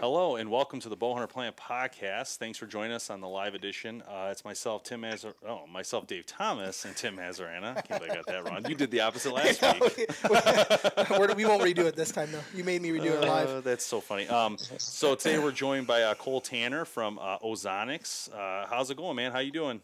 Hello 0.00 0.36
and 0.36 0.50
welcome 0.50 0.80
to 0.80 0.88
the 0.88 0.96
Bowhunter 0.96 1.28
Planet 1.28 1.58
podcast. 1.58 2.36
Thanks 2.38 2.56
for 2.56 2.64
joining 2.66 2.92
us 2.92 3.10
on 3.10 3.20
the 3.20 3.28
live 3.28 3.54
edition. 3.54 4.02
Uh, 4.08 4.28
it's 4.30 4.46
myself, 4.46 4.82
Tim 4.82 5.02
Mazar. 5.02 5.34
Oh, 5.46 5.66
myself, 5.66 6.06
Dave 6.06 6.24
Thomas, 6.24 6.86
and 6.86 6.96
Tim 6.96 7.18
Mazarana. 7.18 7.76
I 7.76 7.82
can't 7.82 8.00
believe 8.00 8.12
I 8.12 8.14
got 8.16 8.26
that 8.26 8.44
wrong. 8.48 8.64
You 8.66 8.74
did 8.74 8.90
the 8.90 9.00
opposite 9.00 9.34
last 9.34 9.60
week. 9.80 10.08
We're- 10.30 11.44
won't 11.44 11.62
redo 11.62 11.84
it 11.84 11.96
this 11.96 12.12
time, 12.12 12.32
though. 12.32 12.40
You 12.54 12.64
made 12.64 12.80
me 12.80 12.90
redo 12.90 13.12
it 13.12 13.20
live. 13.28 13.48
Uh, 13.50 13.60
that's 13.60 13.84
so 13.84 14.00
funny. 14.00 14.26
Um, 14.28 14.56
so 14.78 15.14
today 15.14 15.38
we're 15.38 15.52
joined 15.52 15.86
by 15.86 16.02
uh, 16.02 16.14
Cole 16.14 16.40
Tanner 16.40 16.86
from 16.86 17.18
uh, 17.18 17.38
Ozonics. 17.40 18.32
Uh, 18.32 18.66
how's 18.70 18.90
it 18.90 18.96
going, 18.96 19.16
man? 19.16 19.32
How 19.32 19.40
you 19.40 19.52
doing? 19.52 19.82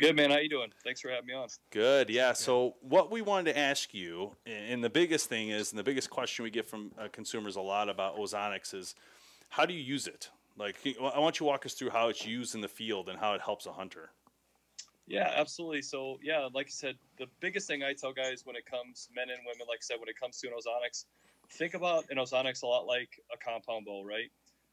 Good 0.00 0.16
man, 0.16 0.32
how 0.32 0.38
you 0.38 0.48
doing? 0.48 0.70
Thanks 0.82 1.00
for 1.00 1.10
having 1.10 1.26
me 1.26 1.34
on. 1.34 1.46
Good, 1.70 2.10
yeah. 2.10 2.32
So 2.32 2.74
what 2.80 3.12
we 3.12 3.22
wanted 3.22 3.52
to 3.52 3.58
ask 3.58 3.94
you, 3.94 4.32
and 4.46 4.82
the 4.82 4.90
biggest 4.90 5.28
thing 5.28 5.50
is, 5.50 5.70
and 5.70 5.78
the 5.78 5.84
biggest 5.84 6.10
question 6.10 6.42
we 6.42 6.50
get 6.50 6.66
from 6.66 6.90
uh, 6.98 7.06
consumers 7.12 7.54
a 7.54 7.60
lot 7.60 7.88
about 7.88 8.16
Ozonics 8.18 8.74
is, 8.74 8.96
how 9.54 9.64
do 9.64 9.72
you 9.72 9.80
use 9.80 10.08
it? 10.08 10.30
Like, 10.56 10.74
I 11.00 11.20
want 11.20 11.36
you 11.36 11.38
to 11.38 11.44
walk 11.44 11.64
us 11.64 11.74
through 11.74 11.90
how 11.90 12.08
it's 12.08 12.26
used 12.26 12.56
in 12.56 12.60
the 12.60 12.68
field 12.68 13.08
and 13.08 13.16
how 13.16 13.34
it 13.34 13.40
helps 13.40 13.66
a 13.66 13.72
hunter. 13.72 14.10
Yeah, 15.06 15.32
absolutely. 15.36 15.82
So 15.82 16.18
yeah, 16.22 16.48
like 16.52 16.66
I 16.66 16.70
said, 16.70 16.96
the 17.18 17.26
biggest 17.38 17.68
thing 17.68 17.84
I 17.84 17.92
tell 17.92 18.12
guys 18.12 18.42
when 18.44 18.56
it 18.56 18.66
comes, 18.66 19.08
men 19.14 19.28
and 19.28 19.38
women, 19.46 19.66
like 19.68 19.78
I 19.78 19.82
said, 19.82 20.00
when 20.00 20.08
it 20.08 20.18
comes 20.18 20.40
to 20.40 20.48
an 20.48 20.54
ozonics, 20.54 21.04
think 21.52 21.74
about 21.74 22.04
an 22.10 22.16
ozonics 22.16 22.64
a 22.64 22.66
lot 22.66 22.86
like 22.86 23.10
a 23.32 23.36
compound 23.36 23.84
bow, 23.86 24.02
right? 24.02 24.28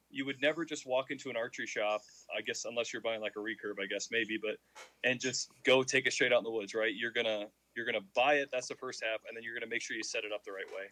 You 0.10 0.26
would 0.26 0.42
never 0.42 0.66
just 0.66 0.88
walk 0.88 1.12
into 1.12 1.30
an 1.30 1.38
archery 1.38 1.68
shop, 1.68 2.02
I 2.36 2.42
guess, 2.42 2.66
unless 2.66 2.92
you're 2.92 3.04
buying 3.04 3.22
like 3.22 3.34
a 3.38 3.40
recurve, 3.40 3.80
I 3.80 3.86
guess 3.86 4.08
maybe, 4.12 4.40
but 4.42 4.56
and 5.04 5.20
just 5.20 5.52
go 5.64 5.84
take 5.84 6.08
it 6.08 6.14
straight 6.14 6.34
out 6.34 6.40
in 6.40 6.44
the 6.44 6.52
woods, 6.52 6.74
right? 6.74 6.94
You're 6.96 7.12
gonna 7.12 7.46
you're 7.76 7.86
gonna 7.86 8.06
buy 8.16 8.36
it. 8.36 8.50
That's 8.52 8.68
the 8.68 8.76
first 8.76 9.04
half, 9.04 9.20
and 9.28 9.38
then 9.38 9.44
you're 9.44 9.54
gonna 9.54 9.70
make 9.70 9.84
sure 9.84 9.96
you 9.96 10.04
set 10.04 10.24
it 10.24 10.32
up 10.34 10.44
the 10.44 10.52
right 10.52 10.66
way. 10.76 10.90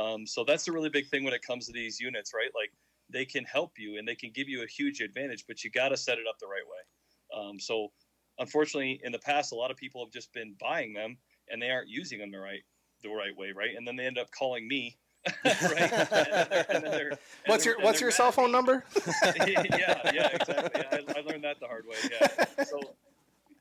Um, 0.00 0.26
so 0.26 0.42
that's 0.42 0.64
the 0.64 0.72
really 0.72 0.90
big 0.90 1.08
thing 1.08 1.22
when 1.22 1.34
it 1.34 1.42
comes 1.42 1.66
to 1.66 1.72
these 1.72 2.00
units, 2.00 2.32
right? 2.34 2.50
Like 2.54 2.72
they 3.10 3.24
can 3.24 3.44
help 3.44 3.78
you 3.78 3.98
and 3.98 4.06
they 4.06 4.14
can 4.14 4.30
give 4.32 4.48
you 4.48 4.62
a 4.62 4.66
huge 4.66 5.00
advantage, 5.00 5.44
but 5.46 5.62
you 5.62 5.70
got 5.70 5.88
to 5.88 5.96
set 5.96 6.18
it 6.18 6.24
up 6.28 6.38
the 6.38 6.46
right 6.46 6.62
way. 6.66 7.40
Um, 7.48 7.60
so, 7.60 7.92
unfortunately, 8.38 9.00
in 9.02 9.12
the 9.12 9.18
past, 9.18 9.52
a 9.52 9.54
lot 9.54 9.70
of 9.70 9.76
people 9.76 10.04
have 10.04 10.12
just 10.12 10.32
been 10.32 10.54
buying 10.60 10.92
them 10.92 11.18
and 11.48 11.60
they 11.60 11.70
aren't 11.70 11.88
using 11.88 12.18
them 12.18 12.30
the 12.30 12.38
right 12.38 12.62
the 13.02 13.08
right 13.10 13.36
way, 13.36 13.52
right? 13.54 13.76
And 13.76 13.86
then 13.86 13.96
they 13.96 14.06
end 14.06 14.18
up 14.18 14.30
calling 14.30 14.66
me. 14.66 14.96
right? 15.44 15.92
And 15.92 16.68
and 16.70 16.84
and 16.84 17.18
What's 17.46 17.64
your 17.64 17.80
What's 17.80 18.00
your 18.00 18.10
mad 18.10 18.16
cell 18.16 18.32
phone 18.32 18.52
number? 18.52 18.84
yeah, 19.46 20.12
yeah, 20.14 20.28
exactly. 20.32 20.84
I, 20.92 21.18
I 21.18 21.20
learned 21.22 21.42
that 21.42 21.58
the 21.58 21.66
hard 21.66 21.84
way. 21.84 21.96
Yeah. 22.08 22.64
So 22.64 22.78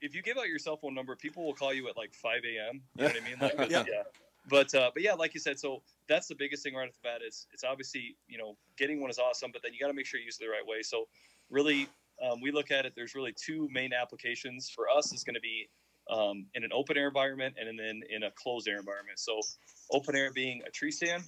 if 0.01 0.13
you 0.15 0.21
give 0.21 0.37
out 0.37 0.47
your 0.47 0.59
cell 0.59 0.77
phone 0.77 0.93
number, 0.93 1.15
people 1.15 1.43
will 1.43 1.53
call 1.55 1.73
you 1.73 1.87
at 1.89 1.97
like 1.97 2.13
5 2.13 2.41
a.m. 2.45 2.81
You 2.95 3.03
know 3.03 3.09
what 3.09 3.21
I 3.21 3.25
mean? 3.25 3.35
Like, 3.41 3.69
Yeah. 3.71 3.83
yeah. 3.87 4.03
But 4.49 4.73
uh, 4.75 4.91
but 4.93 5.03
yeah, 5.03 5.13
like 5.13 5.33
you 5.33 5.39
said, 5.39 5.59
so 5.59 5.81
that's 6.07 6.27
the 6.27 6.35
biggest 6.35 6.63
thing 6.63 6.75
right 6.75 6.87
off 6.87 6.93
the 6.93 6.99
bat. 7.03 7.21
Is 7.27 7.47
it's 7.51 7.63
obviously 7.63 8.15
you 8.27 8.37
know 8.37 8.55
getting 8.77 9.01
one 9.01 9.09
is 9.09 9.19
awesome, 9.19 9.51
but 9.51 9.61
then 9.63 9.73
you 9.73 9.79
got 9.79 9.87
to 9.87 9.93
make 9.93 10.05
sure 10.05 10.19
you 10.19 10.25
use 10.25 10.37
it 10.39 10.45
the 10.45 10.49
right 10.49 10.65
way. 10.65 10.81
So 10.81 11.07
really, 11.49 11.87
um, 12.23 12.41
we 12.41 12.51
look 12.51 12.71
at 12.71 12.85
it. 12.85 12.93
There's 12.95 13.15
really 13.15 13.33
two 13.33 13.67
main 13.71 13.91
applications 13.93 14.69
for 14.69 14.89
us. 14.89 15.13
Is 15.13 15.23
going 15.23 15.35
to 15.35 15.41
be 15.41 15.69
um, 16.09 16.45
in 16.53 16.63
an 16.63 16.69
open 16.73 16.97
air 16.97 17.07
environment 17.07 17.55
and 17.59 17.77
then 17.77 18.01
in 18.09 18.23
a 18.23 18.31
closed 18.31 18.67
air 18.67 18.77
environment. 18.77 19.19
So 19.19 19.41
open 19.91 20.15
air 20.15 20.31
being 20.33 20.61
a 20.67 20.69
tree 20.69 20.91
stand. 20.91 21.23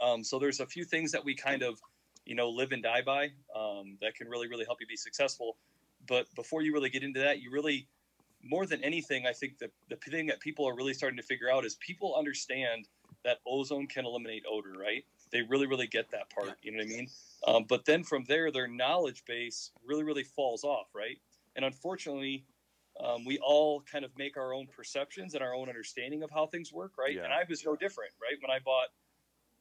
Um, 0.00 0.22
so 0.22 0.38
there's 0.38 0.60
a 0.60 0.66
few 0.66 0.84
things 0.84 1.10
that 1.12 1.24
we 1.24 1.34
kind 1.34 1.62
of 1.62 1.80
you 2.24 2.34
know 2.34 2.48
live 2.48 2.72
and 2.72 2.82
die 2.82 3.02
by 3.02 3.30
um, 3.56 3.96
that 4.00 4.14
can 4.14 4.28
really 4.28 4.48
really 4.48 4.64
help 4.64 4.80
you 4.80 4.86
be 4.86 4.96
successful. 4.96 5.56
But 6.06 6.26
before 6.36 6.62
you 6.62 6.72
really 6.72 6.90
get 6.90 7.02
into 7.02 7.20
that, 7.20 7.42
you 7.42 7.50
really 7.50 7.88
more 8.42 8.66
than 8.66 8.82
anything, 8.84 9.26
I 9.26 9.32
think 9.32 9.58
the 9.58 9.70
the 9.88 9.96
thing 9.96 10.26
that 10.26 10.40
people 10.40 10.66
are 10.68 10.74
really 10.74 10.94
starting 10.94 11.16
to 11.16 11.22
figure 11.22 11.50
out 11.50 11.64
is 11.64 11.76
people 11.76 12.14
understand 12.16 12.88
that 13.24 13.38
ozone 13.46 13.86
can 13.86 14.06
eliminate 14.06 14.44
odor, 14.48 14.74
right? 14.78 15.04
They 15.30 15.42
really, 15.42 15.66
really 15.66 15.86
get 15.86 16.10
that 16.12 16.30
part. 16.30 16.56
You 16.62 16.72
know 16.72 16.78
what 16.78 16.86
I 16.86 16.88
mean? 16.88 17.08
Um, 17.46 17.64
but 17.68 17.84
then 17.84 18.02
from 18.02 18.24
there, 18.24 18.50
their 18.50 18.68
knowledge 18.68 19.24
base 19.26 19.72
really, 19.84 20.04
really 20.04 20.24
falls 20.24 20.64
off, 20.64 20.86
right? 20.94 21.18
And 21.56 21.64
unfortunately, 21.64 22.44
um, 23.04 23.24
we 23.24 23.38
all 23.38 23.82
kind 23.82 24.04
of 24.04 24.16
make 24.16 24.36
our 24.36 24.54
own 24.54 24.66
perceptions 24.66 25.34
and 25.34 25.42
our 25.42 25.54
own 25.54 25.68
understanding 25.68 26.22
of 26.22 26.30
how 26.30 26.46
things 26.46 26.72
work, 26.72 26.92
right? 26.98 27.14
Yeah. 27.14 27.24
And 27.24 27.32
I 27.32 27.44
was 27.48 27.64
no 27.64 27.76
different, 27.76 28.12
right? 28.20 28.40
When 28.40 28.50
I 28.50 28.58
bought 28.64 28.88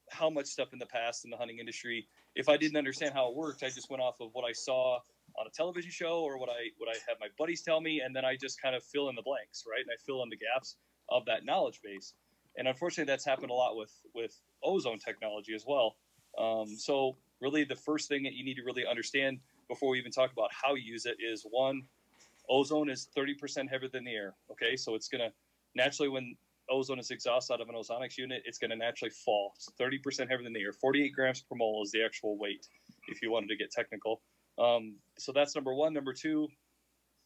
how 0.09 0.29
much 0.29 0.45
stuff 0.45 0.73
in 0.73 0.79
the 0.79 0.85
past 0.85 1.25
in 1.25 1.31
the 1.31 1.37
hunting 1.37 1.59
industry, 1.59 2.07
if 2.35 2.49
I 2.49 2.57
didn't 2.57 2.77
understand 2.77 3.13
how 3.13 3.29
it 3.29 3.35
worked, 3.35 3.63
I 3.63 3.69
just 3.69 3.89
went 3.89 4.01
off 4.01 4.21
of 4.21 4.29
what 4.33 4.45
I 4.45 4.53
saw 4.53 4.99
on 5.37 5.47
a 5.47 5.49
television 5.49 5.91
show 5.91 6.19
or 6.21 6.37
what 6.39 6.49
I 6.49 6.71
what 6.77 6.89
I 6.89 6.97
have 7.07 7.17
my 7.19 7.27
buddies 7.37 7.61
tell 7.61 7.81
me, 7.81 8.01
and 8.01 8.15
then 8.15 8.25
I 8.25 8.35
just 8.35 8.61
kind 8.61 8.75
of 8.75 8.83
fill 8.83 9.09
in 9.09 9.15
the 9.15 9.21
blanks, 9.21 9.65
right? 9.69 9.81
And 9.81 9.89
I 9.91 9.97
fill 10.05 10.23
in 10.23 10.29
the 10.29 10.37
gaps 10.37 10.77
of 11.09 11.25
that 11.25 11.45
knowledge 11.45 11.81
base. 11.83 12.13
And 12.57 12.67
unfortunately, 12.67 13.11
that's 13.11 13.25
happened 13.25 13.51
a 13.51 13.53
lot 13.53 13.75
with 13.75 13.93
with 14.13 14.39
ozone 14.63 14.99
technology 14.99 15.53
as 15.53 15.65
well. 15.67 15.95
Um, 16.37 16.75
so 16.77 17.15
really, 17.41 17.63
the 17.63 17.75
first 17.75 18.09
thing 18.09 18.23
that 18.23 18.33
you 18.33 18.43
need 18.43 18.55
to 18.55 18.63
really 18.63 18.85
understand 18.85 19.39
before 19.67 19.89
we 19.89 19.99
even 19.99 20.11
talk 20.11 20.31
about 20.31 20.49
how 20.51 20.75
you 20.75 20.83
use 20.83 21.05
it 21.05 21.17
is 21.19 21.45
one, 21.49 21.83
ozone 22.49 22.89
is 22.89 23.09
30% 23.17 23.69
heavier 23.69 23.89
than 23.89 24.05
the 24.05 24.13
air. 24.13 24.33
Okay, 24.51 24.75
so 24.75 24.95
it's 24.95 25.07
gonna 25.07 25.31
naturally 25.75 26.09
when 26.09 26.35
ozone 26.69 26.99
is 26.99 27.11
exhausted 27.11 27.53
out 27.53 27.61
of 27.61 27.69
an 27.69 27.75
ozonics 27.75 28.17
unit, 28.17 28.43
it's 28.45 28.57
going 28.57 28.69
to 28.69 28.75
naturally 28.75 29.11
fall. 29.11 29.53
It's 29.55 29.71
30% 29.79 30.29
heavier 30.29 30.43
than 30.43 30.53
the 30.53 30.61
air. 30.61 30.73
48 30.73 31.13
grams 31.13 31.41
per 31.41 31.55
mole 31.55 31.81
is 31.83 31.91
the 31.91 32.03
actual 32.03 32.37
weight, 32.37 32.67
if 33.07 33.21
you 33.21 33.31
wanted 33.31 33.47
to 33.49 33.55
get 33.55 33.71
technical. 33.71 34.21
Um, 34.57 34.95
so 35.17 35.31
that's 35.31 35.55
number 35.55 35.73
one. 35.73 35.93
Number 35.93 36.13
two, 36.13 36.47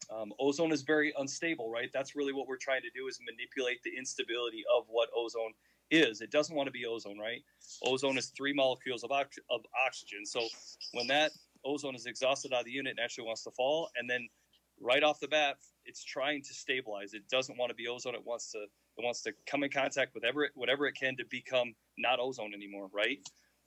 um, 0.09 0.33
ozone 0.39 0.71
is 0.71 0.81
very 0.81 1.13
unstable, 1.17 1.69
right? 1.69 1.89
That's 1.93 2.15
really 2.15 2.33
what 2.33 2.47
we're 2.47 2.57
trying 2.57 2.81
to 2.81 2.89
do 2.89 3.07
is 3.07 3.19
manipulate 3.25 3.81
the 3.83 3.91
instability 3.97 4.63
of 4.75 4.85
what 4.87 5.09
ozone 5.15 5.53
is. 5.89 6.21
It 6.21 6.31
doesn't 6.31 6.55
want 6.55 6.67
to 6.67 6.71
be 6.71 6.85
ozone, 6.85 7.17
right? 7.17 7.41
Ozone 7.85 8.17
is 8.17 8.27
three 8.27 8.53
molecules 8.53 9.03
of, 9.03 9.11
ox- 9.11 9.39
of 9.49 9.61
oxygen. 9.85 10.25
So 10.25 10.47
when 10.93 11.07
that 11.07 11.31
ozone 11.63 11.95
is 11.95 12.05
exhausted 12.05 12.53
out 12.53 12.61
of 12.61 12.65
the 12.65 12.71
unit, 12.71 12.95
it 12.97 13.01
naturally 13.01 13.27
wants 13.27 13.43
to 13.43 13.51
fall. 13.51 13.89
And 13.97 14.09
then 14.09 14.27
right 14.79 15.03
off 15.03 15.19
the 15.19 15.27
bat, 15.27 15.57
it's 15.85 16.03
trying 16.03 16.41
to 16.43 16.53
stabilize. 16.53 17.13
It 17.13 17.27
doesn't 17.29 17.57
want 17.57 17.69
to 17.69 17.75
be 17.75 17.87
ozone. 17.87 18.15
It 18.15 18.25
wants 18.25 18.51
to 18.51 18.59
it 18.97 19.05
wants 19.05 19.21
to 19.21 19.31
come 19.45 19.63
in 19.63 19.71
contact 19.71 20.13
with 20.13 20.23
whatever 20.23 20.43
it, 20.43 20.51
whatever 20.55 20.85
it 20.85 20.95
can 20.95 21.15
to 21.17 21.23
become 21.29 21.73
not 21.97 22.19
ozone 22.19 22.53
anymore, 22.53 22.89
right? 22.93 23.19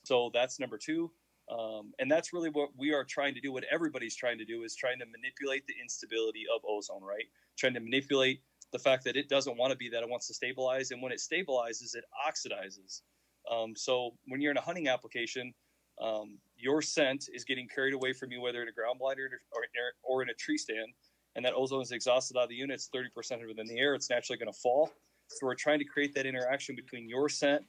So 0.04 0.30
that's 0.34 0.60
number 0.60 0.78
two. 0.78 1.10
Um, 1.50 1.92
and 1.98 2.10
that's 2.10 2.32
really 2.32 2.48
what 2.50 2.70
we 2.76 2.92
are 2.92 3.04
trying 3.04 3.34
to 3.34 3.40
do. 3.40 3.52
What 3.52 3.64
everybody's 3.70 4.16
trying 4.16 4.38
to 4.38 4.44
do 4.44 4.64
is 4.64 4.74
trying 4.74 4.98
to 5.00 5.06
manipulate 5.06 5.66
the 5.66 5.74
instability 5.80 6.44
of 6.54 6.62
ozone, 6.66 7.02
right? 7.02 7.24
Trying 7.58 7.74
to 7.74 7.80
manipulate 7.80 8.40
the 8.72 8.78
fact 8.78 9.04
that 9.04 9.16
it 9.16 9.28
doesn't 9.28 9.56
want 9.56 9.70
to 9.70 9.76
be 9.76 9.88
that 9.90 10.02
it 10.02 10.08
wants 10.08 10.26
to 10.28 10.34
stabilize, 10.34 10.90
and 10.90 11.02
when 11.02 11.12
it 11.12 11.20
stabilizes, 11.20 11.94
it 11.94 12.04
oxidizes. 12.26 13.02
Um, 13.50 13.76
so 13.76 14.14
when 14.26 14.40
you're 14.40 14.50
in 14.50 14.56
a 14.56 14.62
hunting 14.62 14.88
application, 14.88 15.52
um, 16.00 16.38
your 16.56 16.82
scent 16.82 17.28
is 17.32 17.44
getting 17.44 17.68
carried 17.68 17.94
away 17.94 18.12
from 18.12 18.32
you, 18.32 18.40
whether 18.40 18.62
in 18.62 18.68
a 18.68 18.72
ground 18.72 18.98
blind 18.98 19.20
or, 19.20 19.30
or, 19.52 19.62
or 20.02 20.22
in 20.22 20.30
a 20.30 20.34
tree 20.34 20.58
stand, 20.58 20.88
and 21.36 21.44
that 21.44 21.52
ozone 21.54 21.82
is 21.82 21.92
exhausted 21.92 22.36
out 22.36 22.44
of 22.44 22.48
the 22.48 22.54
unit, 22.54 22.74
it's 22.74 22.88
30% 22.94 23.46
within 23.46 23.66
the 23.66 23.78
air. 23.78 23.94
It's 23.94 24.10
naturally 24.10 24.38
going 24.38 24.52
to 24.52 24.58
fall. 24.58 24.92
So 25.28 25.46
we're 25.46 25.54
trying 25.54 25.78
to 25.80 25.84
create 25.84 26.14
that 26.14 26.26
interaction 26.26 26.76
between 26.76 27.08
your 27.08 27.28
scent 27.28 27.62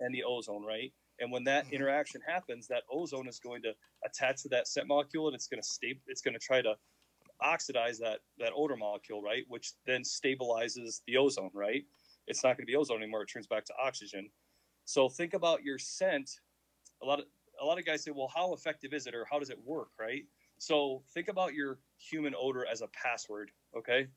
and 0.00 0.14
the 0.14 0.22
ozone, 0.24 0.64
right? 0.64 0.92
And 1.20 1.32
when 1.32 1.44
that 1.44 1.66
mm-hmm. 1.66 1.74
interaction 1.74 2.20
happens, 2.26 2.68
that 2.68 2.82
ozone 2.90 3.28
is 3.28 3.38
going 3.38 3.62
to 3.62 3.72
attach 4.04 4.42
to 4.42 4.48
that 4.50 4.68
scent 4.68 4.88
molecule, 4.88 5.26
and 5.26 5.34
it's 5.34 5.46
going 5.46 5.60
to 5.60 5.68
stay. 5.68 5.98
It's 6.06 6.22
going 6.22 6.34
to 6.34 6.40
try 6.40 6.62
to 6.62 6.74
oxidize 7.40 7.98
that 7.98 8.20
that 8.38 8.52
odor 8.56 8.76
molecule, 8.76 9.22
right? 9.22 9.44
Which 9.48 9.72
then 9.86 10.02
stabilizes 10.02 11.00
the 11.06 11.16
ozone, 11.16 11.50
right? 11.54 11.84
It's 12.26 12.42
not 12.44 12.56
going 12.56 12.66
to 12.66 12.70
be 12.70 12.76
ozone 12.76 13.02
anymore. 13.02 13.22
It 13.22 13.30
turns 13.32 13.46
back 13.46 13.64
to 13.66 13.74
oxygen. 13.82 14.28
So 14.84 15.08
think 15.08 15.34
about 15.34 15.62
your 15.62 15.78
scent. 15.78 16.30
A 17.02 17.06
lot 17.06 17.20
of 17.20 17.26
a 17.60 17.64
lot 17.64 17.78
of 17.78 17.84
guys 17.84 18.04
say, 18.04 18.12
well, 18.14 18.30
how 18.34 18.52
effective 18.54 18.92
is 18.92 19.06
it, 19.06 19.14
or 19.14 19.26
how 19.30 19.38
does 19.38 19.50
it 19.50 19.58
work, 19.64 19.88
right? 19.98 20.24
So 20.58 21.02
think 21.12 21.28
about 21.28 21.54
your 21.54 21.78
human 21.98 22.34
odor 22.38 22.66
as 22.70 22.82
a 22.82 22.88
password, 22.88 23.50
okay? 23.76 24.08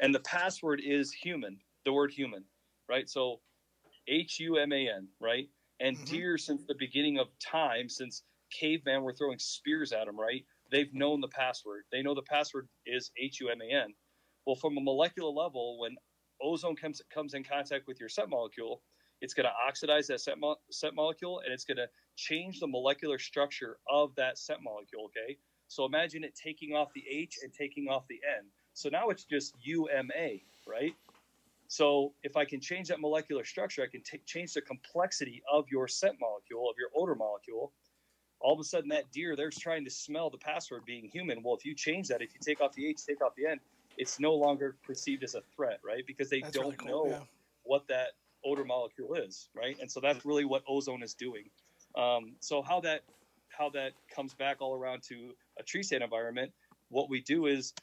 And 0.00 0.14
the 0.14 0.20
password 0.20 0.80
is 0.84 1.12
human, 1.12 1.58
the 1.84 1.92
word 1.92 2.12
human, 2.12 2.44
right? 2.88 3.08
So 3.08 3.40
H 4.06 4.40
U 4.40 4.56
M 4.56 4.72
A 4.72 4.88
N, 4.88 5.08
right? 5.20 5.48
And 5.80 5.96
Mhm. 5.96 6.06
deer, 6.06 6.38
since 6.38 6.64
the 6.64 6.74
beginning 6.74 7.18
of 7.18 7.28
time, 7.38 7.88
since 7.88 8.24
caveman 8.50 9.02
were 9.02 9.12
throwing 9.14 9.38
spears 9.38 9.92
at 9.92 10.06
them, 10.06 10.18
right? 10.18 10.44
They've 10.70 10.92
known 10.94 11.20
the 11.20 11.28
password. 11.28 11.86
They 11.92 12.02
know 12.02 12.14
the 12.14 12.22
password 12.22 12.68
is 12.86 13.10
H 13.16 13.40
U 13.40 13.48
M 13.50 13.60
A 13.62 13.70
N. 13.70 13.94
Well, 14.46 14.56
from 14.56 14.76
a 14.78 14.80
molecular 14.80 15.30
level, 15.30 15.78
when 15.78 15.96
ozone 16.40 16.76
comes 16.76 17.02
comes 17.10 17.34
in 17.34 17.44
contact 17.44 17.86
with 17.86 18.00
your 18.00 18.08
scent 18.08 18.30
molecule, 18.30 18.82
it's 19.20 19.34
going 19.34 19.46
to 19.46 19.52
oxidize 19.66 20.06
that 20.08 20.20
scent, 20.20 20.38
mo- 20.40 20.56
scent 20.70 20.94
molecule 20.94 21.40
and 21.40 21.52
it's 21.52 21.64
going 21.64 21.76
to 21.78 21.88
change 22.16 22.60
the 22.60 22.66
molecular 22.66 23.18
structure 23.18 23.78
of 23.88 24.14
that 24.16 24.38
scent 24.38 24.62
molecule. 24.62 25.04
Okay, 25.06 25.38
so 25.68 25.84
imagine 25.84 26.24
it 26.24 26.34
taking 26.34 26.74
off 26.74 26.92
the 26.94 27.04
H 27.08 27.38
and 27.42 27.52
taking 27.52 27.88
off 27.88 28.06
the 28.08 28.20
N. 28.38 28.50
So 28.74 28.88
now 28.88 29.08
it's 29.10 29.24
just 29.24 29.54
UMA, 29.60 30.40
right? 30.66 30.94
So 31.68 32.14
if 32.22 32.36
I 32.36 32.46
can 32.46 32.60
change 32.60 32.88
that 32.88 32.98
molecular 32.98 33.44
structure, 33.44 33.82
I 33.82 33.86
can 33.86 34.02
ta 34.02 34.16
change 34.26 34.54
the 34.54 34.62
complexity 34.62 35.42
of 35.52 35.66
your 35.70 35.86
scent 35.86 36.16
molecule, 36.18 36.68
of 36.68 36.76
your 36.78 36.88
odor 36.96 37.14
molecule. 37.14 37.72
All 38.40 38.54
of 38.54 38.60
a 38.60 38.64
sudden, 38.64 38.88
that 38.88 39.10
deer, 39.12 39.36
they're 39.36 39.50
trying 39.50 39.84
to 39.84 39.90
smell 39.90 40.30
the 40.30 40.38
password 40.38 40.84
being 40.86 41.08
human. 41.08 41.42
Well, 41.42 41.54
if 41.54 41.64
you 41.64 41.74
change 41.74 42.08
that, 42.08 42.22
if 42.22 42.32
you 42.32 42.40
take 42.40 42.60
off 42.60 42.72
the 42.72 42.86
H, 42.86 43.04
take 43.06 43.22
off 43.22 43.34
the 43.36 43.46
N, 43.46 43.60
it's 43.98 44.18
no 44.18 44.34
longer 44.34 44.76
perceived 44.82 45.24
as 45.24 45.34
a 45.34 45.42
threat, 45.54 45.80
right? 45.84 46.06
Because 46.06 46.30
they 46.30 46.40
That's 46.40 46.54
don't 46.54 46.66
really 46.66 46.76
cool. 46.76 46.88
know 46.88 47.10
Yeah. 47.10 47.24
what 47.64 47.86
that 47.88 48.12
odor 48.44 48.64
molecule 48.64 49.14
is, 49.14 49.50
right? 49.54 49.76
And 49.80 49.90
so 49.90 50.00
that's 50.00 50.24
really 50.24 50.44
what 50.44 50.62
ozone 50.66 51.02
is 51.02 51.14
doing. 51.14 51.50
Um, 51.96 52.36
so 52.40 52.62
how 52.62 52.80
that 52.80 53.02
how 53.48 53.68
that 53.70 53.92
comes 54.14 54.34
back 54.34 54.58
all 54.60 54.74
around 54.74 55.02
to 55.02 55.34
a 55.58 55.62
tree 55.64 55.82
stand 55.82 56.04
environment, 56.04 56.52
what 56.90 57.10
we 57.10 57.20
do 57.20 57.46
is 57.46 57.74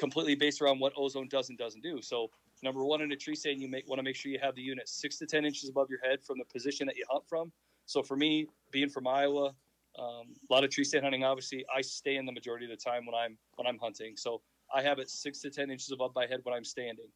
completely 0.00 0.34
based 0.34 0.62
around 0.62 0.80
what 0.80 0.94
ozone 0.96 1.28
does 1.28 1.50
and 1.50 1.58
doesn't 1.58 1.82
do. 1.82 2.00
So 2.00 2.30
number 2.62 2.82
one 2.82 3.02
in 3.02 3.12
a 3.12 3.16
tree 3.16 3.34
stand, 3.36 3.60
you 3.60 3.68
make, 3.68 3.86
want 3.86 3.98
to 3.98 4.02
make 4.02 4.16
sure 4.16 4.32
you 4.32 4.38
have 4.42 4.54
the 4.54 4.62
unit 4.62 4.88
six 4.88 5.18
to 5.18 5.26
ten 5.26 5.44
inches 5.44 5.68
above 5.68 5.90
your 5.90 6.00
head 6.02 6.24
from 6.24 6.38
the 6.38 6.44
position 6.46 6.86
that 6.86 6.96
you 6.96 7.04
hunt 7.08 7.24
from. 7.28 7.52
So 7.84 8.02
for 8.02 8.16
me, 8.16 8.48
being 8.70 8.88
from 8.88 9.06
Iowa, 9.06 9.52
um, 9.98 10.34
a 10.48 10.52
lot 10.52 10.64
of 10.64 10.70
tree 10.70 10.84
stand 10.84 11.04
hunting, 11.04 11.22
obviously, 11.22 11.66
I 11.74 11.82
stay 11.82 12.16
in 12.16 12.24
the 12.24 12.32
majority 12.32 12.64
of 12.64 12.70
the 12.70 12.82
time 12.82 13.04
when 13.04 13.14
I'm 13.14 13.36
when 13.56 13.66
I'm 13.66 13.78
hunting. 13.78 14.16
So 14.16 14.40
I 14.74 14.80
have 14.82 14.98
it 14.98 15.10
six 15.10 15.40
to 15.40 15.50
ten 15.50 15.70
inches 15.70 15.92
above 15.92 16.12
my 16.14 16.26
head 16.26 16.40
when 16.44 16.54
I'm 16.54 16.64
standing. 16.64 17.08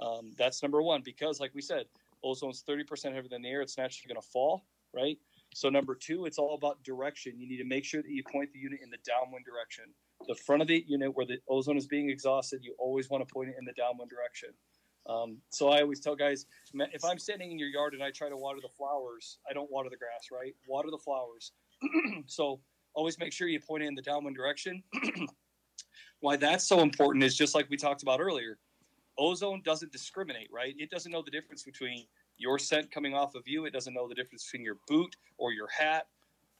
Um, 0.00 0.32
that's 0.38 0.62
number 0.62 0.80
one 0.80 1.02
because, 1.04 1.40
like 1.40 1.54
we 1.54 1.60
said, 1.60 1.84
ozone's 2.24 2.64
30% 2.66 3.12
heavier 3.12 3.28
than 3.28 3.42
the 3.42 3.50
air. 3.50 3.60
It's 3.60 3.76
naturally 3.76 4.14
going 4.14 4.22
to 4.22 4.28
fall, 4.28 4.62
right? 4.94 5.18
So 5.52 5.68
number 5.68 5.94
two, 5.94 6.24
it's 6.24 6.38
all 6.38 6.54
about 6.54 6.82
direction. 6.84 7.38
You 7.38 7.46
need 7.46 7.58
to 7.58 7.64
make 7.64 7.84
sure 7.84 8.00
that 8.00 8.10
you 8.10 8.22
point 8.22 8.50
the 8.54 8.58
unit 8.58 8.80
in 8.82 8.88
the 8.88 8.98
downwind 9.04 9.44
direction. 9.44 9.84
The 10.28 10.34
front 10.34 10.62
of 10.62 10.68
the 10.68 10.84
unit 10.86 11.14
where 11.14 11.26
the 11.26 11.38
ozone 11.48 11.76
is 11.76 11.86
being 11.86 12.10
exhausted, 12.10 12.60
you 12.62 12.74
always 12.78 13.10
want 13.10 13.26
to 13.26 13.32
point 13.32 13.50
it 13.50 13.56
in 13.58 13.64
the 13.64 13.72
downwind 13.72 14.10
direction. 14.10 14.50
Um, 15.08 15.38
so 15.48 15.70
I 15.70 15.80
always 15.80 16.00
tell 16.00 16.14
guys, 16.14 16.46
if 16.74 17.04
I'm 17.04 17.18
standing 17.18 17.50
in 17.50 17.58
your 17.58 17.68
yard 17.68 17.94
and 17.94 18.02
I 18.02 18.10
try 18.10 18.28
to 18.28 18.36
water 18.36 18.60
the 18.62 18.68
flowers, 18.68 19.38
I 19.48 19.52
don't 19.52 19.70
water 19.70 19.88
the 19.90 19.96
grass, 19.96 20.28
right? 20.30 20.54
Water 20.68 20.90
the 20.90 20.98
flowers. 20.98 21.52
so 22.26 22.60
always 22.94 23.18
make 23.18 23.32
sure 23.32 23.48
you 23.48 23.60
point 23.60 23.82
it 23.82 23.86
in 23.86 23.94
the 23.94 24.02
downwind 24.02 24.36
direction. 24.36 24.82
Why 26.20 26.36
that's 26.36 26.66
so 26.66 26.80
important 26.80 27.24
is 27.24 27.36
just 27.36 27.54
like 27.54 27.68
we 27.70 27.76
talked 27.76 28.02
about 28.02 28.20
earlier. 28.20 28.58
Ozone 29.18 29.62
doesn't 29.64 29.90
discriminate, 29.90 30.48
right? 30.52 30.74
It 30.78 30.90
doesn't 30.90 31.10
know 31.10 31.22
the 31.22 31.30
difference 31.30 31.62
between 31.62 32.06
your 32.36 32.58
scent 32.58 32.90
coming 32.90 33.14
off 33.14 33.34
of 33.34 33.42
you. 33.46 33.64
It 33.64 33.72
doesn't 33.72 33.94
know 33.94 34.08
the 34.08 34.14
difference 34.14 34.44
between 34.44 34.64
your 34.64 34.76
boot 34.86 35.16
or 35.38 35.52
your 35.52 35.68
hat 35.68 36.06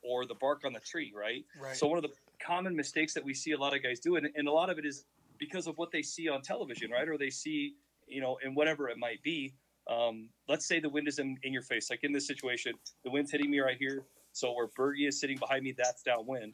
or 0.03 0.27
the 0.27 0.35
bark 0.35 0.63
on 0.65 0.73
the 0.73 0.81
tree, 0.81 1.13
right? 1.15 1.45
Right. 1.61 1.77
So 1.77 1.87
one 1.87 1.99
of 1.99 2.03
the 2.03 2.11
common 2.45 2.75
mistakes 2.75 3.15
that 3.15 3.25
we 3.25 3.35
see 3.35 3.53
a 3.53 3.59
lot 3.59 3.75
of 3.75 3.83
guys 3.83 4.01
do, 4.01 4.17
and, 4.17 4.29
and 4.35 4.49
a 4.49 4.53
lot 4.53 4.71
of 4.71 4.79
it 4.79 4.85
is 4.85 5.05
because 5.39 5.67
of 5.67 5.77
what 5.79 5.91
they 5.91 6.03
see 6.03 6.29
on 6.29 6.43
television, 6.43 6.91
right? 6.91 7.09
Or 7.09 7.17
they 7.17 7.31
see, 7.31 7.75
you 8.07 8.21
know, 8.21 8.39
in 8.45 8.55
whatever 8.55 8.89
it 8.89 8.99
might 8.99 9.23
be. 9.23 9.55
Um, 9.89 10.29
let's 10.49 10.67
say 10.67 10.79
the 10.79 10.89
wind 10.89 11.09
is 11.09 11.19
in, 11.19 11.37
in 11.43 11.53
your 11.53 11.63
face, 11.63 11.91
like 11.91 12.05
in 12.05 12.13
this 12.13 12.27
situation, 12.27 12.75
the 13.05 13.11
wind's 13.11 13.33
hitting 13.33 13.51
me 13.51 13.61
right 13.61 13.77
here. 13.79 14.05
So 14.33 14.53
where 14.53 14.69
Bergie 14.69 15.09
is 15.09 15.19
sitting 15.19 15.39
behind 15.39 15.65
me, 15.65 15.75
that's 15.77 16.03
downwind. 16.03 16.53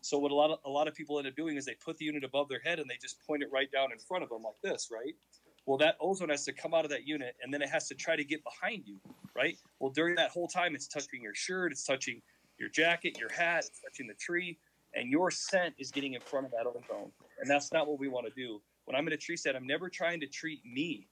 So 0.00 0.18
what 0.18 0.30
a 0.30 0.34
lot 0.34 0.50
of 0.50 0.58
a 0.64 0.70
lot 0.70 0.88
of 0.88 0.94
people 0.94 1.18
end 1.18 1.26
up 1.26 1.34
doing 1.34 1.56
is 1.56 1.64
they 1.64 1.74
put 1.84 1.98
the 1.98 2.04
unit 2.04 2.24
above 2.24 2.48
their 2.48 2.60
head 2.60 2.78
and 2.78 2.88
they 2.88 2.96
just 3.02 3.16
point 3.26 3.42
it 3.42 3.50
right 3.52 3.70
down 3.70 3.92
in 3.92 3.98
front 3.98 4.22
of 4.22 4.30
them 4.30 4.42
like 4.42 4.54
this, 4.62 4.88
right? 4.92 5.14
Well, 5.66 5.76
that 5.78 5.96
ozone 6.00 6.30
has 6.30 6.44
to 6.44 6.52
come 6.52 6.72
out 6.72 6.84
of 6.84 6.90
that 6.92 7.06
unit 7.06 7.36
and 7.42 7.52
then 7.52 7.60
it 7.60 7.68
has 7.68 7.88
to 7.88 7.94
try 7.94 8.16
to 8.16 8.24
get 8.24 8.42
behind 8.42 8.84
you, 8.86 8.98
right? 9.36 9.58
Well, 9.80 9.90
during 9.90 10.14
that 10.14 10.30
whole 10.30 10.48
time, 10.48 10.74
it's 10.74 10.86
touching 10.86 11.20
your 11.20 11.34
shirt, 11.34 11.72
it's 11.72 11.84
touching 11.84 12.22
your 12.58 12.70
jacket, 12.70 13.18
your 13.18 13.30
hat, 13.30 13.64
it's 13.66 13.80
touching 13.80 14.06
the 14.06 14.14
tree, 14.14 14.56
and 14.94 15.10
your 15.10 15.30
scent 15.30 15.74
is 15.78 15.90
getting 15.90 16.14
in 16.14 16.20
front 16.20 16.46
of 16.46 16.52
that 16.52 16.66
ozone. 16.66 17.10
And 17.40 17.48
that's 17.48 17.72
not 17.72 17.86
what 17.86 17.98
we 17.98 18.08
want 18.08 18.26
to 18.26 18.32
do. 18.32 18.60
When 18.84 18.96
I'm 18.96 19.06
in 19.06 19.12
a 19.12 19.16
tree 19.16 19.36
stand, 19.36 19.56
I'm 19.56 19.66
never 19.66 19.88
trying 19.88 20.20
to 20.20 20.26
treat 20.26 20.64
me. 20.64 21.06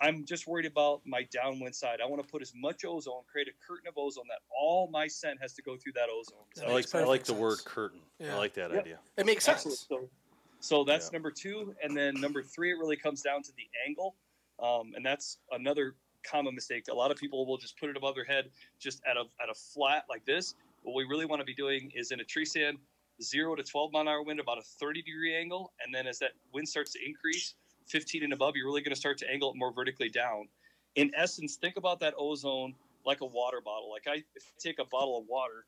I'm 0.00 0.24
just 0.24 0.48
worried 0.48 0.66
about 0.66 1.02
my 1.06 1.26
downwind 1.32 1.74
side. 1.74 2.00
I 2.02 2.06
want 2.06 2.20
to 2.20 2.28
put 2.28 2.42
as 2.42 2.52
much 2.56 2.84
ozone, 2.84 3.22
create 3.30 3.46
a 3.48 3.52
curtain 3.66 3.86
of 3.86 3.94
ozone 3.96 4.24
that 4.28 4.40
all 4.50 4.88
my 4.90 5.06
scent 5.06 5.40
has 5.40 5.54
to 5.54 5.62
go 5.62 5.76
through 5.76 5.92
that 5.92 6.08
ozone. 6.08 6.44
That 6.56 6.66
I 6.66 6.72
like 6.72 6.94
I 6.94 6.98
like 6.98 7.20
perfect 7.20 7.26
the 7.26 7.34
word 7.34 7.58
curtain. 7.64 8.00
Yeah. 8.18 8.34
I 8.34 8.38
like 8.38 8.54
that 8.54 8.72
Yep. 8.72 8.80
idea. 8.80 8.98
It 9.16 9.26
makes 9.26 9.48
Absolutely. 9.48 9.76
sense. 9.76 9.86
So, 9.88 10.10
so 10.58 10.84
that's 10.84 11.06
Yeah. 11.06 11.16
number 11.16 11.30
two, 11.30 11.76
and 11.82 11.96
then 11.96 12.20
number 12.20 12.42
three, 12.42 12.72
it 12.72 12.74
really 12.74 12.96
comes 12.96 13.22
down 13.22 13.42
to 13.44 13.52
the 13.52 13.68
angle, 13.86 14.16
um, 14.58 14.94
and 14.96 15.06
that's 15.06 15.38
another 15.52 15.94
common 16.24 16.54
mistake. 16.54 16.88
A 16.88 16.94
lot 16.94 17.12
of 17.12 17.16
people 17.16 17.46
will 17.46 17.58
just 17.58 17.78
put 17.78 17.88
it 17.88 17.96
above 17.96 18.16
their 18.16 18.24
head, 18.24 18.50
just 18.80 19.00
at 19.06 19.16
a 19.16 19.24
at 19.40 19.48
a 19.48 19.54
flat 19.54 20.06
like 20.08 20.24
this. 20.24 20.56
What 20.82 20.94
we 20.96 21.04
really 21.04 21.26
want 21.26 21.40
to 21.40 21.46
be 21.46 21.54
doing 21.54 21.92
is 21.94 22.10
in 22.10 22.20
a 22.20 22.24
tree 22.24 22.44
stand, 22.44 22.78
zero 23.22 23.54
to 23.54 23.62
twelve 23.62 23.92
mile 23.92 24.02
an 24.02 24.08
hour 24.08 24.22
wind, 24.22 24.40
about 24.40 24.58
a 24.58 24.62
thirty 24.62 25.02
degree 25.02 25.36
angle, 25.36 25.72
and 25.84 25.94
then 25.94 26.06
as 26.06 26.18
that 26.18 26.32
wind 26.52 26.68
starts 26.68 26.92
to 26.92 26.98
increase, 27.04 27.54
fifteen 27.86 28.24
and 28.24 28.32
above, 28.32 28.54
you're 28.56 28.66
really 28.66 28.82
going 28.82 28.94
to 28.94 29.00
start 29.00 29.18
to 29.18 29.30
angle 29.30 29.50
it 29.50 29.56
more 29.56 29.72
vertically 29.72 30.08
down. 30.08 30.48
In 30.96 31.10
essence, 31.16 31.56
think 31.56 31.76
about 31.76 32.00
that 32.00 32.14
ozone 32.16 32.74
like 33.04 33.20
a 33.20 33.26
water 33.26 33.60
bottle. 33.64 33.90
Like 33.90 34.04
I 34.06 34.22
if 34.34 34.44
I 34.46 34.58
take 34.58 34.78
a 34.78 34.84
bottle 34.84 35.18
of 35.18 35.24
water 35.28 35.66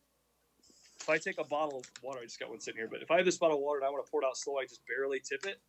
if 1.00 1.10
I 1.10 1.18
take 1.18 1.38
a 1.38 1.44
bottle 1.44 1.78
of 1.78 1.84
water, 2.02 2.18
I 2.20 2.24
just 2.24 2.40
got 2.40 2.50
one 2.50 2.58
sitting 2.58 2.78
here, 2.78 2.88
but 2.90 3.00
if 3.00 3.12
I 3.12 3.16
have 3.16 3.24
this 3.24 3.36
bottle 3.38 3.58
of 3.58 3.62
water 3.62 3.78
and 3.78 3.86
I 3.86 3.90
want 3.90 4.04
to 4.04 4.10
pour 4.10 4.22
it 4.22 4.26
out 4.26 4.36
slow, 4.36 4.58
I 4.58 4.64
just 4.64 4.80
barely 4.88 5.20
tip 5.20 5.46
it, 5.46 5.60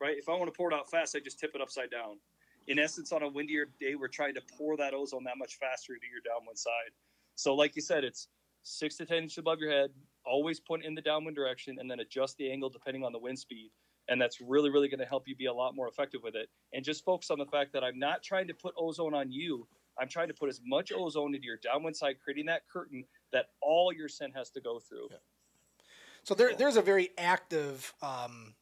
right? 0.00 0.16
If 0.18 0.28
I 0.28 0.32
want 0.32 0.52
to 0.52 0.56
pour 0.56 0.70
it 0.70 0.74
out 0.74 0.90
fast, 0.90 1.16
I 1.16 1.20
just 1.20 1.38
tip 1.38 1.52
it 1.54 1.62
upside 1.62 1.90
down. 1.90 2.18
In 2.66 2.78
essence, 2.78 3.10
on 3.10 3.22
a 3.22 3.28
windier 3.28 3.68
day, 3.80 3.94
we're 3.94 4.08
trying 4.08 4.34
to 4.34 4.42
pour 4.58 4.76
that 4.76 4.92
ozone 4.92 5.24
that 5.24 5.38
much 5.38 5.56
faster 5.56 5.94
into 5.94 6.06
your 6.12 6.20
downwind 6.22 6.58
side. 6.58 6.92
So, 7.36 7.54
like 7.54 7.74
you 7.74 7.80
said, 7.82 8.04
it's 8.04 8.28
six 8.62 8.96
to 8.98 9.06
10 9.06 9.16
inches 9.24 9.38
above 9.38 9.60
your 9.60 9.70
head, 9.70 9.90
always 10.24 10.60
point 10.60 10.84
in 10.84 10.94
the 10.94 11.02
downwind 11.02 11.36
direction, 11.36 11.76
and 11.78 11.90
then 11.90 12.00
adjust 12.00 12.36
the 12.36 12.50
angle 12.50 12.70
depending 12.70 13.04
on 13.04 13.12
the 13.12 13.18
wind 13.18 13.38
speed. 13.38 13.70
And 14.08 14.20
that's 14.20 14.40
really, 14.40 14.68
really 14.68 14.88
going 14.88 15.00
to 15.00 15.06
help 15.06 15.28
you 15.28 15.36
be 15.36 15.46
a 15.46 15.52
lot 15.52 15.76
more 15.76 15.88
effective 15.88 16.22
with 16.24 16.34
it. 16.34 16.48
And 16.72 16.84
just 16.84 17.04
focus 17.04 17.30
on 17.30 17.38
the 17.38 17.46
fact 17.46 17.72
that 17.72 17.84
I'm 17.84 17.98
not 17.98 18.22
trying 18.22 18.48
to 18.48 18.54
put 18.54 18.74
ozone 18.76 19.14
on 19.14 19.30
you. 19.30 19.66
I'm 19.98 20.08
trying 20.08 20.28
to 20.28 20.34
put 20.34 20.48
as 20.48 20.60
much 20.66 20.90
ozone 20.92 21.34
into 21.34 21.46
your 21.46 21.58
downwind 21.62 21.96
side, 21.96 22.16
creating 22.22 22.46
that 22.46 22.62
curtain 22.72 23.04
that 23.32 23.46
all 23.60 23.92
your 23.92 24.08
scent 24.08 24.34
has 24.34 24.50
to 24.50 24.60
go 24.60 24.80
through. 24.80 25.08
So 26.24 26.34
there, 26.34 26.54
there's 26.54 26.76
a 26.76 26.82
very 26.82 27.10
active, 27.18 27.92
um, 28.02 28.54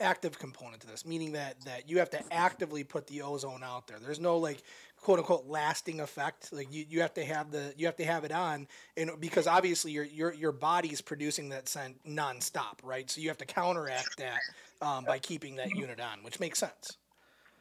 active 0.00 0.38
component 0.38 0.80
to 0.82 0.86
this, 0.86 1.06
meaning 1.06 1.32
that 1.32 1.60
that 1.64 1.88
you 1.88 1.98
have 1.98 2.10
to 2.10 2.32
actively 2.32 2.84
put 2.84 3.06
the 3.06 3.22
ozone 3.22 3.62
out 3.62 3.86
there. 3.86 3.98
There's 3.98 4.20
no 4.20 4.38
like 4.38 4.62
quote 5.00 5.18
unquote 5.18 5.46
lasting 5.46 6.00
effect. 6.00 6.52
Like 6.52 6.72
you, 6.72 6.84
you 6.88 7.00
have 7.00 7.14
to 7.14 7.24
have 7.24 7.50
the 7.50 7.72
you 7.76 7.86
have 7.86 7.96
to 7.96 8.04
have 8.04 8.24
it 8.24 8.32
on, 8.32 8.66
and 8.96 9.10
because 9.20 9.46
obviously 9.46 9.92
your 9.92 10.04
your 10.04 10.34
your 10.34 10.52
body's 10.52 11.00
producing 11.00 11.48
that 11.50 11.68
scent 11.68 11.96
nonstop, 12.06 12.78
right? 12.82 13.10
So 13.10 13.20
you 13.20 13.28
have 13.28 13.38
to 13.38 13.46
counteract 13.46 14.18
that 14.18 14.40
um, 14.82 15.04
by 15.04 15.18
keeping 15.18 15.56
that 15.56 15.70
unit 15.74 16.00
on, 16.00 16.22
which 16.22 16.40
makes 16.40 16.58
sense. 16.58 16.96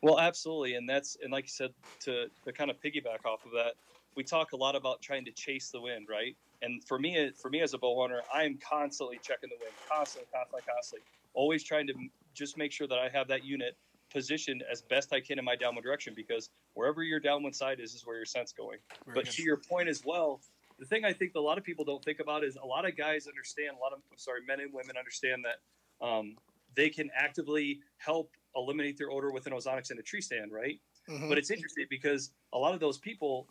Well, 0.01 0.19
absolutely, 0.19 0.75
and 0.75 0.87
that's 0.87 1.17
and 1.23 1.31
like 1.31 1.45
you 1.45 1.49
said, 1.49 1.73
to 2.01 2.27
to 2.43 2.51
kind 2.51 2.69
of 2.69 2.81
piggyback 2.81 3.25
off 3.25 3.45
of 3.45 3.51
that, 3.53 3.73
we 4.15 4.23
talk 4.23 4.51
a 4.53 4.57
lot 4.57 4.75
about 4.75 5.01
trying 5.01 5.25
to 5.25 5.31
chase 5.31 5.69
the 5.69 5.81
wind, 5.81 6.07
right? 6.09 6.35
And 6.61 6.83
for 6.83 6.97
me, 6.97 7.31
for 7.35 7.49
me 7.49 7.61
as 7.61 7.73
a 7.73 7.77
bow 7.77 8.01
hunter, 8.01 8.21
I 8.33 8.43
am 8.43 8.57
constantly 8.57 9.19
checking 9.21 9.49
the 9.49 9.57
wind, 9.59 9.73
constantly, 9.89 10.27
constantly, 10.33 10.61
constantly, 10.67 11.05
always 11.33 11.63
trying 11.63 11.87
to 11.87 11.93
just 12.35 12.57
make 12.57 12.71
sure 12.71 12.87
that 12.87 12.99
I 12.99 13.09
have 13.09 13.27
that 13.29 13.43
unit 13.43 13.77
positioned 14.11 14.63
as 14.71 14.81
best 14.81 15.13
I 15.13 15.19
can 15.19 15.39
in 15.39 15.45
my 15.45 15.55
downwind 15.55 15.83
direction 15.83 16.13
because 16.15 16.49
wherever 16.73 17.01
your 17.01 17.19
downwind 17.19 17.55
side 17.55 17.79
is, 17.79 17.95
is 17.95 18.05
where 18.05 18.17
your 18.17 18.25
scent's 18.25 18.53
going. 18.53 18.77
Very 19.05 19.15
but 19.15 19.31
to 19.31 19.41
your 19.41 19.57
point 19.57 19.89
as 19.89 20.03
well, 20.05 20.41
the 20.77 20.85
thing 20.85 21.05
I 21.05 21.13
think 21.13 21.33
a 21.35 21.39
lot 21.39 21.57
of 21.57 21.63
people 21.63 21.85
don't 21.85 22.03
think 22.03 22.19
about 22.19 22.43
is 22.43 22.57
a 22.61 22.65
lot 22.65 22.87
of 22.87 22.95
guys 22.95 23.27
understand, 23.27 23.77
a 23.77 23.79
lot 23.79 23.93
of 23.93 23.99
I'm 24.11 24.17
sorry, 24.17 24.41
men 24.45 24.59
and 24.59 24.71
women 24.73 24.97
understand 24.97 25.43
that 25.45 26.05
um, 26.05 26.35
they 26.75 26.89
can 26.89 27.09
actively 27.15 27.79
help 27.97 28.31
eliminate 28.55 28.97
their 28.97 29.11
odor 29.11 29.31
with 29.31 29.47
an 29.47 29.53
ozonics 29.53 29.91
in 29.91 29.97
a 29.97 30.01
tree 30.01 30.21
stand, 30.21 30.51
right? 30.51 30.79
Mhm. 31.09 31.29
But 31.29 31.37
it's 31.37 31.51
interesting 31.51 31.87
because 31.89 32.31
a 32.53 32.57
lot 32.57 32.73
of 32.73 32.79
those 32.79 32.97
people, 32.97 33.47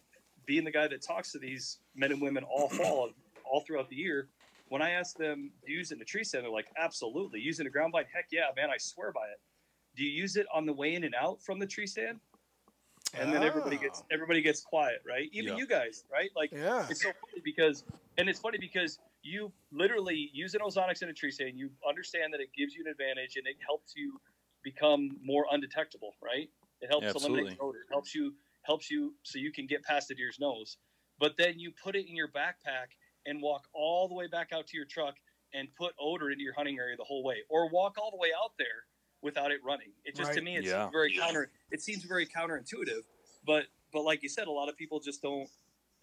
being 0.47 0.65
the 0.65 0.71
guy 0.71 0.87
that 0.89 1.03
talks 1.03 1.33
to 1.33 1.39
these 1.39 1.79
men 1.95 2.13
and 2.13 2.21
women 2.21 2.45
all 2.45 2.69
fall, 2.69 3.11
all 3.45 3.61
throughout 3.61 3.89
the 3.89 3.97
year, 3.97 4.29
when 4.69 4.83
I 4.83 4.91
ask 4.91 5.17
them 5.17 5.51
to 5.65 5.73
use 5.73 5.91
it 5.91 5.97
in 5.97 6.03
a 6.03 6.05
tree 6.05 6.25
stand, 6.25 6.45
they're 6.45 6.51
like, 6.51 6.69
absolutely. 6.77 7.41
Using 7.41 7.67
a 7.67 7.71
ground 7.71 7.93
blind, 7.93 8.07
heck 8.13 8.27
yeah, 8.33 8.47
man, 8.57 8.71
I 8.71 8.79
swear 8.79 9.13
by 9.13 9.27
it. 9.27 9.41
Do 9.97 10.05
you 10.05 10.11
use 10.11 10.37
it 10.37 10.47
on 10.53 10.67
the 10.67 10.73
way 10.73 10.95
in 10.95 11.05
and 11.05 11.15
out 11.15 11.43
from 11.43 11.59
the 11.59 11.67
tree 11.67 11.87
stand? 11.87 12.21
And 13.17 13.33
then 13.33 13.45
everybody 13.45 13.79
gets 13.79 14.03
Oh. 14.03 14.07
everybody 14.11 14.43
gets 14.43 14.61
quiet, 14.63 15.01
right? 15.07 15.29
Even 15.33 15.53
Yeah. 15.53 15.59
you 15.59 15.67
guys, 15.67 16.05
right? 16.11 16.31
Like 16.35 16.51
Yeah. 16.53 16.89
it's 16.89 17.01
so 17.03 17.13
funny 17.13 17.43
because 17.45 17.85
and 18.19 18.29
it's 18.29 18.41
funny 18.41 18.59
because 18.59 18.99
you 19.23 19.53
literally 19.71 20.31
use 20.33 20.55
an 20.55 20.61
ozonics 20.61 21.03
in 21.03 21.09
a 21.09 21.13
tree 21.13 21.31
stand, 21.31 21.57
you 21.57 21.71
understand 21.89 22.33
that 22.33 22.41
it 22.41 22.53
gives 22.57 22.75
you 22.75 22.83
an 22.85 22.91
advantage 22.91 23.37
and 23.37 23.47
it 23.47 23.57
helps 23.65 23.95
you 23.95 24.21
become 24.65 25.17
more 25.23 25.47
undetectable, 25.53 26.15
right? 26.21 26.51
It 26.81 26.89
helps 26.89 27.07
Absolutely. 27.07 27.39
eliminate 27.39 27.59
odor. 27.61 27.79
It 27.83 27.93
helps 27.93 28.15
you 28.15 28.35
helps 28.63 28.91
you 28.91 29.15
so 29.23 29.39
you 29.39 29.53
can 29.53 29.67
get 29.67 29.85
past 29.85 30.09
the 30.09 30.15
deer's 30.17 30.41
nose. 30.41 30.79
But 31.21 31.37
then 31.39 31.61
you 31.61 31.71
put 31.71 31.95
it 31.95 32.09
in 32.09 32.17
your 32.17 32.29
backpack 32.29 32.97
and 33.27 33.41
walk 33.43 33.67
all 33.73 34.09
the 34.09 34.15
way 34.15 34.27
back 34.27 34.53
out 34.53 34.67
to 34.69 34.77
your 34.77 34.87
truck 34.87 35.17
and 35.53 35.69
put 35.77 35.95
odor 36.01 36.31
into 36.31 36.43
your 36.43 36.55
hunting 36.55 36.79
area 36.79 36.97
the 36.97 37.05
whole 37.05 37.23
way, 37.23 37.37
or 37.49 37.69
walk 37.69 37.97
all 37.99 38.11
the 38.11 38.17
way 38.17 38.31
out 38.37 38.53
there 38.59 38.87
without 39.23 39.51
it 39.51 39.61
running. 39.65 39.89
It 40.05 40.17
just 40.17 40.33
to 40.35 40.43
me 40.43 40.57
it's 40.57 40.67
Yeah. 40.67 40.91
very 40.91 41.15
counter. 41.15 41.51
It 41.71 41.81
seems 41.81 42.03
very 42.05 42.27
counterintuitive, 42.27 43.03
but 43.47 43.67
but 43.93 44.03
like 44.03 44.23
you 44.23 44.29
said, 44.29 44.49
a 44.49 44.51
lot 44.53 44.69
of 44.69 44.77
people 44.77 45.01
just 45.01 45.23
don't. 45.23 45.49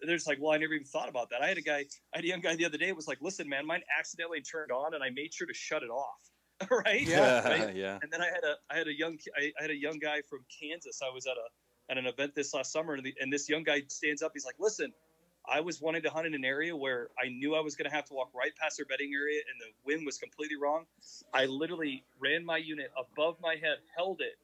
They're 0.00 0.16
just 0.16 0.26
like, 0.26 0.38
well, 0.40 0.50
I 0.52 0.56
never 0.56 0.72
even 0.72 0.86
thought 0.86 1.08
about 1.08 1.30
that. 1.30 1.42
I 1.42 1.46
had 1.46 1.58
a 1.58 1.62
guy, 1.62 1.84
I 2.12 2.16
had 2.16 2.24
a 2.24 2.26
young 2.26 2.40
guy 2.40 2.56
the 2.56 2.64
other 2.64 2.78
day 2.78 2.90
was 2.90 3.06
like, 3.06 3.18
listen, 3.20 3.48
man, 3.48 3.64
mine 3.66 3.82
accidentally 3.96 4.40
turned 4.40 4.72
on, 4.72 4.94
and 4.94 5.04
I 5.04 5.10
made 5.10 5.32
sure 5.32 5.46
to 5.46 5.54
shut 5.54 5.84
it 5.84 5.90
off. 5.90 6.30
right? 6.70 7.02
Yeah. 7.02 7.46
Right? 7.48 7.76
yeah. 7.76 7.98
And 8.02 8.10
then 8.10 8.20
I 8.20 8.26
had 8.26 8.42
a 8.44 8.54
I 8.70 8.76
had 8.78 8.88
a 8.88 8.96
young 8.96 9.18
I, 9.36 9.52
I 9.58 9.62
had 9.62 9.70
a 9.70 9.76
young 9.76 9.98
guy 9.98 10.22
from 10.22 10.40
Kansas. 10.60 11.00
I 11.02 11.12
was 11.12 11.26
at 11.26 11.36
a 11.36 11.90
at 11.90 11.98
an 11.98 12.06
event 12.06 12.34
this 12.34 12.54
last 12.54 12.72
summer, 12.72 12.94
and, 12.94 13.04
the, 13.04 13.14
and 13.20 13.32
this 13.32 13.48
young 13.48 13.62
guy 13.64 13.82
stands 13.88 14.22
up. 14.22 14.30
He's 14.34 14.46
like, 14.46 14.54
"Listen, 14.58 14.92
I 15.48 15.60
was 15.60 15.80
wanting 15.80 16.02
to 16.02 16.10
hunt 16.10 16.26
in 16.26 16.34
an 16.34 16.44
area 16.44 16.76
where 16.76 17.08
I 17.22 17.28
knew 17.28 17.54
I 17.54 17.60
was 17.60 17.74
going 17.74 17.88
to 17.90 17.94
have 17.94 18.04
to 18.06 18.14
walk 18.14 18.30
right 18.34 18.52
past 18.60 18.76
their 18.76 18.86
bedding 18.86 19.12
area, 19.14 19.40
and 19.50 19.60
the 19.60 19.72
wind 19.84 20.06
was 20.06 20.18
completely 20.18 20.56
wrong. 20.56 20.84
I 21.34 21.46
literally 21.46 22.04
ran 22.20 22.44
my 22.44 22.58
unit 22.58 22.90
above 22.96 23.36
my 23.40 23.54
head, 23.54 23.78
held 23.96 24.20
it, 24.20 24.38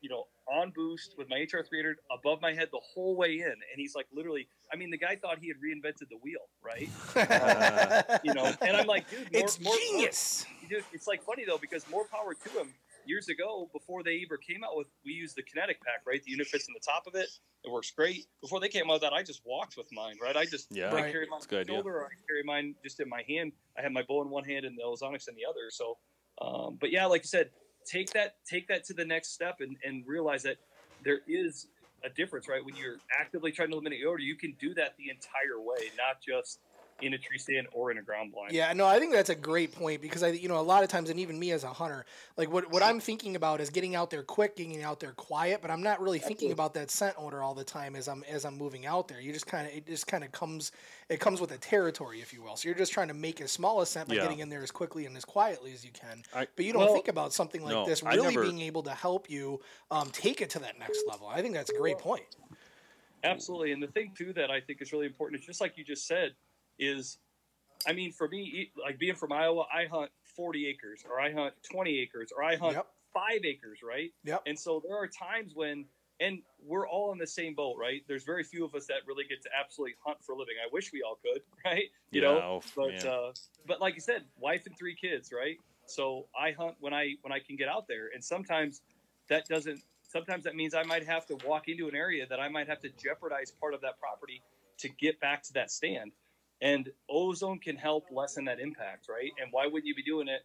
you 0.00 0.08
know, 0.08 0.26
on 0.50 0.70
boost 0.70 1.14
with 1.18 1.28
my 1.28 1.38
HR 1.38 1.62
300 1.62 1.98
above 2.10 2.40
my 2.40 2.52
head 2.52 2.68
the 2.72 2.80
whole 2.94 3.16
way 3.16 3.34
in. 3.40 3.46
And 3.46 3.76
he's 3.76 3.94
like, 3.94 4.06
literally, 4.12 4.48
I 4.72 4.76
mean, 4.76 4.90
the 4.90 4.98
guy 4.98 5.16
thought 5.16 5.38
he 5.40 5.48
had 5.48 5.56
reinvented 5.56 6.08
the 6.08 6.18
wheel, 6.22 6.40
right? 6.62 6.88
you 8.24 8.32
know, 8.32 8.52
and 8.60 8.76
I'm 8.76 8.86
like, 8.86 9.10
dude, 9.10 9.32
more, 9.32 9.42
it's 9.42 9.60
more, 9.60 9.74
genius. 9.76 10.46
dude, 10.68 10.84
it's 10.92 11.06
like 11.06 11.22
funny 11.22 11.44
though 11.44 11.58
because 11.58 11.88
more 11.90 12.04
power 12.04 12.34
to 12.34 12.60
him. 12.60 12.72
Years 13.10 13.28
ago, 13.28 13.68
before 13.72 14.04
they 14.04 14.22
ever 14.24 14.36
came 14.36 14.62
out 14.62 14.76
with, 14.76 14.86
we 15.04 15.10
used 15.10 15.36
the 15.36 15.42
kinetic 15.42 15.82
pack, 15.82 16.02
right? 16.06 16.22
The 16.22 16.30
unit 16.30 16.46
fits 16.46 16.68
in 16.68 16.74
the 16.74 16.80
top 16.80 17.08
of 17.08 17.16
it. 17.16 17.28
It 17.64 17.70
works 17.70 17.90
great. 17.90 18.26
Before 18.40 18.60
they 18.60 18.68
came 18.68 18.84
out 18.84 18.94
with 18.94 19.02
that, 19.02 19.12
I 19.12 19.24
just 19.24 19.42
walked 19.44 19.76
with 19.76 19.88
mine, 19.90 20.16
right? 20.22 20.36
I 20.36 20.44
just 20.44 20.68
Yeah. 20.70 20.92
I 20.94 21.02
Right. 21.02 21.10
carried 21.10 21.28
mine 21.28 21.40
That's 21.40 21.48
good 21.48 21.56
on 21.56 21.66
my 21.66 21.74
shoulder, 21.74 21.96
or 21.98 22.06
I 22.06 22.14
carry 22.28 22.44
mine 22.44 22.76
just 22.84 23.00
in 23.00 23.08
my 23.08 23.22
hand. 23.22 23.52
I 23.76 23.82
have 23.82 23.90
my 23.90 24.02
bow 24.02 24.22
in 24.22 24.30
one 24.30 24.44
hand 24.44 24.64
and 24.64 24.78
the 24.78 24.84
ozonics 24.84 25.26
in 25.26 25.34
the 25.34 25.44
other. 25.44 25.72
So, 25.72 25.98
um, 26.40 26.76
but 26.76 26.92
yeah, 26.92 27.04
like 27.06 27.22
you 27.22 27.28
said, 27.28 27.50
take 27.84 28.12
that 28.12 28.36
take 28.46 28.68
that 28.68 28.84
to 28.84 28.94
the 28.94 29.04
next 29.04 29.32
step 29.32 29.56
and, 29.58 29.76
and 29.82 30.06
realize 30.06 30.44
that 30.44 30.58
there 31.02 31.22
is 31.26 31.66
a 32.04 32.10
difference, 32.10 32.46
right? 32.46 32.64
When 32.64 32.76
you're 32.76 32.98
actively 33.18 33.50
trying 33.50 33.70
to 33.70 33.74
eliminate 33.74 34.04
odor, 34.06 34.22
you 34.22 34.36
can 34.36 34.52
do 34.60 34.72
that 34.74 34.96
the 34.96 35.10
entire 35.10 35.60
way, 35.60 35.90
not 35.96 36.22
just 36.22 36.60
in 37.02 37.14
a 37.14 37.18
tree 37.18 37.38
stand 37.38 37.66
or 37.72 37.90
in 37.90 37.98
a 37.98 38.02
ground 38.02 38.32
blind. 38.32 38.52
Yeah, 38.52 38.72
no, 38.72 38.86
I 38.86 38.98
think 38.98 39.12
that's 39.12 39.30
a 39.30 39.34
great 39.34 39.72
point 39.74 40.00
because 40.02 40.22
I, 40.22 40.28
you 40.28 40.48
know, 40.48 40.58
a 40.58 40.62
lot 40.62 40.82
of 40.82 40.88
times, 40.88 41.10
and 41.10 41.18
even 41.20 41.38
me 41.38 41.50
as 41.52 41.64
a 41.64 41.68
hunter, 41.72 42.04
like 42.36 42.50
what 42.52 42.70
what 42.70 42.82
I'm 42.82 43.00
thinking 43.00 43.36
about 43.36 43.60
is 43.60 43.70
getting 43.70 43.94
out 43.94 44.10
there 44.10 44.22
quick, 44.22 44.56
getting 44.56 44.82
out 44.82 45.00
there 45.00 45.12
quiet, 45.12 45.60
but 45.62 45.70
I'm 45.70 45.82
not 45.82 46.00
really 46.00 46.18
thinking 46.18 46.52
about 46.52 46.74
that 46.74 46.90
scent 46.90 47.14
odor 47.18 47.42
all 47.42 47.54
the 47.54 47.64
time 47.64 47.96
as 47.96 48.08
I'm 48.08 48.24
as 48.28 48.44
I'm 48.44 48.56
moving 48.56 48.86
out 48.86 49.08
there. 49.08 49.20
You 49.20 49.32
just 49.32 49.46
kind 49.46 49.66
of 49.66 49.74
it 49.74 49.86
just 49.86 50.06
kind 50.06 50.24
of 50.24 50.32
comes 50.32 50.72
it 51.08 51.18
comes 51.20 51.40
with 51.40 51.50
the 51.50 51.58
territory, 51.58 52.20
if 52.20 52.32
you 52.32 52.42
will. 52.42 52.56
So 52.56 52.68
you're 52.68 52.78
just 52.78 52.92
trying 52.92 53.08
to 53.08 53.14
make 53.14 53.40
as 53.40 53.50
small 53.50 53.80
a 53.80 53.86
scent 53.86 54.08
by 54.08 54.14
Yeah. 54.16 54.22
getting 54.22 54.38
in 54.40 54.48
there 54.48 54.62
as 54.62 54.70
quickly 54.70 55.06
and 55.06 55.16
as 55.16 55.24
quietly 55.24 55.72
as 55.72 55.84
you 55.84 55.90
can. 55.92 56.22
I- 56.34 56.46
but 56.54 56.64
you 56.64 56.72
don't 56.72 56.84
Well, 56.84 56.92
think 56.94 57.08
about 57.08 57.32
something 57.32 57.62
like 57.62 57.72
no, 57.72 57.86
this 57.86 58.02
really 58.02 58.22
never- 58.22 58.42
being 58.42 58.60
able 58.60 58.82
to 58.84 58.90
help 58.92 59.28
you 59.28 59.60
um, 59.90 60.10
take 60.12 60.40
it 60.40 60.50
to 60.50 60.58
that 60.60 60.78
next 60.78 61.02
level. 61.08 61.26
I 61.26 61.42
think 61.42 61.54
that's 61.54 61.70
a 61.70 61.74
great 61.76 61.98
point. 61.98 62.24
Absolutely. 63.24 63.72
And 63.72 63.82
the 63.82 63.88
thing 63.88 64.12
too 64.16 64.32
that 64.34 64.50
I 64.50 64.60
think 64.60 64.80
is 64.80 64.92
really 64.92 65.06
important 65.06 65.40
is 65.40 65.46
just 65.46 65.60
like 65.60 65.76
you 65.76 65.84
just 65.84 66.06
said, 66.06 66.32
is 66.80 67.18
I 67.86 67.92
mean, 67.92 68.12
for 68.12 68.28
me, 68.28 68.70
like 68.82 68.98
being 68.98 69.14
from 69.14 69.32
Iowa, 69.32 69.64
I 69.72 69.86
hunt 69.86 70.10
40 70.36 70.66
acres 70.66 71.02
or 71.08 71.20
I 71.20 71.32
hunt 71.32 71.54
20 71.70 71.98
acres 71.98 72.32
or 72.36 72.42
I 72.42 72.56
hunt 72.56 72.74
Yep. 72.74 72.86
five 73.12 73.44
acres, 73.44 73.80
right? 73.82 74.12
Yep. 74.24 74.42
And 74.46 74.58
so 74.58 74.82
there 74.86 74.96
are 74.96 75.08
times 75.08 75.54
when, 75.54 75.86
and 76.20 76.42
we're 76.62 76.86
all 76.86 77.12
in 77.12 77.18
the 77.18 77.26
same 77.26 77.54
boat, 77.54 77.76
right? 77.80 78.02
There's 78.06 78.24
very 78.24 78.44
few 78.44 78.64
of 78.64 78.74
us 78.74 78.86
that 78.86 78.98
really 79.06 79.24
get 79.24 79.40
to 79.42 79.48
absolutely 79.58 79.94
hunt 80.04 80.22
for 80.22 80.32
a 80.32 80.38
living. 80.38 80.54
I 80.62 80.68
wish 80.72 80.92
we 80.92 81.02
all 81.02 81.18
could, 81.22 81.42
right? 81.64 81.84
You 82.10 82.20
Yeah, 82.20 82.28
know, 82.28 82.38
oh, 82.38 82.62
but 82.76 82.92
man. 82.92 83.06
uh, 83.06 83.32
but 83.66 83.80
like 83.80 83.94
you 83.94 84.00
said, 84.00 84.24
wife 84.38 84.66
and 84.66 84.76
three 84.76 84.94
kids, 84.94 85.32
right? 85.32 85.56
So 85.86 86.26
I 86.38 86.52
hunt 86.52 86.76
when 86.80 86.92
I 86.92 87.14
when 87.22 87.32
I 87.32 87.40
can 87.40 87.56
get 87.56 87.68
out 87.68 87.88
there, 87.88 88.10
and 88.14 88.22
sometimes 88.22 88.82
that 89.28 89.48
doesn't. 89.48 89.80
Sometimes 90.02 90.44
that 90.44 90.56
means 90.56 90.74
I 90.74 90.82
might 90.82 91.06
have 91.06 91.24
to 91.26 91.36
walk 91.44 91.68
into 91.68 91.88
an 91.88 91.94
area 91.94 92.26
that 92.28 92.40
I 92.40 92.48
might 92.48 92.68
have 92.68 92.80
to 92.80 92.88
jeopardize 92.90 93.52
part 93.52 93.74
of 93.74 93.80
that 93.82 93.98
property 93.98 94.42
to 94.78 94.88
get 94.88 95.18
back 95.20 95.42
to 95.44 95.52
that 95.54 95.70
stand. 95.70 96.12
And 96.62 96.90
ozone 97.08 97.58
can 97.58 97.76
help 97.76 98.06
lessen 98.10 98.44
that 98.44 98.60
impact, 98.60 99.08
right? 99.08 99.30
And 99.40 99.50
why 99.50 99.66
wouldn't 99.66 99.86
you 99.86 99.94
be 99.94 100.02
doing 100.02 100.28
it 100.28 100.42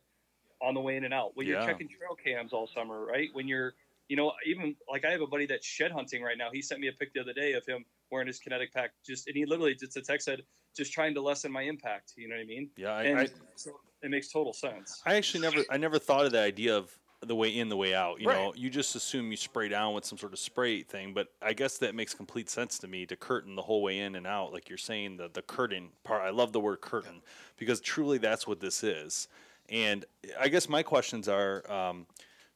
on 0.61 0.73
the 0.73 0.79
way 0.79 0.95
in 0.95 1.03
and 1.03 1.13
out? 1.13 1.35
When 1.35 1.47
you're 1.47 1.61
checking 1.65 1.87
trail 1.87 2.15
cams 2.15 2.53
all 2.53 2.67
summer, 2.67 3.05
right? 3.05 3.29
When 3.33 3.47
you're, 3.47 3.73
you 4.07 4.15
know, 4.15 4.31
even 4.45 4.75
like 4.89 5.03
I 5.03 5.11
have 5.11 5.21
a 5.21 5.27
buddy 5.27 5.45
that's 5.45 5.65
shed 5.65 5.91
hunting 5.91 6.21
right 6.21 6.37
now. 6.37 6.49
He 6.53 6.61
sent 6.61 6.79
me 6.79 6.87
a 6.87 6.93
pic 6.93 7.13
the 7.13 7.21
other 7.21 7.33
day 7.33 7.53
of 7.53 7.65
him 7.65 7.83
wearing 8.11 8.27
his 8.27 8.39
kinetic 8.39 8.73
pack, 8.73 8.91
just 9.05 9.27
and 9.27 9.35
he 9.35 9.45
literally 9.45 9.75
just 9.75 9.97
a 9.97 10.01
text 10.01 10.25
said, 10.25 10.43
just 10.75 10.93
trying 10.93 11.13
to 11.15 11.21
lessen 11.21 11.51
my 11.51 11.63
impact. 11.63 12.13
You 12.15 12.29
know 12.29 12.35
what 12.35 12.41
I 12.41 12.45
mean? 12.45 12.69
Yeah, 12.77 12.93
I, 12.93 13.03
and 13.03 13.19
I, 13.19 13.27
so 13.55 13.79
it 14.03 14.11
makes 14.11 14.31
total 14.31 14.53
sense. 14.53 15.01
I 15.05 15.15
actually 15.15 15.41
never 15.41 15.63
I 15.69 15.77
never 15.77 15.99
thought 15.99 16.25
of 16.25 16.31
the 16.31 16.39
idea 16.39 16.77
of 16.77 16.95
the 17.27 17.35
way 17.35 17.49
in 17.49 17.69
the 17.69 17.77
way 17.77 17.93
out. 17.93 18.19
You 18.21 18.27
know, 18.27 18.53
you 18.55 18.69
just 18.69 18.95
assume 18.95 19.31
you 19.31 19.37
spray 19.37 19.67
down 19.69 19.93
with 19.93 20.05
some 20.05 20.17
sort 20.17 20.33
of 20.33 20.39
spray 20.39 20.83
thing, 20.83 21.13
but 21.13 21.29
I 21.41 21.53
guess 21.53 21.77
that 21.79 21.95
makes 21.95 22.13
complete 22.13 22.49
sense 22.49 22.77
to 22.79 22.87
me 22.87 23.05
to 23.07 23.15
curtain 23.15 23.55
the 23.55 23.61
whole 23.61 23.81
way 23.81 23.99
in 23.99 24.15
and 24.15 24.25
out, 24.27 24.53
like 24.53 24.69
you're 24.69 24.77
saying 24.77 25.17
the 25.17 25.29
the 25.33 25.41
curtain 25.41 25.89
part. 26.03 26.21
I 26.23 26.29
love 26.31 26.51
the 26.53 26.59
word 26.59 26.81
curtain 26.81 27.21
because 27.57 27.79
truly 27.81 28.17
that's 28.17 28.47
what 28.47 28.59
this 28.59 28.83
is. 28.83 29.27
And 29.69 30.05
I 30.39 30.47
guess 30.47 30.69
my 30.69 30.83
questions 30.83 31.27
are. 31.27 31.69
Um, 31.71 32.05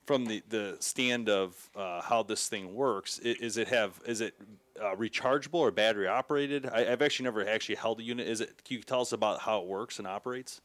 from 0.05 0.25
the, 0.25 0.41
the 0.49 0.75
stand 0.79 1.29
of 1.29 1.69
uh, 1.75 2.01
how 2.01 2.23
this 2.23 2.47
thing 2.47 2.73
works, 2.73 3.19
i- 3.23 3.35
is 3.39 3.57
it 3.57 3.67
have 3.67 4.01
is 4.07 4.21
it 4.21 4.33
uh, 4.81 4.95
rechargeable 4.95 5.59
or 5.59 5.69
battery 5.69 6.07
operated? 6.07 6.65
I, 6.65 6.91
I've 6.91 7.03
actually 7.03 7.25
never 7.25 7.47
actually 7.47 7.75
held 7.75 7.99
a 7.99 8.03
unit. 8.03 8.27
Is 8.27 8.41
it? 8.41 8.63
Can 8.65 8.77
you 8.77 8.81
tell 8.81 9.01
us 9.01 9.11
about 9.11 9.39
how 9.41 9.61
it 9.61 9.67
works 9.67 9.99
and 9.99 10.07
operates? 10.07 10.61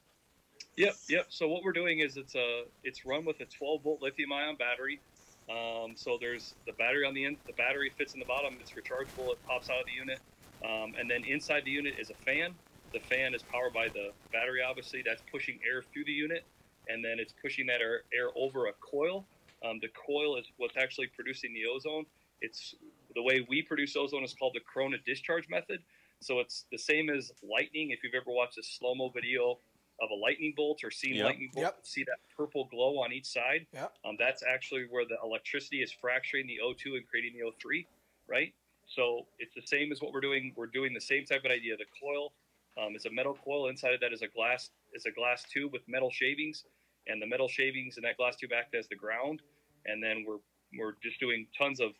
Yep, 0.76 0.94
yep. 1.08 1.26
So 1.28 1.46
what 1.46 1.62
we're 1.62 1.72
doing 1.72 2.00
is 2.00 2.16
it's 2.16 2.34
a 2.34 2.64
it's 2.82 3.06
run 3.06 3.24
with 3.24 3.40
a 3.40 3.44
12 3.44 3.82
volt 3.82 4.02
lithium 4.02 4.32
ion 4.32 4.56
battery. 4.56 5.00
Um, 5.48 5.92
so 5.94 6.18
there's 6.20 6.54
the 6.66 6.72
battery 6.72 7.04
on 7.06 7.14
the 7.14 7.24
end. 7.24 7.36
The 7.46 7.52
battery 7.52 7.92
fits 7.96 8.14
in 8.14 8.18
the 8.18 8.26
bottom. 8.26 8.56
It's 8.60 8.72
rechargeable. 8.72 9.30
It 9.32 9.38
pops 9.46 9.70
out 9.70 9.78
of 9.80 9.86
the 9.86 9.92
unit, 9.92 10.18
um, 10.64 10.94
and 10.98 11.08
then 11.08 11.22
inside 11.24 11.64
the 11.64 11.70
unit 11.70 11.94
is 12.00 12.10
a 12.10 12.14
fan. 12.24 12.54
The 12.92 13.00
fan 13.00 13.34
is 13.34 13.42
powered 13.42 13.72
by 13.72 13.88
the 13.88 14.10
battery. 14.32 14.62
Obviously, 14.62 15.02
that's 15.04 15.22
pushing 15.30 15.58
air 15.68 15.82
through 15.92 16.04
the 16.06 16.12
unit, 16.12 16.44
and 16.88 17.04
then 17.04 17.18
it's 17.18 17.34
pushing 17.40 17.66
that 17.66 17.80
air, 17.80 18.02
air 18.12 18.30
over 18.34 18.66
a 18.66 18.72
coil. 18.80 19.26
Um, 19.64 19.78
the 19.80 19.88
coil 20.06 20.36
is 20.38 20.46
what's 20.56 20.76
actually 20.76 21.08
producing 21.08 21.52
the 21.54 21.66
ozone. 21.66 22.06
It's 22.40 22.74
the 23.14 23.22
way 23.22 23.46
we 23.48 23.62
produce 23.62 23.96
ozone 23.96 24.24
is 24.24 24.34
called 24.34 24.54
the 24.54 24.60
Corona 24.60 24.96
discharge 25.06 25.48
method. 25.48 25.80
So 26.20 26.40
it's 26.40 26.64
the 26.72 26.78
same 26.78 27.10
as 27.10 27.32
lightning. 27.42 27.90
If 27.90 28.00
you've 28.02 28.14
ever 28.14 28.30
watched 28.30 28.58
a 28.58 28.62
slow 28.62 28.94
mo 28.94 29.10
video 29.10 29.58
of 30.00 30.10
a 30.10 30.14
lightning 30.14 30.52
bolt 30.56 30.82
or 30.82 30.90
seen 30.90 31.14
Yep. 31.14 31.24
lightning 31.24 31.50
bolt, 31.52 31.64
Yep. 31.64 31.86
see 31.86 32.02
that 32.04 32.18
purple 32.36 32.64
glow 32.66 32.98
on 32.98 33.12
each 33.12 33.26
side. 33.26 33.66
Yep. 33.72 33.96
Um, 34.04 34.16
that's 34.18 34.42
actually 34.42 34.86
where 34.86 35.04
the 35.04 35.18
electricity 35.22 35.82
is 35.82 35.92
fracturing 35.92 36.46
the 36.46 36.58
O2 36.60 36.96
and 36.96 37.06
creating 37.08 37.34
the 37.38 37.44
O3, 37.44 37.86
right? 38.26 38.52
So 38.86 39.26
it's 39.38 39.54
the 39.54 39.66
same 39.66 39.92
as 39.92 40.02
what 40.02 40.12
we're 40.12 40.20
doing. 40.20 40.52
We're 40.56 40.66
doing 40.66 40.92
the 40.92 41.00
same 41.00 41.24
type 41.24 41.44
of 41.44 41.50
idea. 41.50 41.76
The 41.76 41.86
coil 42.00 42.32
um, 42.76 42.96
is 42.96 43.06
a 43.06 43.10
metal 43.10 43.34
coil. 43.34 43.68
Inside 43.68 43.94
of 43.94 44.00
that 44.00 44.12
is 44.12 44.22
a 44.22 44.28
glass 44.28 44.70
is 44.94 45.06
a 45.06 45.10
glass 45.10 45.44
tube 45.44 45.72
with 45.72 45.86
metal 45.88 46.10
shavings, 46.10 46.64
and 47.06 47.22
the 47.22 47.26
metal 47.26 47.48
shavings 47.48 47.96
in 47.96 48.02
that 48.02 48.16
glass 48.16 48.36
tube 48.36 48.52
act 48.52 48.74
as 48.74 48.88
the 48.88 48.96
ground. 48.96 49.42
And 49.86 50.02
then 50.02 50.24
we're 50.26 50.40
we're 50.76 50.96
just 51.02 51.20
doing 51.20 51.46
tons 51.56 51.78
of 51.80 51.92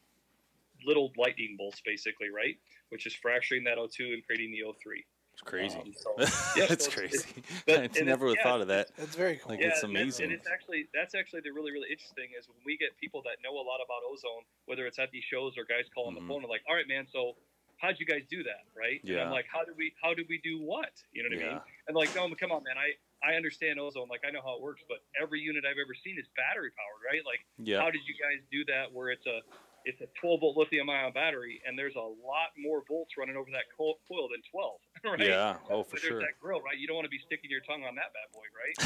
little 0.85 1.13
lightning 1.17 1.57
bolts, 1.57 1.81
basically, 1.85 2.29
right? 2.29 2.59
Which 2.89 3.07
is 3.07 3.15
fracturing 3.15 3.63
that 3.65 3.79
O2 3.79 4.13
and 4.15 4.27
creating 4.27 4.51
the 4.51 4.63
O3. 4.65 5.05
It's 5.35 5.43
crazy. 5.43 5.77
Um, 5.79 5.93
so- 5.99 6.15
yeah, 6.57 6.67
That's 6.71 6.87
so 6.87 6.91
it's- 7.03 7.23
crazy. 7.27 7.43
but- 7.67 7.79
I 7.79 7.83
and 7.99 8.07
never 8.07 8.27
would 8.27 8.39
have 8.39 8.47
yeah, 8.47 8.51
thought 8.51 8.61
of 8.63 8.69
that. 8.69 8.89
That's 8.97 9.17
very 9.17 9.37
cool. 9.37 9.51
Like, 9.51 9.61
it's 9.61 9.83
amazing. 9.83 10.27
And 10.27 10.33
it's 10.33 10.47
actually 10.47 10.87
that's 10.95 11.15
actually 11.15 11.41
the 11.43 11.51
really 11.51 11.73
really 11.73 11.91
interesting 11.91 12.31
is 12.39 12.47
when 12.49 12.59
we 12.65 12.79
get 12.79 12.97
people 13.03 13.21
that 13.27 13.43
know 13.43 13.53
a 13.59 13.65
lot 13.67 13.83
about 13.85 14.07
ozone, 14.09 14.47
whether 14.67 14.87
it's 14.87 14.99
at 14.99 15.11
these 15.11 15.25
shows 15.25 15.59
or 15.59 15.65
guys 15.67 15.91
call 15.93 16.07
on 16.07 16.15
Mhm. 16.15 16.23
the 16.23 16.27
phone, 16.31 16.45
are 16.45 16.49
like, 16.49 16.63
"All 16.69 16.75
right, 16.75 16.87
man, 16.87 17.07
so 17.11 17.35
how'd 17.83 17.99
you 17.99 18.07
guys 18.07 18.23
do 18.31 18.43
that, 18.45 18.63
right?" 18.79 19.01
And 19.03 19.11
Yeah. 19.11 19.25
I'm 19.27 19.31
like, 19.35 19.47
"How 19.51 19.65
did 19.65 19.77
we 19.77 19.93
how 20.01 20.15
did 20.15 20.29
we 20.29 20.39
do 20.39 20.63
what?" 20.63 20.95
You 21.13 21.25
know 21.29 21.35
what 21.37 21.45
I 21.45 21.51
mean? 21.55 21.61
And 21.89 21.97
like, 21.97 22.15
"No, 22.15 22.31
come 22.39 22.53
on, 22.53 22.63
man, 22.63 22.79
I 22.79 22.95
I 23.27 23.35
understand 23.35 23.81
ozone, 23.81 24.07
like 24.09 24.23
I 24.25 24.31
know 24.31 24.41
how 24.43 24.55
it 24.55 24.63
works, 24.63 24.83
but 24.89 24.99
every 25.21 25.41
unit 25.41 25.65
I've 25.67 25.83
ever 25.83 25.95
seen 25.99 26.17
is 26.19 26.29
battery 26.37 26.71
powered, 26.79 27.03
right? 27.11 27.25
Like, 27.27 27.43
Yeah. 27.59 27.81
how 27.81 27.91
did 27.91 28.07
you 28.07 28.15
guys 28.15 28.39
do 28.53 28.65
that 28.67 28.93
where 28.93 29.11
it's 29.11 29.27
a 29.27 29.41
it's 29.85 30.01
a 30.01 30.07
12 30.21 30.41
volt 30.41 30.57
lithium 30.57 30.89
ion 30.89 31.13
battery 31.13 31.61
and 31.67 31.79
there's 31.79 31.95
a 31.95 32.01
lot 32.01 32.51
more 32.59 32.83
volts 32.89 33.17
running 33.19 33.37
over 33.37 33.51
that 33.53 33.65
co- 33.77 33.99
coil 34.09 34.29
than 34.33 34.41
12, 34.51 34.81
right? 35.19 35.29
Yeah. 35.29 35.57
Oh, 35.71 35.83
for 35.83 35.93
But 35.93 36.01
sure. 36.01 36.11
There's 36.11 36.23
that 36.23 36.41
grill, 36.41 36.61
right? 36.61 36.79
You 36.79 36.87
don't 36.87 36.97
want 36.97 37.05
to 37.07 37.11
be 37.11 37.21
sticking 37.27 37.51
your 37.51 37.61
tongue 37.61 37.85
on 37.85 37.95
that 37.97 38.13
bad 38.13 38.29
boy, 38.33 38.49
right? 38.57 38.77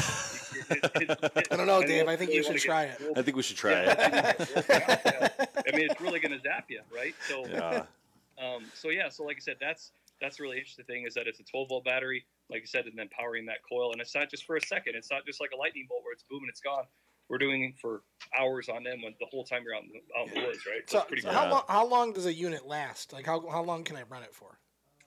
It- 1.01 1.11
it- 1.11 1.37
it- 1.37 1.47
I 1.51 1.55
don't 1.55 1.67
know, 1.67 1.79
and 1.79 1.87
Dave. 1.87 2.07
I 2.07 2.15
think 2.15 2.31
you 2.33 2.43
should 2.43 2.57
try 2.57 2.83
it. 2.85 3.01
I 3.15 3.21
think 3.21 3.37
we 3.37 3.43
should 3.43 3.57
try 3.57 3.71
it. 3.73 3.99
I 3.99 5.75
mean, 5.75 5.87
it's 5.89 6.01
really 6.01 6.19
going 6.19 6.31
to 6.33 6.39
zap 6.41 6.65
you, 6.69 6.81
right? 6.93 7.15
So, 7.27 7.45
Yeah. 7.47 7.85
um, 8.41 8.65
so 8.73 8.89
yeah, 8.89 9.09
so 9.09 9.23
like 9.23 9.37
I 9.37 9.41
said, 9.41 9.57
that's 9.59 9.91
that's 10.21 10.35
the 10.37 10.43
really 10.43 10.57
interesting 10.57 10.83
thing 10.85 11.05
is 11.07 11.13
that 11.13 11.27
it's 11.27 11.39
a 11.39 11.43
12 11.43 11.69
volt 11.69 11.85
battery, 11.85 12.25
like 12.49 12.61
I 12.61 12.65
said, 12.65 12.85
and 12.87 12.97
then 12.97 13.07
powering 13.17 13.45
that 13.45 13.59
coil, 13.67 13.93
and 13.93 14.01
it's 14.01 14.13
not 14.13 14.29
just 14.29 14.45
for 14.45 14.57
a 14.57 14.61
second. 14.61 14.95
It's 14.95 15.09
not 15.09 15.25
just 15.25 15.39
like 15.39 15.51
a 15.53 15.57
lightning 15.57 15.85
bolt 15.87 16.03
where 16.03 16.11
it's 16.11 16.23
boom 16.23 16.41
and 16.43 16.49
it's 16.49 16.59
gone. 16.59 16.83
We're 17.29 17.37
doing 17.37 17.73
for 17.79 18.01
hours 18.37 18.69
on 18.69 18.83
them 18.83 19.01
when 19.01 19.13
the 19.19 19.27
whole 19.27 19.43
time 19.43 19.63
you're 19.63 19.75
out 19.75 19.83
in 19.83 19.89
the, 19.89 20.19
out 20.19 20.27
in 20.27 20.41
the 20.41 20.47
woods, 20.47 20.65
right? 20.65 20.89
So, 20.89 20.99
so 20.99 21.15
cool. 21.21 21.31
how 21.31 21.49
long 21.49 21.63
how 21.67 21.85
long 21.85 22.13
does 22.13 22.25
a 22.25 22.33
unit 22.33 22.67
last? 22.67 23.13
Like 23.13 23.25
how 23.25 23.47
how 23.49 23.63
long 23.63 23.83
can 23.83 23.95
I 23.95 24.03
run 24.09 24.23
it 24.23 24.33
for? 24.33 24.59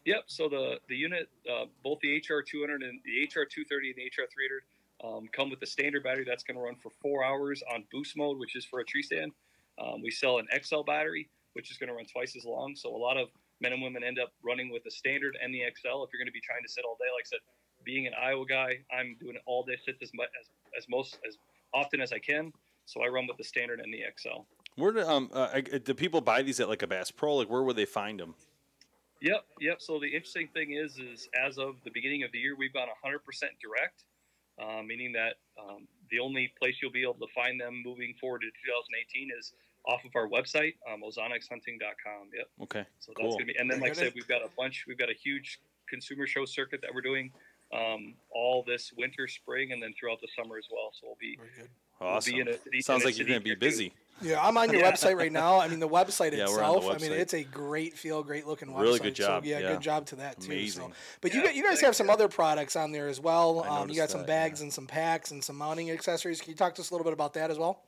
Yep. 0.04 0.24
So 0.26 0.48
the 0.48 0.78
the 0.88 0.96
unit, 0.96 1.28
uh, 1.50 1.66
both 1.82 1.98
the 2.00 2.16
HR 2.16 2.42
200 2.42 2.82
and 2.82 3.00
the 3.04 3.24
HR 3.24 3.44
230 3.44 3.90
and 3.90 3.96
the 3.98 4.06
HR 4.06 4.26
300, 4.32 4.62
um, 5.04 5.28
come 5.32 5.50
with 5.50 5.60
the 5.60 5.66
standard 5.66 6.04
battery 6.04 6.24
that's 6.26 6.44
going 6.44 6.56
to 6.56 6.62
run 6.62 6.76
for 6.76 6.90
four 7.02 7.24
hours 7.24 7.62
on 7.72 7.84
boost 7.92 8.16
mode, 8.16 8.38
which 8.38 8.56
is 8.56 8.64
for 8.64 8.80
a 8.80 8.84
tree 8.84 9.02
stand. 9.02 9.32
Um, 9.80 10.02
we 10.02 10.10
sell 10.10 10.38
an 10.38 10.46
XL 10.62 10.82
battery, 10.82 11.28
which 11.54 11.70
is 11.70 11.78
going 11.78 11.88
to 11.88 11.94
run 11.94 12.06
twice 12.06 12.36
as 12.36 12.44
long. 12.44 12.76
So 12.76 12.94
a 12.94 12.96
lot 12.96 13.16
of 13.16 13.28
men 13.60 13.72
and 13.72 13.82
women 13.82 14.04
end 14.04 14.18
up 14.18 14.32
running 14.44 14.70
with 14.70 14.84
the 14.84 14.90
standard 14.90 15.36
and 15.42 15.54
the 15.54 15.60
XL. 15.60 16.02
If 16.02 16.10
you're 16.12 16.20
going 16.20 16.26
to 16.26 16.32
be 16.32 16.42
trying 16.42 16.62
to 16.62 16.70
sit 16.70 16.84
all 16.84 16.96
day, 16.98 17.10
like 17.14 17.26
I 17.26 17.30
said, 17.30 17.42
being 17.84 18.06
an 18.06 18.12
Iowa 18.20 18.46
guy, 18.46 18.78
I'm 18.92 19.16
doing 19.20 19.36
it 19.36 19.42
all 19.46 19.64
day 19.64 19.78
sits 19.84 20.02
as 20.02 20.10
much 20.14 20.28
as, 20.38 20.50
as 20.76 20.88
most 20.88 21.18
as 21.26 21.36
often 21.74 22.00
as 22.00 22.12
I 22.12 22.18
can. 22.18 22.52
So 22.86 23.02
I 23.02 23.08
run 23.08 23.26
with 23.26 23.36
the 23.36 23.44
standard 23.44 23.80
and 23.80 23.92
the 23.92 24.00
XL. 24.18 24.42
Where 24.76 24.92
do 24.92 25.00
um 25.00 25.30
uh, 25.32 25.60
do 25.60 25.94
people 25.94 26.20
buy 26.20 26.42
these 26.42 26.60
at 26.60 26.68
like 26.68 26.82
a 26.82 26.86
Bass 26.86 27.10
Pro? 27.10 27.36
Like 27.36 27.50
where 27.50 27.62
would 27.62 27.76
they 27.76 27.84
find 27.84 28.18
them? 28.18 28.34
Yep, 29.20 29.44
yep. 29.60 29.80
So 29.80 30.00
the 30.00 30.06
interesting 30.06 30.48
thing 30.52 30.72
is, 30.72 30.98
is 30.98 31.28
as 31.40 31.56
of 31.56 31.76
the 31.84 31.90
beginning 31.94 32.24
of 32.24 32.32
the 32.32 32.38
year, 32.38 32.56
we've 32.58 32.72
gone 32.72 32.88
100% 33.06 33.20
direct, 33.62 34.02
uh, 34.60 34.82
meaning 34.82 35.12
that 35.12 35.34
um, 35.56 35.86
the 36.10 36.18
only 36.18 36.52
place 36.58 36.78
you'll 36.82 36.90
be 36.90 37.02
able 37.02 37.14
to 37.14 37.28
find 37.32 37.60
them 37.60 37.82
moving 37.84 38.14
forward 38.20 38.40
to 38.40 38.48
2018 38.48 39.30
is 39.38 39.52
off 39.86 40.04
of 40.04 40.10
our 40.16 40.26
website, 40.28 40.74
um, 40.92 41.02
ozonicshunting.com. 41.02 42.30
Yep. 42.36 42.48
Okay. 42.62 42.84
So 42.98 43.12
Cool. 43.12 43.24
that's 43.26 43.36
gonna 43.36 43.46
be, 43.46 43.54
and 43.58 43.70
then 43.70 43.78
like 43.78 43.92
I 43.92 43.94
good. 43.94 44.00
said, 44.06 44.12
we've 44.14 44.26
got 44.26 44.42
a 44.42 44.48
bunch. 44.58 44.86
We've 44.88 44.98
got 44.98 45.10
a 45.10 45.14
huge 45.14 45.60
consumer 45.88 46.26
show 46.26 46.44
circuit 46.44 46.80
that 46.82 46.92
we're 46.92 47.00
doing 47.02 47.30
um, 47.72 48.14
all 48.30 48.62
this 48.66 48.92
winter, 48.96 49.26
spring, 49.28 49.72
and 49.72 49.82
then 49.82 49.94
throughout 49.98 50.20
the 50.20 50.28
summer 50.36 50.56
as 50.58 50.64
well. 50.70 50.92
So 51.00 51.06
we'll 51.08 51.16
be 51.20 51.36
Very 51.36 51.48
good. 51.58 51.68
Awesome. 52.00 52.34
in 52.34 52.48
a 52.48 52.58
city- 52.58 52.80
Sounds 52.82 53.02
in 53.02 53.06
a 53.06 53.08
like 53.10 53.18
you're 53.18 53.26
going 53.28 53.38
to 53.40 53.44
be 53.44 53.52
or 53.52 53.54
two. 53.54 53.60
busy. 53.60 53.92
Yeah, 54.20 54.44
I'm 54.46 54.56
on 54.58 54.70
your 54.72 54.80
Yeah. 54.82 54.92
website 54.92 55.16
right 55.16 55.32
now. 55.32 55.58
I 55.60 55.68
mean, 55.68 55.78
the 55.80 55.88
website 55.88 56.32
Yeah, 56.36 56.46
we're 56.48 56.62
on 56.62 56.72
the 56.72 56.78
itself. 56.78 56.96
I 56.96 56.98
mean, 57.08 57.12
it's 57.12 57.34
a 57.34 57.44
great 57.44 57.96
feel, 57.96 58.22
great 58.22 58.46
looking 58.46 58.68
website. 58.68 58.80
Really 58.80 58.98
good 58.98 59.14
job, 59.14 59.44
So, 59.44 59.48
yeah, 59.50 59.58
yeah. 59.60 59.72
good 59.72 59.80
job 59.80 60.06
to 60.06 60.16
that 60.16 60.36
too. 60.40 60.46
So, 60.46 60.52
Amazing. 60.52 60.92
but 61.20 61.32
you 61.32 61.40
Yeah, 61.40 61.46
got 61.46 61.54
you 61.56 61.62
guys 61.64 61.80
have 61.80 61.96
some 61.96 62.10
other 62.10 62.28
products 62.28 62.76
on 62.76 62.92
there 62.92 63.08
as 63.08 63.20
well. 63.20 63.64
Um, 63.64 63.88
you 63.88 63.96
got 63.96 64.10
some 64.10 64.20
that, 64.22 64.26
bags 64.26 64.60
yeah. 64.60 64.64
and 64.64 64.72
some 64.72 64.86
packs 64.86 65.30
and 65.30 65.42
some 65.42 65.56
mounting 65.56 65.90
accessories. 65.90 66.40
Can 66.40 66.50
you 66.50 66.56
talk 66.56 66.74
to 66.74 66.82
us 66.82 66.90
a 66.90 66.94
little 66.94 67.04
bit 67.04 67.12
about 67.14 67.34
that 67.34 67.50
as 67.50 67.58
well? 67.58 67.82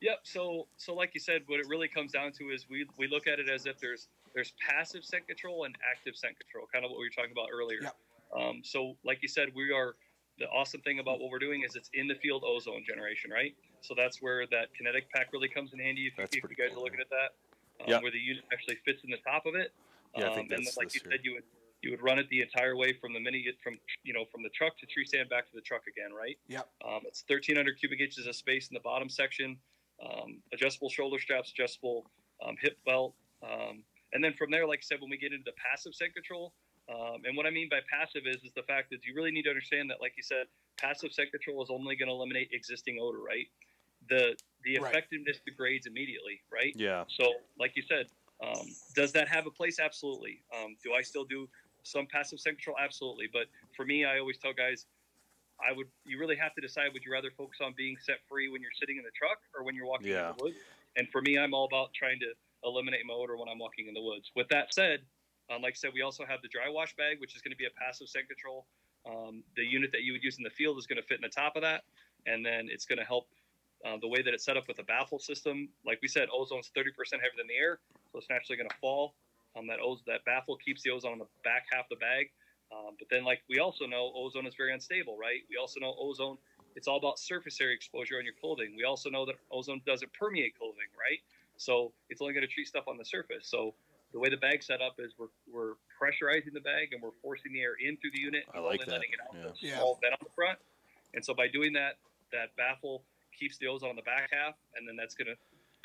Yep. 0.00 0.20
So, 0.24 0.66
so 0.76 0.94
like 0.94 1.10
you 1.14 1.20
said, 1.20 1.42
what 1.46 1.60
it 1.60 1.66
really 1.68 1.88
comes 1.88 2.12
down 2.12 2.32
to 2.32 2.50
is 2.50 2.66
we 2.68 2.86
we 2.98 3.06
look 3.08 3.26
at 3.26 3.38
it 3.38 3.48
as 3.48 3.66
if 3.66 3.78
there's 3.78 4.08
there's 4.34 4.52
passive 4.68 5.04
scent 5.04 5.26
control 5.26 5.64
and 5.64 5.76
active 5.90 6.16
scent 6.16 6.38
control, 6.38 6.66
kind 6.72 6.84
of 6.84 6.90
what 6.90 6.98
we 7.00 7.06
were 7.06 7.10
talking 7.10 7.32
about 7.32 7.48
earlier. 7.52 7.78
Yep. 7.82 7.96
Um, 8.32 8.62
so, 8.64 8.96
like 9.04 9.18
you 9.22 9.28
said, 9.28 9.48
we 9.54 9.72
are 9.72 9.94
the 10.38 10.46
awesome 10.46 10.80
thing 10.80 10.98
about 10.98 11.20
what 11.20 11.30
we're 11.30 11.38
doing 11.38 11.62
is 11.62 11.76
it's 11.76 11.90
in 11.92 12.08
the 12.08 12.14
field 12.16 12.42
ozone 12.46 12.84
generation, 12.86 13.30
right? 13.30 13.54
So 13.80 13.94
that's 13.96 14.22
where 14.22 14.46
that 14.50 14.72
kinetic 14.76 15.10
pack 15.12 15.28
really 15.32 15.48
comes 15.48 15.72
in 15.72 15.78
handy. 15.78 16.10
If, 16.16 16.32
if 16.32 16.42
you 16.48 16.56
guys 16.56 16.70
cool, 16.72 16.80
are 16.80 16.84
looking 16.84 17.00
at 17.00 17.10
that, 17.10 17.36
um, 17.84 17.88
Yep. 17.88 18.02
where 18.02 18.12
the 18.12 18.18
unit 18.18 18.44
actually 18.52 18.76
fits 18.84 19.04
in 19.04 19.10
the 19.10 19.18
top 19.18 19.44
of 19.44 19.54
it. 19.54 19.72
Yeah, 20.16 20.28
I 20.28 20.34
think 20.34 20.34
Um, 20.34 20.40
and 20.40 20.50
then, 20.50 20.64
that's 20.64 20.76
like 20.76 20.94
you 20.94 21.00
here. 21.04 21.12
said, 21.12 21.20
you 21.24 21.32
would 21.34 21.44
you 21.82 21.90
would 21.90 22.02
run 22.02 22.16
it 22.18 22.28
the 22.30 22.40
entire 22.40 22.76
way 22.76 22.92
from 22.92 23.12
the 23.12 23.18
mini 23.18 23.44
from 23.62 23.76
you 24.04 24.14
know 24.14 24.24
from 24.30 24.42
the 24.42 24.50
truck 24.50 24.78
to 24.78 24.86
tree 24.86 25.04
stand 25.04 25.28
back 25.28 25.46
to 25.50 25.54
the 25.54 25.60
truck 25.60 25.82
again, 25.88 26.12
right? 26.14 26.38
Yep. 26.48 26.68
Um, 26.86 27.00
it's 27.04 27.24
1,300 27.26 27.78
cubic 27.78 28.00
inches 28.00 28.26
of 28.26 28.36
space 28.36 28.68
in 28.68 28.74
the 28.74 28.80
bottom 28.80 29.08
section, 29.08 29.58
um, 30.02 30.40
adjustable 30.52 30.90
shoulder 30.90 31.18
straps, 31.18 31.50
adjustable 31.50 32.06
um, 32.46 32.56
hip 32.60 32.78
belt. 32.86 33.14
Um, 33.42 33.82
and 34.12 34.22
then 34.22 34.34
from 34.34 34.50
there, 34.50 34.66
like 34.66 34.80
I 34.80 34.86
said, 34.86 35.00
when 35.00 35.10
we 35.10 35.16
get 35.16 35.32
into 35.32 35.44
the 35.44 35.56
passive 35.58 35.94
scent 35.94 36.14
control, 36.14 36.52
um, 36.92 37.22
and 37.24 37.36
what 37.36 37.46
I 37.46 37.50
mean 37.50 37.68
by 37.70 37.80
passive 37.90 38.22
is, 38.26 38.42
is 38.44 38.52
the 38.54 38.62
fact 38.64 38.90
that 38.90 39.04
you 39.04 39.14
really 39.14 39.30
need 39.30 39.42
to 39.42 39.50
understand 39.50 39.90
that, 39.90 40.00
like 40.00 40.14
you 40.16 40.22
said, 40.22 40.46
passive 40.76 41.12
scent 41.12 41.30
control 41.30 41.62
is 41.62 41.70
only 41.70 41.96
going 41.96 42.08
to 42.08 42.14
eliminate 42.14 42.50
existing 42.52 42.98
odor, 43.00 43.20
right? 43.20 43.46
The 44.08 44.36
the 44.64 44.78
Right. 44.78 44.94
effectiveness 44.94 45.40
degrades 45.44 45.86
immediately, 45.86 46.40
right? 46.52 46.72
Yeah. 46.76 47.04
So, 47.08 47.32
like 47.58 47.76
you 47.76 47.82
said, 47.82 48.06
um, 48.42 48.66
does 48.94 49.12
that 49.12 49.28
have 49.28 49.46
a 49.46 49.50
place? 49.50 49.78
Absolutely. 49.78 50.42
Um, 50.56 50.76
do 50.82 50.92
I 50.94 51.02
still 51.02 51.24
do 51.24 51.48
some 51.82 52.06
passive 52.06 52.40
scent 52.40 52.58
control? 52.58 52.76
Absolutely. 52.78 53.28
But 53.32 53.46
for 53.76 53.84
me, 53.84 54.04
I 54.04 54.18
always 54.18 54.38
tell 54.38 54.52
guys, 54.52 54.86
I 55.60 55.72
would. 55.72 55.86
You 56.04 56.18
really 56.18 56.36
have 56.36 56.54
to 56.54 56.60
decide: 56.60 56.92
would 56.92 57.04
you 57.04 57.12
rather 57.12 57.30
focus 57.36 57.58
on 57.60 57.74
being 57.76 57.96
set 58.00 58.18
free 58.28 58.48
when 58.48 58.60
you're 58.60 58.76
sitting 58.78 58.96
in 58.98 59.04
the 59.04 59.10
truck 59.14 59.38
or 59.54 59.62
when 59.64 59.74
you're 59.74 59.86
walking 59.86 60.08
Yeah. 60.08 60.30
in 60.30 60.36
the 60.36 60.42
woods? 60.44 60.58
And 60.96 61.08
for 61.10 61.22
me, 61.22 61.38
I'm 61.38 61.54
all 61.54 61.66
about 61.66 61.94
trying 61.94 62.20
to 62.20 62.34
eliminate 62.64 63.06
my 63.06 63.14
odor 63.14 63.36
when 63.36 63.48
I'm 63.48 63.58
walking 63.58 63.86
in 63.88 63.94
the 63.94 64.02
woods. 64.02 64.30
With 64.34 64.48
that 64.48 64.74
said, 64.74 65.06
um, 65.52 65.62
like 65.62 65.74
I 65.74 65.76
said, 65.76 65.90
we 65.94 66.02
also 66.02 66.24
have 66.24 66.40
the 66.42 66.48
dry 66.48 66.68
wash 66.68 66.96
bag, 66.96 67.20
which 67.20 67.36
is 67.36 67.42
going 67.42 67.52
to 67.52 67.56
be 67.56 67.66
a 67.66 67.74
passive 67.76 68.08
scent 68.08 68.28
control. 68.28 68.66
Um, 69.04 69.42
the 69.56 69.64
unit 69.64 69.90
that 69.92 70.02
you 70.02 70.12
would 70.12 70.22
use 70.22 70.38
in 70.38 70.44
the 70.44 70.50
field 70.50 70.78
is 70.78 70.86
going 70.86 71.00
to 71.00 71.06
fit 71.06 71.18
in 71.18 71.22
the 71.22 71.28
top 71.28 71.56
of 71.56 71.62
that, 71.62 71.82
and 72.26 72.44
then 72.44 72.68
it's 72.70 72.86
going 72.86 72.98
to 72.98 73.04
help 73.04 73.26
uh, 73.84 73.96
the 74.00 74.08
way 74.08 74.22
that 74.22 74.32
it's 74.32 74.44
set 74.44 74.56
up 74.56 74.68
with 74.68 74.78
a 74.78 74.84
baffle 74.84 75.18
system. 75.18 75.68
Like 75.84 75.98
we 76.00 76.08
said, 76.08 76.28
ozone's 76.30 76.70
30% 76.76 76.94
heavier 77.12 77.30
than 77.36 77.48
the 77.48 77.58
air, 77.58 77.80
so 78.12 78.18
it's 78.18 78.30
naturally 78.30 78.56
going 78.56 78.70
to 78.70 78.76
fall. 78.80 79.14
Um, 79.58 79.66
that 79.66 79.80
oz- 79.80 80.02
that 80.06 80.24
baffle 80.24 80.56
keeps 80.56 80.82
the 80.82 80.90
ozone 80.90 81.12
on 81.12 81.18
the 81.18 81.28
back 81.44 81.66
half 81.72 81.84
of 81.90 81.90
the 81.90 81.96
bag. 81.96 82.30
Um, 82.72 82.94
but 82.98 83.08
then, 83.10 83.24
like 83.24 83.42
we 83.50 83.58
also 83.58 83.84
know, 83.84 84.12
ozone 84.14 84.46
is 84.46 84.54
very 84.54 84.72
unstable, 84.72 85.18
right? 85.18 85.42
We 85.50 85.56
also 85.60 85.80
know 85.80 85.94
ozone. 85.98 86.38
It's 86.74 86.88
all 86.88 86.96
about 86.96 87.18
surface 87.18 87.60
area 87.60 87.74
exposure 87.74 88.16
on 88.16 88.24
your 88.24 88.32
clothing. 88.40 88.72
We 88.74 88.84
also 88.84 89.10
know 89.10 89.26
that 89.26 89.34
ozone 89.50 89.82
doesn't 89.84 90.10
permeate 90.14 90.56
clothing, 90.56 90.88
right? 90.98 91.18
So 91.58 91.92
it's 92.08 92.22
only 92.22 92.32
going 92.32 92.46
to 92.46 92.52
treat 92.52 92.66
stuff 92.66 92.84
on 92.88 92.96
the 92.96 93.04
surface. 93.04 93.46
So 93.46 93.74
the 94.12 94.18
way 94.18 94.28
the 94.28 94.36
bag's 94.36 94.66
set 94.66 94.80
up 94.82 94.96
is 94.98 95.12
we're, 95.18 95.32
we're 95.52 95.74
pressurizing 96.00 96.52
the 96.52 96.60
bag 96.60 96.92
and 96.92 97.02
we're 97.02 97.16
forcing 97.22 97.52
the 97.52 97.60
air 97.60 97.74
in 97.82 97.96
through 97.96 98.10
the 98.12 98.20
unit. 98.20 98.44
I 98.52 98.58
and 98.58 98.66
like 98.66 98.80
that, 98.80 98.88
letting 98.88 99.10
it 99.12 99.18
out 99.26 99.34
yeah. 99.36 99.46
with 99.46 99.54
a 99.62 99.66
Yeah. 99.66 99.76
small 99.78 99.98
vent 100.02 100.12
on 100.14 100.18
the 100.24 100.32
front. 100.34 100.58
And 101.14 101.24
so 101.24 101.34
by 101.34 101.48
doing 101.48 101.72
that, 101.74 101.98
that 102.32 102.54
baffle 102.56 103.04
keeps 103.38 103.58
the 103.58 103.66
ozone 103.66 103.90
on 103.90 103.96
the 103.96 104.02
back 104.02 104.30
half, 104.32 104.54
and 104.76 104.86
then 104.88 104.96
that's 104.96 105.14
going 105.14 105.28
to 105.28 105.36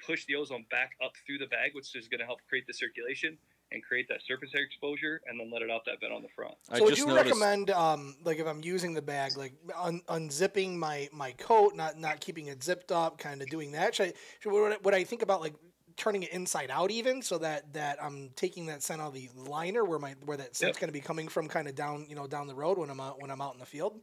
push 0.05 0.25
the 0.25 0.35
ozone 0.35 0.65
back 0.69 0.91
up 1.03 1.11
through 1.25 1.37
the 1.39 1.47
bag, 1.47 1.71
which 1.73 1.95
is 1.95 2.07
going 2.07 2.19
to 2.19 2.25
help 2.25 2.39
create 2.47 2.67
the 2.67 2.73
circulation 2.73 3.37
and 3.73 3.83
create 3.83 4.07
that 4.07 4.21
surface 4.25 4.51
air 4.55 4.63
exposure, 4.63 5.19
and 5.27 5.37
then 5.37 5.51
let 5.51 5.61
it 5.61 5.69
out 5.69 5.81
that 5.85 5.99
vent 5.99 6.13
on 6.13 6.21
the 6.21 6.29
front. 6.29 6.53
I 6.69 6.77
so 6.77 6.85
would 6.85 6.89
just 6.91 7.01
you 7.01 7.07
noticed. 7.07 7.25
recommend, 7.25 7.69
um, 7.71 8.15
like 8.23 8.39
if 8.39 8.47
I'm 8.47 8.63
using 8.63 8.93
the 8.93 9.01
bag, 9.01 9.35
like 9.35 9.53
un- 9.75 10.01
unzipping 10.07 10.75
my, 10.77 11.09
my 11.11 11.31
coat, 11.33 11.75
not 11.75 11.97
not 11.99 12.21
keeping 12.21 12.47
it 12.47 12.63
zipped 12.63 12.93
up, 12.93 13.17
kind 13.17 13.41
of 13.41 13.49
doing 13.49 13.73
that? 13.73 13.95
Should 13.95 14.09
I, 14.09 14.13
should, 14.39 14.53
would, 14.53 14.71
I- 14.73 14.77
would 14.83 14.93
I 14.93 15.03
think 15.03 15.21
about 15.21 15.41
like 15.41 15.53
turning 15.97 16.23
it 16.23 16.31
inside 16.31 16.71
out 16.71 16.91
even, 16.91 17.21
so 17.21 17.37
that 17.39 17.73
that 17.73 18.01
I'm 18.01 18.29
taking 18.35 18.67
that 18.67 18.83
scent 18.83 19.01
out 19.01 19.09
of 19.09 19.13
the 19.13 19.29
liner 19.35 19.83
where 19.83 19.99
my 19.99 20.15
where 20.25 20.37
that 20.37 20.55
scent's 20.55 20.77
Yep. 20.77 20.79
going 20.79 20.89
to 20.89 20.93
be 20.93 21.01
coming 21.01 21.27
from, 21.27 21.47
kind 21.47 21.67
of 21.67 21.75
down 21.75 22.05
you 22.07 22.15
know 22.15 22.27
down 22.27 22.47
the 22.47 22.55
road 22.55 22.77
when 22.77 22.89
I'm 22.89 22.99
out 22.99 23.21
when 23.21 23.31
I'm 23.31 23.41
out 23.41 23.53
in 23.53 23.59
the 23.59 23.65
field? 23.65 23.99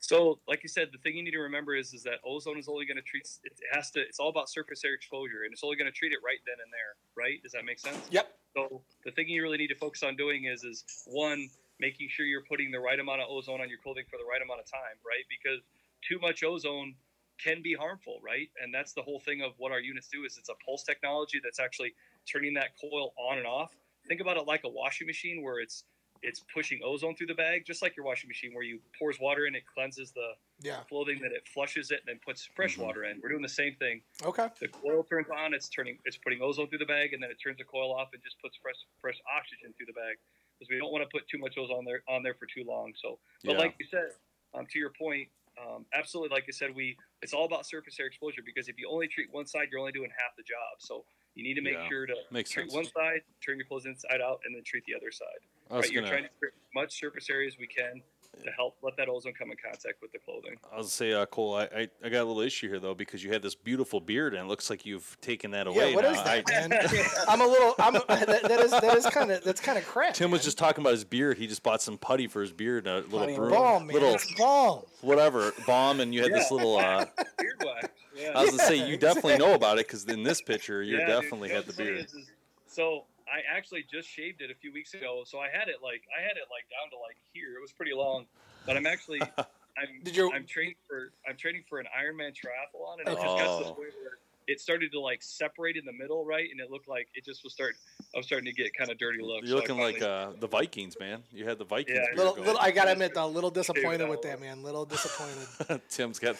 So, 0.00 0.38
like 0.46 0.62
you 0.62 0.68
said, 0.68 0.90
the 0.92 0.98
thing 0.98 1.16
you 1.16 1.22
need 1.22 1.30
to 1.30 1.38
remember 1.38 1.74
is 1.74 1.94
is 1.94 2.02
that 2.02 2.20
ozone 2.24 2.58
is 2.58 2.68
only 2.68 2.84
going 2.84 2.98
to 2.98 3.02
treat 3.02 3.26
it 3.42 3.52
has 3.72 3.90
to. 3.92 4.00
It's 4.00 4.18
all 4.20 4.28
about 4.28 4.50
surface 4.50 4.84
air 4.84 4.92
exposure, 4.92 5.44
and 5.44 5.52
it's 5.52 5.64
only 5.64 5.76
going 5.76 5.90
to 5.90 5.96
treat 5.96 6.12
it 6.12 6.18
right 6.22 6.40
then 6.44 6.56
and 6.62 6.70
there. 6.72 6.96
Right? 7.16 7.42
Does 7.42 7.52
that 7.52 7.64
make 7.64 7.78
sense? 7.78 8.06
Yep. 8.10 8.28
So 8.56 8.82
the 9.04 9.12
thing 9.12 9.28
you 9.28 9.42
really 9.42 9.56
need 9.56 9.68
to 9.68 9.74
focus 9.74 10.02
on 10.02 10.16
doing 10.16 10.44
is 10.44 10.62
is 10.64 10.84
one 11.06 11.48
making 11.80 12.08
sure 12.10 12.26
you're 12.26 12.44
putting 12.44 12.70
the 12.70 12.78
right 12.78 13.00
amount 13.00 13.20
of 13.20 13.28
ozone 13.30 13.60
on 13.60 13.68
your 13.68 13.78
clothing 13.78 14.04
for 14.10 14.18
the 14.18 14.24
right 14.24 14.42
amount 14.42 14.60
of 14.60 14.66
time, 14.66 14.96
right? 15.04 15.24
Because 15.28 15.60
too 16.06 16.18
much 16.20 16.44
ozone 16.44 16.94
can 17.42 17.62
be 17.62 17.74
harmful, 17.74 18.20
right? 18.22 18.48
And 18.62 18.72
that's 18.72 18.92
the 18.92 19.02
whole 19.02 19.20
thing 19.20 19.42
of 19.42 19.52
what 19.58 19.72
our 19.72 19.80
units 19.80 20.08
do 20.08 20.24
is 20.24 20.36
it's 20.38 20.48
a 20.48 20.54
pulse 20.64 20.84
technology 20.84 21.40
that's 21.42 21.60
actually 21.60 21.94
turning 22.30 22.54
that 22.54 22.70
coil 22.80 23.12
on 23.18 23.38
and 23.38 23.46
off. 23.46 23.72
Think 24.08 24.20
about 24.20 24.36
it 24.36 24.46
like 24.46 24.62
a 24.64 24.68
washing 24.68 25.06
machine 25.06 25.42
where 25.42 25.60
it's 25.60 25.84
it's 26.22 26.40
pushing 26.54 26.80
ozone 26.82 27.14
through 27.14 27.26
the 27.26 27.34
bag, 27.34 27.64
just 27.66 27.82
like 27.82 27.94
your 27.98 28.06
washing 28.06 28.28
machine 28.28 28.54
where 28.54 28.62
you 28.62 28.80
pours 28.98 29.20
water 29.20 29.44
in, 29.46 29.54
it 29.54 29.64
cleanses 29.66 30.10
the 30.12 30.32
Yeah. 30.62 30.80
clothing, 30.88 31.18
then 31.20 31.32
it 31.32 31.46
flushes 31.46 31.90
it, 31.90 32.00
and 32.00 32.08
then 32.08 32.18
puts 32.24 32.46
fresh 32.56 32.78
water 32.78 33.04
in. 33.04 33.20
We're 33.22 33.28
doing 33.28 33.42
the 33.42 33.48
same 33.48 33.76
thing 33.76 34.00
Okay. 34.22 34.48
the 34.58 34.68
coil 34.68 35.04
turns 35.04 35.28
on, 35.28 35.52
it's 35.52 35.68
turning, 35.68 35.98
it's 36.06 36.16
putting 36.16 36.40
ozone 36.40 36.68
through 36.68 36.78
the 36.78 36.86
bag, 36.86 37.12
and 37.12 37.22
then 37.22 37.30
it 37.30 37.36
turns 37.36 37.58
the 37.58 37.64
coil 37.64 37.92
off 37.92 38.08
and 38.14 38.22
just 38.22 38.40
puts 38.40 38.56
fresh, 38.56 38.76
fresh 39.02 39.20
oxygen 39.36 39.74
through 39.76 39.84
the 39.84 39.92
bag 39.92 40.16
because 40.58 40.70
we 40.70 40.78
don't 40.78 40.92
want 40.92 41.04
to 41.04 41.10
put 41.12 41.28
too 41.28 41.36
much 41.36 41.58
ozone 41.58 41.84
there 41.84 42.02
on 42.08 42.22
there 42.22 42.34
for 42.34 42.46
too 42.46 42.64
long. 42.64 42.94
So, 42.96 43.18
but 43.44 43.52
Yeah. 43.52 43.58
like 43.58 43.74
you 43.78 43.84
said, 43.84 44.14
um, 44.54 44.66
to 44.70 44.78
your 44.78 44.90
point, 44.96 45.28
um, 45.58 45.86
absolutely, 45.94 46.34
like 46.34 46.44
I 46.48 46.52
said, 46.52 46.74
we 46.74 46.96
it's 47.22 47.32
all 47.32 47.44
about 47.44 47.66
surface 47.66 47.96
area 47.98 48.08
exposure 48.08 48.42
because 48.44 48.68
if 48.68 48.78
you 48.78 48.88
only 48.90 49.08
treat 49.08 49.32
one 49.32 49.46
side, 49.46 49.68
you're 49.70 49.80
only 49.80 49.92
doing 49.92 50.10
half 50.18 50.36
the 50.36 50.42
job. 50.42 50.78
So 50.78 51.04
you 51.34 51.44
need 51.44 51.54
to 51.54 51.62
make 51.62 51.74
Yeah. 51.74 51.88
sure 51.88 52.06
to 52.06 52.14
Makes 52.30 52.50
treat 52.50 52.70
sense. 52.70 52.74
one 52.74 52.84
side, 52.86 53.22
turn 53.44 53.58
your 53.58 53.66
clothes 53.66 53.86
inside 53.86 54.20
out, 54.20 54.40
and 54.44 54.54
then 54.54 54.62
treat 54.64 54.84
the 54.84 54.94
other 54.94 55.10
side. 55.10 55.28
Right? 55.70 55.90
You're 55.90 56.06
trying 56.06 56.24
to 56.24 56.30
create 56.38 56.54
as 56.54 56.74
much 56.74 56.98
surface 56.98 57.30
area 57.30 57.48
as 57.48 57.58
we 57.58 57.66
can 57.66 58.02
to 58.42 58.50
help 58.52 58.76
let 58.82 58.96
that 58.96 59.08
ozone 59.08 59.32
come 59.38 59.50
in 59.50 59.56
contact 59.62 60.00
with 60.02 60.12
the 60.12 60.18
clothing. 60.18 60.56
I 60.72 60.76
was 60.78 60.92
say, 60.92 61.12
uh, 61.12 61.26
Cole, 61.26 61.54
I, 61.56 61.62
I, 61.64 61.88
I 62.04 62.08
got 62.08 62.22
a 62.22 62.24
little 62.24 62.40
issue 62.40 62.68
here 62.68 62.78
though 62.80 62.94
because 62.94 63.22
you 63.22 63.32
had 63.32 63.42
this 63.42 63.54
beautiful 63.54 64.00
beard 64.00 64.34
and 64.34 64.44
it 64.44 64.48
looks 64.48 64.70
like 64.70 64.84
you've 64.86 65.16
taken 65.20 65.50
that 65.52 65.66
away. 65.66 65.90
Yeah, 65.90 65.94
what 65.96 66.04
now. 66.04 66.10
is 66.12 66.22
that, 66.24 66.44
I- 66.48 66.68
man? 66.68 66.72
I'm 67.28 67.40
a 67.40 67.46
little. 67.46 67.74
I'm. 67.78 67.94
That, 68.24 68.42
that 68.42 68.60
is. 68.60 68.70
That 68.70 68.96
is 68.96 69.06
kind 69.06 69.30
of. 69.30 69.42
That's 69.44 69.60
kind 69.60 69.76
of 69.78 69.84
crap. 69.86 70.14
Tim 70.14 70.30
was 70.30 70.42
just 70.44 70.56
talking 70.58 70.82
about 70.82 70.92
his 70.92 71.04
beard. 71.04 71.36
He 71.36 71.46
just 71.46 71.62
bought 71.62 71.82
some 71.82 71.98
putty 71.98 72.26
for 72.26 72.40
his 72.40 72.52
beard, 72.52 72.86
and 72.86 72.96
a 72.96 73.00
little 73.08 73.20
Funny 73.20 73.36
broom, 73.36 73.50
balm, 73.50 73.86
man. 73.86 73.94
little 73.94 74.14
It's 74.14 74.34
balm. 74.34 74.82
whatever 75.02 75.52
balm, 75.66 76.00
and 76.00 76.14
you 76.14 76.22
had 76.22 76.32
this 76.32 76.50
little. 76.50 76.76
Uh, 76.78 77.04
Beard 77.38 77.62
wax. 77.64 77.88
Yeah. 78.16 78.32
I 78.34 78.42
was 78.42 78.50
gonna 78.52 78.62
say 78.62 78.88
you 78.88 78.96
definitely 78.96 79.36
know 79.38 79.54
about 79.54 79.78
it 79.78 79.86
because 79.86 80.04
in 80.04 80.22
this 80.22 80.40
picture 80.40 80.82
you 80.82 80.98
Yeah, 80.98 81.06
definitely 81.06 81.48
you 81.48 81.54
know 81.54 81.60
had 81.62 81.66
the 81.68 81.72
beard. 81.74 81.96
is- 81.98 82.14
is- 82.14 82.30
so 82.66 83.04
I 83.26 83.40
actually 83.50 83.84
just 83.90 84.08
shaved 84.08 84.40
it 84.42 84.50
a 84.50 84.54
few 84.54 84.72
weeks 84.72 84.94
ago. 84.94 85.24
So 85.26 85.38
I 85.38 85.48
had 85.48 85.68
it 85.68 85.76
like 85.82 86.02
I 86.16 86.20
had 86.22 86.36
it 86.36 86.44
like 86.50 86.68
down 86.70 86.90
to 86.90 86.98
like 86.98 87.16
here. 87.32 87.56
It 87.56 87.60
was 87.62 87.72
pretty 87.72 87.94
long, 87.94 88.26
but 88.66 88.76
I'm 88.76 88.86
actually 88.86 89.20
I'm 89.78 90.02
Did 90.02 90.16
you- 90.16 90.30
I'm 90.32 90.46
training 90.46 90.76
for 90.86 91.12
I'm 91.28 91.36
training 91.36 91.64
for 91.68 91.78
an 91.80 91.86
Ironman 91.90 92.30
triathlon, 92.36 93.00
and 93.00 93.08
I 93.08 93.12
Okay. 93.12 93.22
just 93.22 93.36
got 93.38 93.58
to 93.58 93.64
the 93.64 93.70
Oh. 93.70 93.74
point 93.74 93.94
where 94.02 94.18
it 94.46 94.60
started 94.60 94.92
to 94.92 95.00
like 95.00 95.22
separate 95.22 95.76
in 95.76 95.84
the 95.84 95.92
middle, 95.92 96.24
right? 96.24 96.48
And 96.50 96.60
it 96.60 96.70
looked 96.70 96.88
like 96.88 97.08
it 97.14 97.24
just 97.24 97.42
was 97.44 97.52
starting. 97.52 97.76
I 98.14 98.18
was 98.18 98.26
starting 98.26 98.46
to 98.46 98.52
get 98.52 98.74
kind 98.76 98.90
of 98.90 98.98
dirty 98.98 99.22
looks. 99.22 99.48
You're 99.48 99.58
so 99.58 99.64
I 99.74 99.76
looking 99.76 99.78
like 99.78 100.02
uh, 100.02 100.32
the 100.38 100.46
Vikings, 100.46 100.96
man. 101.00 101.22
You 101.32 101.46
had 101.48 101.58
the 101.58 101.64
Vikings. 101.64 101.96
Yeah, 101.98 102.04
beard 102.14 102.18
Little, 102.18 102.34
little, 102.44 102.58
I 102.60 102.70
gotta 102.70 102.92
admit, 102.92 103.14
though, 103.14 103.26
a 103.26 103.28
little 103.28 103.50
disappointed 103.50 104.08
with 104.08 104.22
that, 104.22 104.40
man. 104.40 104.62
Little 104.62 104.84
disappointed. 104.84 105.80
Tim's 105.88 106.18
got. 106.18 106.36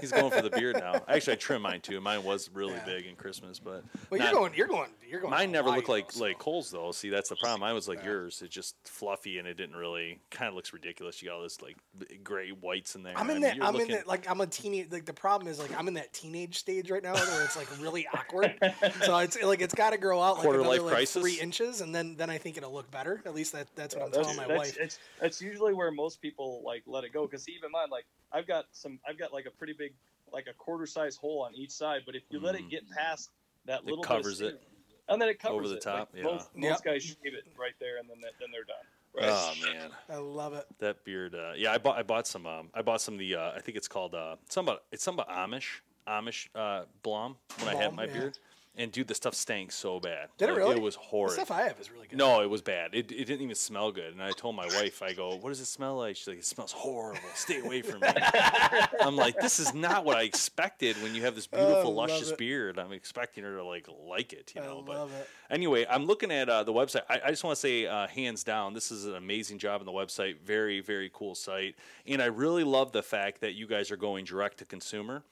He's 0.00 0.10
going 0.12 0.30
for 0.32 0.42
the 0.42 0.50
beard 0.50 0.76
now. 0.76 1.02
Actually, 1.08 1.34
I 1.34 1.36
trimmed 1.36 1.62
mine 1.62 1.80
too. 1.80 2.00
Mine 2.00 2.24
was 2.24 2.50
really 2.52 2.74
Yeah. 2.74 2.84
big 2.84 3.06
in 3.06 3.16
Christmas, 3.16 3.58
but 3.58 3.84
Well, 4.10 4.18
not- 4.18 4.30
you're 4.30 4.32
going. 4.40 4.52
You're 4.54 4.66
going. 4.68 4.90
You're 5.08 5.20
going. 5.20 5.30
Mine 5.30 5.52
never 5.52 5.66
Hawaii, 5.66 5.76
looked 5.78 5.88
like 5.88 6.12
though, 6.12 6.18
so- 6.18 6.24
like 6.24 6.38
Cole's 6.38 6.70
though. 6.70 6.90
See, 6.92 7.10
that's 7.10 7.28
the 7.28 7.36
problem. 7.36 7.60
Mine 7.60 7.74
was 7.74 7.86
like 7.88 8.02
yours. 8.04 8.42
It's 8.44 8.54
just 8.54 8.74
fluffy 8.84 9.38
and 9.38 9.46
it 9.46 9.54
didn't 9.54 9.76
really 9.76 10.18
kind 10.30 10.48
of 10.48 10.54
looks 10.54 10.72
ridiculous. 10.72 11.22
You 11.22 11.28
got 11.28 11.36
all 11.36 11.42
this 11.42 11.60
like 11.62 11.76
gray 12.24 12.48
whites 12.50 12.96
in 12.96 13.02
there. 13.02 13.16
I'm 13.16 13.28
I 13.30 13.34
in 13.34 13.40
mean, 13.40 13.42
that. 13.58 13.64
I'm 13.64 13.74
looking- 13.74 13.90
in 13.90 13.96
that. 13.96 14.06
Like 14.08 14.28
I'm 14.28 14.40
a 14.40 14.46
teenage. 14.46 14.90
Like 14.90 15.04
the 15.04 15.12
problem 15.12 15.48
is 15.48 15.58
like 15.58 15.76
I'm 15.78 15.86
in 15.88 15.94
that 15.94 16.12
teenage 16.12 16.58
stage 16.58 16.90
right 16.90 17.02
now 17.02 17.14
where 17.34 17.44
it's 17.44 17.56
like 17.56 17.68
really 17.80 18.06
awkward. 18.14 18.54
so 19.02 19.18
it's 19.18 19.40
like 19.42 19.60
it's 19.60 19.74
got 19.74 19.90
to 19.90 19.98
grow 19.98 20.20
out 20.22 20.38
like 20.38 20.46
another 20.48 20.62
life 20.82 20.82
like 20.82 21.08
three 21.08 21.38
inches, 21.40 21.80
and 21.80 21.94
then 21.94 22.16
then 22.16 22.30
I 22.30 22.38
think 22.38 22.56
it'll 22.56 22.72
look 22.72 22.90
better. 22.90 23.20
At 23.26 23.34
least 23.34 23.52
that 23.52 23.66
that's 23.74 23.94
what 23.94 24.04
I'm 24.04 24.10
that's, 24.10 24.22
telling 24.22 24.36
my 24.36 24.46
that's, 24.46 24.58
wife. 24.58 24.76
It's, 24.80 24.98
that's 25.20 25.42
usually 25.42 25.74
where 25.74 25.90
most 25.90 26.22
people 26.22 26.62
like 26.64 26.82
let 26.86 27.04
it 27.04 27.12
go 27.12 27.26
because 27.26 27.48
even 27.48 27.70
mine, 27.70 27.88
like 27.90 28.04
I've 28.32 28.46
got 28.46 28.66
some, 28.72 28.98
I've 29.08 29.18
got 29.18 29.32
like 29.32 29.46
a 29.46 29.50
pretty 29.50 29.74
big, 29.76 29.92
like 30.32 30.46
a 30.48 30.54
quarter 30.54 30.86
size 30.86 31.16
hole 31.16 31.42
on 31.42 31.54
each 31.54 31.70
side. 31.70 32.02
But 32.06 32.14
if 32.16 32.22
you 32.30 32.40
let 32.40 32.54
it 32.54 32.68
get 32.70 32.88
past 32.90 33.30
that 33.66 33.80
It 33.80 33.86
little, 33.86 34.04
covers 34.04 34.40
bit 34.40 34.48
of 34.48 34.54
it. 34.54 34.62
and 35.08 35.20
then 35.20 35.28
it 35.28 35.38
covers 35.38 35.58
Over 35.58 35.68
the 35.68 35.76
it. 35.76 35.82
top, 35.82 36.10
Like, 36.12 36.22
yeah. 36.22 36.30
Most, 36.30 36.48
Yep. 36.56 36.82
guys 36.84 37.02
shave 37.04 37.16
it 37.34 37.44
right 37.58 37.74
there, 37.80 37.98
and 37.98 38.08
then 38.08 38.18
that, 38.22 38.32
then 38.40 38.48
they're 38.52 38.64
done. 38.64 38.76
Right. 39.16 39.26
Oh 39.30 39.52
man, 39.64 39.90
I 40.10 40.16
love 40.16 40.54
it. 40.54 40.66
that 40.80 41.04
beard. 41.04 41.36
Uh, 41.36 41.52
yeah, 41.56 41.70
I 41.72 41.78
bought 41.78 41.96
I 41.96 42.02
bought 42.02 42.26
some. 42.26 42.46
Um, 42.46 42.70
I 42.74 42.82
bought 42.82 43.00
some 43.00 43.14
of 43.14 43.20
the. 43.20 43.36
Uh, 43.36 43.52
I 43.54 43.60
think 43.60 43.76
it's 43.76 43.86
called 43.86 44.12
uh, 44.12 44.34
some 44.48 44.66
about 44.66 44.82
it's 44.90 45.04
some 45.04 45.14
about 45.14 45.28
Amish 45.28 45.80
Amish 46.08 46.48
uh, 46.54 46.84
Blom 47.02 47.36
when 47.58 47.68
I 47.68 47.80
had 47.80 47.94
my 47.94 48.04
yeah. 48.04 48.12
beard. 48.12 48.38
And 48.76 48.90
dude, 48.90 49.06
the 49.06 49.14
stuff 49.14 49.34
stank 49.34 49.70
so 49.70 50.00
bad. 50.00 50.30
Did 50.36 50.48
it 50.48 50.52
really? 50.56 50.74
It 50.74 50.82
was 50.82 50.96
horrible. 50.96 51.36
The 51.36 51.44
stuff 51.44 51.56
I 51.56 51.62
have 51.62 51.78
is 51.78 51.92
really 51.92 52.08
good. 52.08 52.18
No, 52.18 52.42
it 52.42 52.50
was 52.50 52.60
bad. 52.60 52.92
It, 52.92 53.12
it 53.12 53.26
didn't 53.26 53.42
even 53.42 53.54
smell 53.54 53.92
good. 53.92 54.12
And 54.12 54.20
I 54.20 54.32
told 54.32 54.56
my 54.56 54.66
wife, 54.66 55.00
I 55.00 55.12
go, 55.12 55.36
"What 55.36 55.50
does 55.50 55.60
it 55.60 55.66
smell 55.66 55.96
like?" 55.96 56.16
She's 56.16 56.26
like, 56.26 56.38
"It 56.38 56.44
smells 56.44 56.72
horrible. 56.72 57.20
Stay 57.36 57.60
away 57.60 57.82
from 57.82 58.00
me." 58.00 58.08
I'm 59.00 59.14
like, 59.14 59.38
"This 59.38 59.60
is 59.60 59.74
not 59.74 60.04
what 60.04 60.16
I 60.16 60.22
expected 60.22 61.00
when 61.04 61.14
you 61.14 61.22
have 61.22 61.36
this 61.36 61.46
beautiful, 61.46 61.94
love 61.94 62.10
luscious 62.10 62.32
it. 62.32 62.38
beard. 62.38 62.80
I'm 62.80 62.92
expecting 62.92 63.44
her 63.44 63.54
to 63.58 63.64
like 63.64 63.86
like 64.08 64.32
it, 64.32 64.52
you 64.56 64.62
I 64.62 64.64
know." 64.64 64.78
love 64.80 65.12
but 65.12 65.20
it. 65.20 65.28
anyway, 65.50 65.86
I'm 65.88 66.06
looking 66.06 66.32
at 66.32 66.48
uh, 66.48 66.64
the 66.64 66.72
website. 66.72 67.02
I, 67.08 67.20
I 67.26 67.30
just 67.30 67.44
want 67.44 67.54
to 67.54 67.60
say, 67.60 67.86
uh, 67.86 68.08
hands 68.08 68.42
down, 68.42 68.74
this 68.74 68.90
is 68.90 69.06
an 69.06 69.14
amazing 69.14 69.58
job 69.58 69.82
on 69.82 69.86
the 69.86 69.92
website. 69.92 70.40
Very, 70.40 70.80
very 70.80 71.12
cool 71.14 71.36
site, 71.36 71.76
and 72.08 72.20
I 72.20 72.26
really 72.26 72.64
love 72.64 72.90
the 72.90 73.04
fact 73.04 73.40
that 73.42 73.54
you 73.54 73.68
guys 73.68 73.92
are 73.92 73.96
going 73.96 74.24
direct 74.24 74.58
to 74.58 74.64
consumer. 74.64 75.22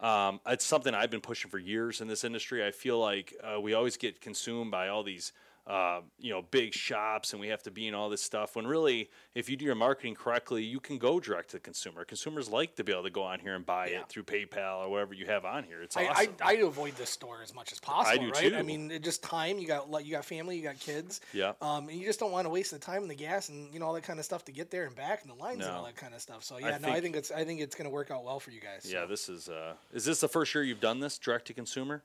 Um, 0.00 0.40
it's 0.46 0.64
something 0.64 0.94
I've 0.94 1.10
been 1.10 1.20
pushing 1.20 1.50
for 1.50 1.58
years 1.58 2.00
in 2.00 2.08
this 2.08 2.24
industry. 2.24 2.64
I 2.66 2.70
feel 2.70 2.98
like 2.98 3.34
uh, 3.42 3.60
we 3.60 3.74
always 3.74 3.96
get 3.96 4.20
consumed 4.20 4.70
by 4.70 4.88
all 4.88 5.02
these, 5.02 5.32
uh, 5.66 6.00
you 6.20 6.30
know, 6.30 6.42
big 6.42 6.72
shops, 6.72 7.32
and 7.32 7.40
we 7.40 7.48
have 7.48 7.62
to 7.64 7.70
be 7.72 7.88
in 7.88 7.94
all 7.94 8.08
this 8.08 8.22
stuff. 8.22 8.54
When 8.54 8.66
really, 8.66 9.10
if 9.34 9.50
you 9.50 9.56
do 9.56 9.64
your 9.64 9.74
marketing 9.74 10.14
correctly, 10.14 10.62
you 10.62 10.78
can 10.78 10.96
go 10.96 11.18
direct 11.18 11.50
to 11.50 11.56
the 11.56 11.60
consumer. 11.60 12.04
Consumers 12.04 12.48
like 12.48 12.76
to 12.76 12.84
be 12.84 12.92
able 12.92 13.02
to 13.02 13.10
go 13.10 13.24
on 13.24 13.40
here 13.40 13.54
and 13.56 13.66
buy 13.66 13.88
Yeah. 13.88 14.00
it 14.00 14.08
through 14.08 14.22
PayPal 14.24 14.84
or 14.86 14.88
whatever 14.88 15.12
you 15.14 15.26
have 15.26 15.44
on 15.44 15.64
here. 15.64 15.82
It's 15.82 15.96
I, 15.96 16.06
awesome. 16.06 16.34
I, 16.40 16.50
I 16.50 16.52
avoid 16.58 16.94
this 16.96 17.10
store 17.10 17.42
as 17.42 17.52
much 17.52 17.72
as 17.72 17.80
possible. 17.80 18.20
I 18.20 18.24
do 18.24 18.30
right? 18.30 18.54
I 18.54 18.62
mean, 18.62 18.92
it 18.92 19.02
just 19.02 19.24
time. 19.24 19.58
You 19.58 19.66
got 19.66 19.90
like, 19.90 20.04
you 20.06 20.12
got 20.12 20.24
family, 20.24 20.56
you 20.56 20.62
got 20.62 20.78
kids. 20.78 21.20
Yeah. 21.32 21.54
Um, 21.60 21.88
and 21.88 21.98
you 21.98 22.06
just 22.06 22.20
don't 22.20 22.30
want 22.32 22.44
to 22.44 22.50
waste 22.50 22.70
the 22.70 22.78
time 22.78 23.02
and 23.02 23.10
the 23.10 23.16
gas 23.16 23.48
and 23.48 23.72
you 23.74 23.80
know 23.80 23.86
all 23.86 23.92
that 23.94 24.04
kind 24.04 24.18
of 24.20 24.24
stuff 24.24 24.44
to 24.44 24.52
get 24.52 24.70
there 24.70 24.86
and 24.86 24.94
back 24.94 25.22
and 25.22 25.30
the 25.30 25.34
lines 25.42 25.64
and 25.66 25.74
all 25.74 25.84
that 25.84 25.96
kind 25.96 26.14
of 26.14 26.20
stuff. 26.20 26.44
So 26.44 26.56
I 26.56 26.60
yeah, 26.60 26.78
no, 26.78 26.88
I 26.88 26.92
think- 26.92 27.02
think 27.02 27.16
it's 27.16 27.30
I 27.32 27.44
think 27.44 27.60
it's 27.60 27.74
gonna 27.74 27.90
work 27.90 28.10
out 28.12 28.24
well 28.24 28.38
for 28.38 28.52
you 28.52 28.60
guys. 28.60 28.88
yeah, 28.90 29.04
this 29.04 29.28
is. 29.28 29.48
Uh, 29.48 29.74
is 29.92 30.04
this 30.04 30.20
the 30.20 30.28
first 30.28 30.54
year 30.54 30.62
you've 30.62 30.80
done 30.80 31.00
this 31.00 31.18
direct 31.18 31.46
to 31.48 31.54
consumer? 31.54 32.02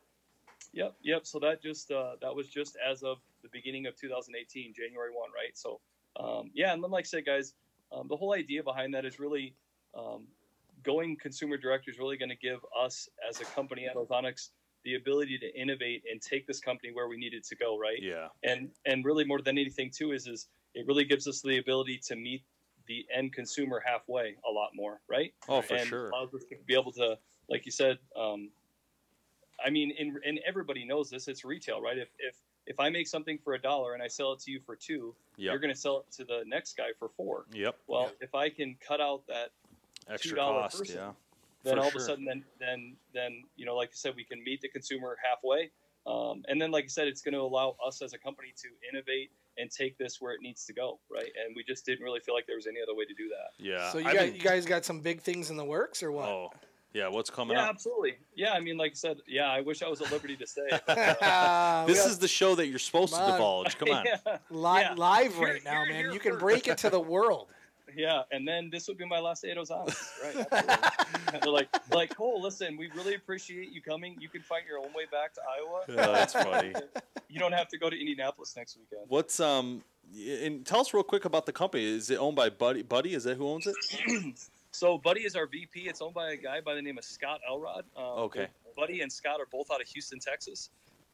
Yep, 0.74 0.96
yep. 1.02 1.26
So 1.26 1.38
that 1.40 1.62
just 1.62 1.92
uh, 1.92 2.14
that 2.22 2.34
was 2.34 2.48
just 2.48 2.78
as 2.78 3.04
of 3.04 3.18
the 3.42 3.50
beginning 3.52 3.86
of 3.88 3.96
2018, 3.96 4.74
January 4.74 5.12
one, 5.14 5.30
right? 5.36 5.56
So 5.56 5.80
um, 6.20 6.52
yeah, 6.54 6.74
and 6.74 6.84
then 6.84 6.92
like 6.92 7.06
I 7.06 7.08
said, 7.08 7.26
guys, 7.26 7.54
um, 7.92 8.08
the 8.08 8.16
whole 8.16 8.34
idea 8.34 8.64
behind 8.64 8.94
that 8.94 9.06
is 9.06 9.20
really 9.20 9.56
um, 9.98 10.28
going 10.84 11.18
consumer 11.18 11.58
direct 11.58 11.88
is 11.88 12.00
really 12.00 12.18
going 12.18 12.30
to 12.30 12.36
give 12.36 12.60
us 12.80 13.10
as 13.28 13.40
a 13.42 13.46
company 13.46 13.86
at 13.86 13.96
Ozonics 13.96 14.50
the 14.84 14.96
ability 14.96 15.38
to 15.38 15.60
innovate 15.60 16.04
and 16.12 16.22
take 16.22 16.48
this 16.48 16.60
company 16.60 16.92
where 16.92 17.08
we 17.08 17.18
need 17.18 17.34
it 17.34 17.46
to 17.46 17.56
go, 17.56 17.78
right? 17.78 18.00
Yeah. 18.02 18.28
And 18.44 18.70
and 18.86 19.06
really 19.06 19.24
more 19.24 19.42
than 19.42 19.58
anything 19.58 19.92
too 19.92 20.12
is 20.12 20.28
is 20.28 20.48
it 20.74 20.88
really 20.88 21.04
gives 21.04 21.28
us 21.28 21.42
the 21.42 21.58
ability 21.58 22.00
to 22.08 22.16
meet 22.16 22.44
the 22.88 23.06
end 23.16 23.34
consumer 23.34 23.82
halfway 23.86 24.36
a 24.48 24.52
lot 24.52 24.70
more, 24.74 25.02
right? 25.10 25.34
Oh, 25.48 25.62
for 25.62 25.76
and 25.76 25.88
sure. 25.88 26.10
allows 26.10 26.34
us 26.34 26.44
to 26.50 26.56
be 26.66 26.74
able 26.74 26.92
to, 26.94 27.18
like 27.50 27.66
you 27.66 27.72
said, 27.72 28.00
um, 28.20 28.50
I 29.64 29.70
mean, 29.70 29.92
in, 29.98 30.18
and 30.26 30.40
everybody 30.48 30.86
knows 30.86 31.10
this. 31.10 31.28
It's 31.28 31.46
retail, 31.46 31.82
right? 31.82 31.98
If 31.98 32.10
if 32.20 32.36
if 32.72 32.80
I 32.80 32.90
make 32.90 33.06
something 33.08 33.38
for 33.44 33.54
a 33.54 33.62
dollar 33.62 33.94
and 33.94 34.02
I 34.02 34.08
sell 34.08 34.32
it 34.34 34.40
to 34.42 34.52
you 34.52 34.60
for 34.66 34.76
two, 34.76 35.14
Yep. 35.38 35.52
you're 35.52 35.60
going 35.60 35.74
to 35.74 35.80
sell 35.80 36.00
it 36.00 36.12
to 36.18 36.24
the 36.24 36.44
next 36.48 36.78
guy 36.78 36.90
for 36.98 37.10
four. 37.10 37.46
Yep. 37.54 37.76
Well, 37.88 38.12
if 38.22 38.34
I 38.34 38.50
can 38.50 38.76
cut 38.86 39.02
out 39.02 39.24
that, 39.28 39.50
Extra 40.10 40.38
$2 40.38 40.42
cost. 40.42 40.80
person. 40.80 40.96
Yeah. 40.96 41.12
then 41.64 41.76
For 41.76 41.80
all 41.84 41.90
sure. 41.92 42.00
of 42.00 42.04
a 42.04 42.06
sudden, 42.06 42.26
then 42.26 42.44
then 42.60 42.96
then 43.14 43.44
you 43.56 43.66
know, 43.66 43.76
like 43.76 43.90
I 43.90 43.94
said, 43.96 44.16
we 44.16 44.24
can 44.24 44.44
meet 44.44 44.62
the 44.62 44.70
consumer 44.70 45.18
halfway. 45.24 45.70
Um, 46.08 46.44
and 46.48 46.60
then, 46.60 46.72
like 46.72 46.86
I 46.86 46.88
said, 46.88 47.08
it's 47.08 47.22
going 47.22 47.36
to 47.36 47.42
allow 47.42 47.76
us 47.86 48.02
as 48.02 48.14
a 48.14 48.18
company 48.18 48.52
to 48.64 48.68
innovate 48.92 49.30
and 49.60 49.70
take 49.70 49.98
this 50.00 50.20
where 50.20 50.34
it 50.34 50.42
needs 50.42 50.66
to 50.66 50.74
go, 50.74 51.00
right? 51.12 51.30
And 51.46 51.56
we 51.56 51.64
just 51.64 51.86
didn't 51.86 52.04
really 52.04 52.20
feel 52.22 52.34
like 52.34 52.48
there 52.48 52.56
was 52.56 52.66
any 52.66 52.80
other 52.82 52.96
way 52.96 53.06
to 53.06 53.14
do 53.14 53.30
that. 53.30 53.64
Yeah. 53.64 53.92
So 53.92 54.00
you 54.00 54.08
I've 54.08 54.16
guys, 54.16 54.30
been- 54.32 54.36
you 54.40 54.42
guys 54.42 54.66
got 54.66 54.84
some 54.86 55.02
big 55.02 55.22
things 55.22 55.52
in 55.52 55.58
the 55.58 55.64
works 55.66 56.02
or 56.02 56.12
what? 56.12 56.28
Oh, 56.28 56.50
yeah. 56.94 57.08
What's 57.08 57.30
coming 57.30 57.56
Yeah, 57.58 57.64
up? 57.64 57.70
absolutely. 57.70 58.16
Yeah, 58.36 58.52
I 58.54 58.60
mean, 58.60 58.78
like 58.78 58.92
I 58.92 58.96
said, 58.96 59.18
yeah, 59.28 59.48
I 59.50 59.62
wish 59.62 59.82
I 59.82 59.88
was 59.88 60.02
at 60.02 60.12
liberty 60.12 60.36
to 60.38 60.48
say. 60.48 60.68
Ah, 61.22 61.84
we 61.88 61.94
This 61.94 62.04
got 62.04 62.12
is 62.12 62.20
the 62.20 62.28
show 62.28 62.56
that 62.56 62.68
you're 62.68 62.80
supposed 62.80 63.14
to 63.14 63.20
divulge. 63.20 63.78
Come 63.78 63.90
on. 63.90 64.06
yeah, 64.26 64.38
li- 64.50 64.82
yeah. 64.82 64.94
live 64.96 65.36
Here- 65.36 65.48
right 65.48 65.64
now, 65.64 65.84
here- 65.84 65.94
man. 65.94 66.04
here 66.04 66.12
You 66.14 66.20
can 66.20 66.32
first. 66.34 66.42
break 66.42 66.68
it 66.68 66.78
to 66.80 66.90
the 66.90 67.00
world. 67.00 67.50
yeah, 67.96 68.22
and 68.32 68.48
then 68.48 68.70
this 68.72 68.88
would 68.88 68.98
be 68.98 69.06
my 69.06 69.20
last 69.20 69.42
day 69.44 69.52
at 69.52 69.58
Ozana, 69.58 69.94
right? 70.24 71.42
They're 71.42 71.52
like, 71.52 71.68
like, 71.94 72.14
oh, 72.20 72.38
listen, 72.40 72.78
we 72.78 72.90
really 72.96 73.16
appreciate 73.16 73.72
you 73.74 73.82
coming. 73.82 74.16
You 74.20 74.30
can 74.30 74.42
find 74.42 74.66
your 74.66 74.78
own 74.80 74.94
way 74.94 75.06
back 75.12 75.34
to 75.34 75.42
Iowa. 75.42 75.84
Yeah, 75.90 76.14
that's 76.14 76.32
funny. 76.34 76.74
You 77.30 77.40
don't 77.40 77.52
have 77.52 77.68
to 77.70 77.78
go 77.78 77.90
to 77.90 78.00
Indianapolis 78.00 78.54
next 78.56 78.78
weekend. 78.78 79.08
What's 79.10 79.40
um? 79.40 79.84
And 80.44 80.66
tell 80.66 80.82
us 80.82 80.94
real 80.94 81.04
quick 81.04 81.24
about 81.26 81.46
the 81.46 81.54
company. 81.54 81.86
Is 81.86 82.10
it 82.10 82.18
owned 82.18 82.36
by 82.36 82.50
Buddy? 82.50 82.82
Buddy, 82.82 83.14
is 83.14 83.24
that 83.26 83.36
who 83.38 83.48
owns 83.48 83.66
it? 83.68 83.76
So 84.72 84.98
Buddy 84.98 85.22
is 85.22 85.36
our 85.36 85.46
VP. 85.48 85.82
It's 85.82 86.02
owned 86.02 86.14
by 86.14 86.32
a 86.32 86.38
guy 86.38 86.62
by 86.62 86.76
the 86.76 86.82
name 86.82 86.98
of 86.98 87.04
Scott 87.04 87.42
Elrod. 87.48 87.86
Um, 87.96 88.04
Okay. 88.04 88.48
Buddy 88.76 89.02
and 89.02 89.12
Scott 89.12 89.40
are 89.42 89.48
both 89.52 89.70
out 89.70 89.82
of 89.82 89.88
Houston, 89.88 90.18
Texas. 90.20 90.70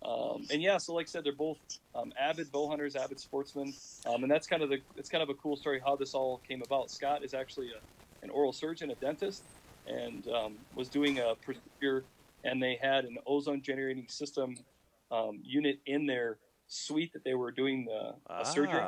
Um, 0.06 0.46
and 0.52 0.62
yeah, 0.62 0.78
so 0.78 0.94
like 0.94 1.08
I 1.08 1.10
said, 1.10 1.24
they're 1.24 1.34
both 1.34 1.58
um, 1.96 2.14
avid 2.20 2.52
bow 2.52 2.70
hunters, 2.70 2.96
avid 2.96 3.20
sportsmen, 3.20 3.74
um, 4.06 4.22
and 4.22 4.32
that's 4.32 4.46
kind 4.46 4.62
of 4.62 4.70
the 4.70 4.78
it's 4.96 5.10
kind 5.10 5.24
of 5.24 5.30
a 5.30 5.34
cool 5.34 5.56
story 5.56 5.82
how 5.84 5.96
this 5.96 6.14
all 6.14 6.40
came 6.48 6.62
about. 6.62 6.92
Scott 6.92 7.24
is 7.24 7.34
actually 7.34 7.72
a, 7.72 8.24
an 8.24 8.30
oral 8.30 8.54
surgeon, 8.54 8.92
a 8.92 8.96
dentist, 8.96 9.44
and 9.88 10.28
um, 10.28 10.58
was 10.76 10.88
doing 10.88 11.18
a 11.18 11.34
procedure, 11.44 12.06
and 12.44 12.62
they 12.62 12.78
had 12.80 13.06
an 13.06 13.18
ozone 13.26 13.60
generating 13.64 14.08
system 14.08 14.56
um, 15.10 15.40
unit 15.44 15.80
in 15.88 16.06
their 16.06 16.38
suite 16.68 17.12
that 17.14 17.24
they 17.24 17.34
were 17.34 17.50
doing 17.50 17.86
the 17.86 18.14
uh, 18.32 18.44
surgery. 18.44 18.80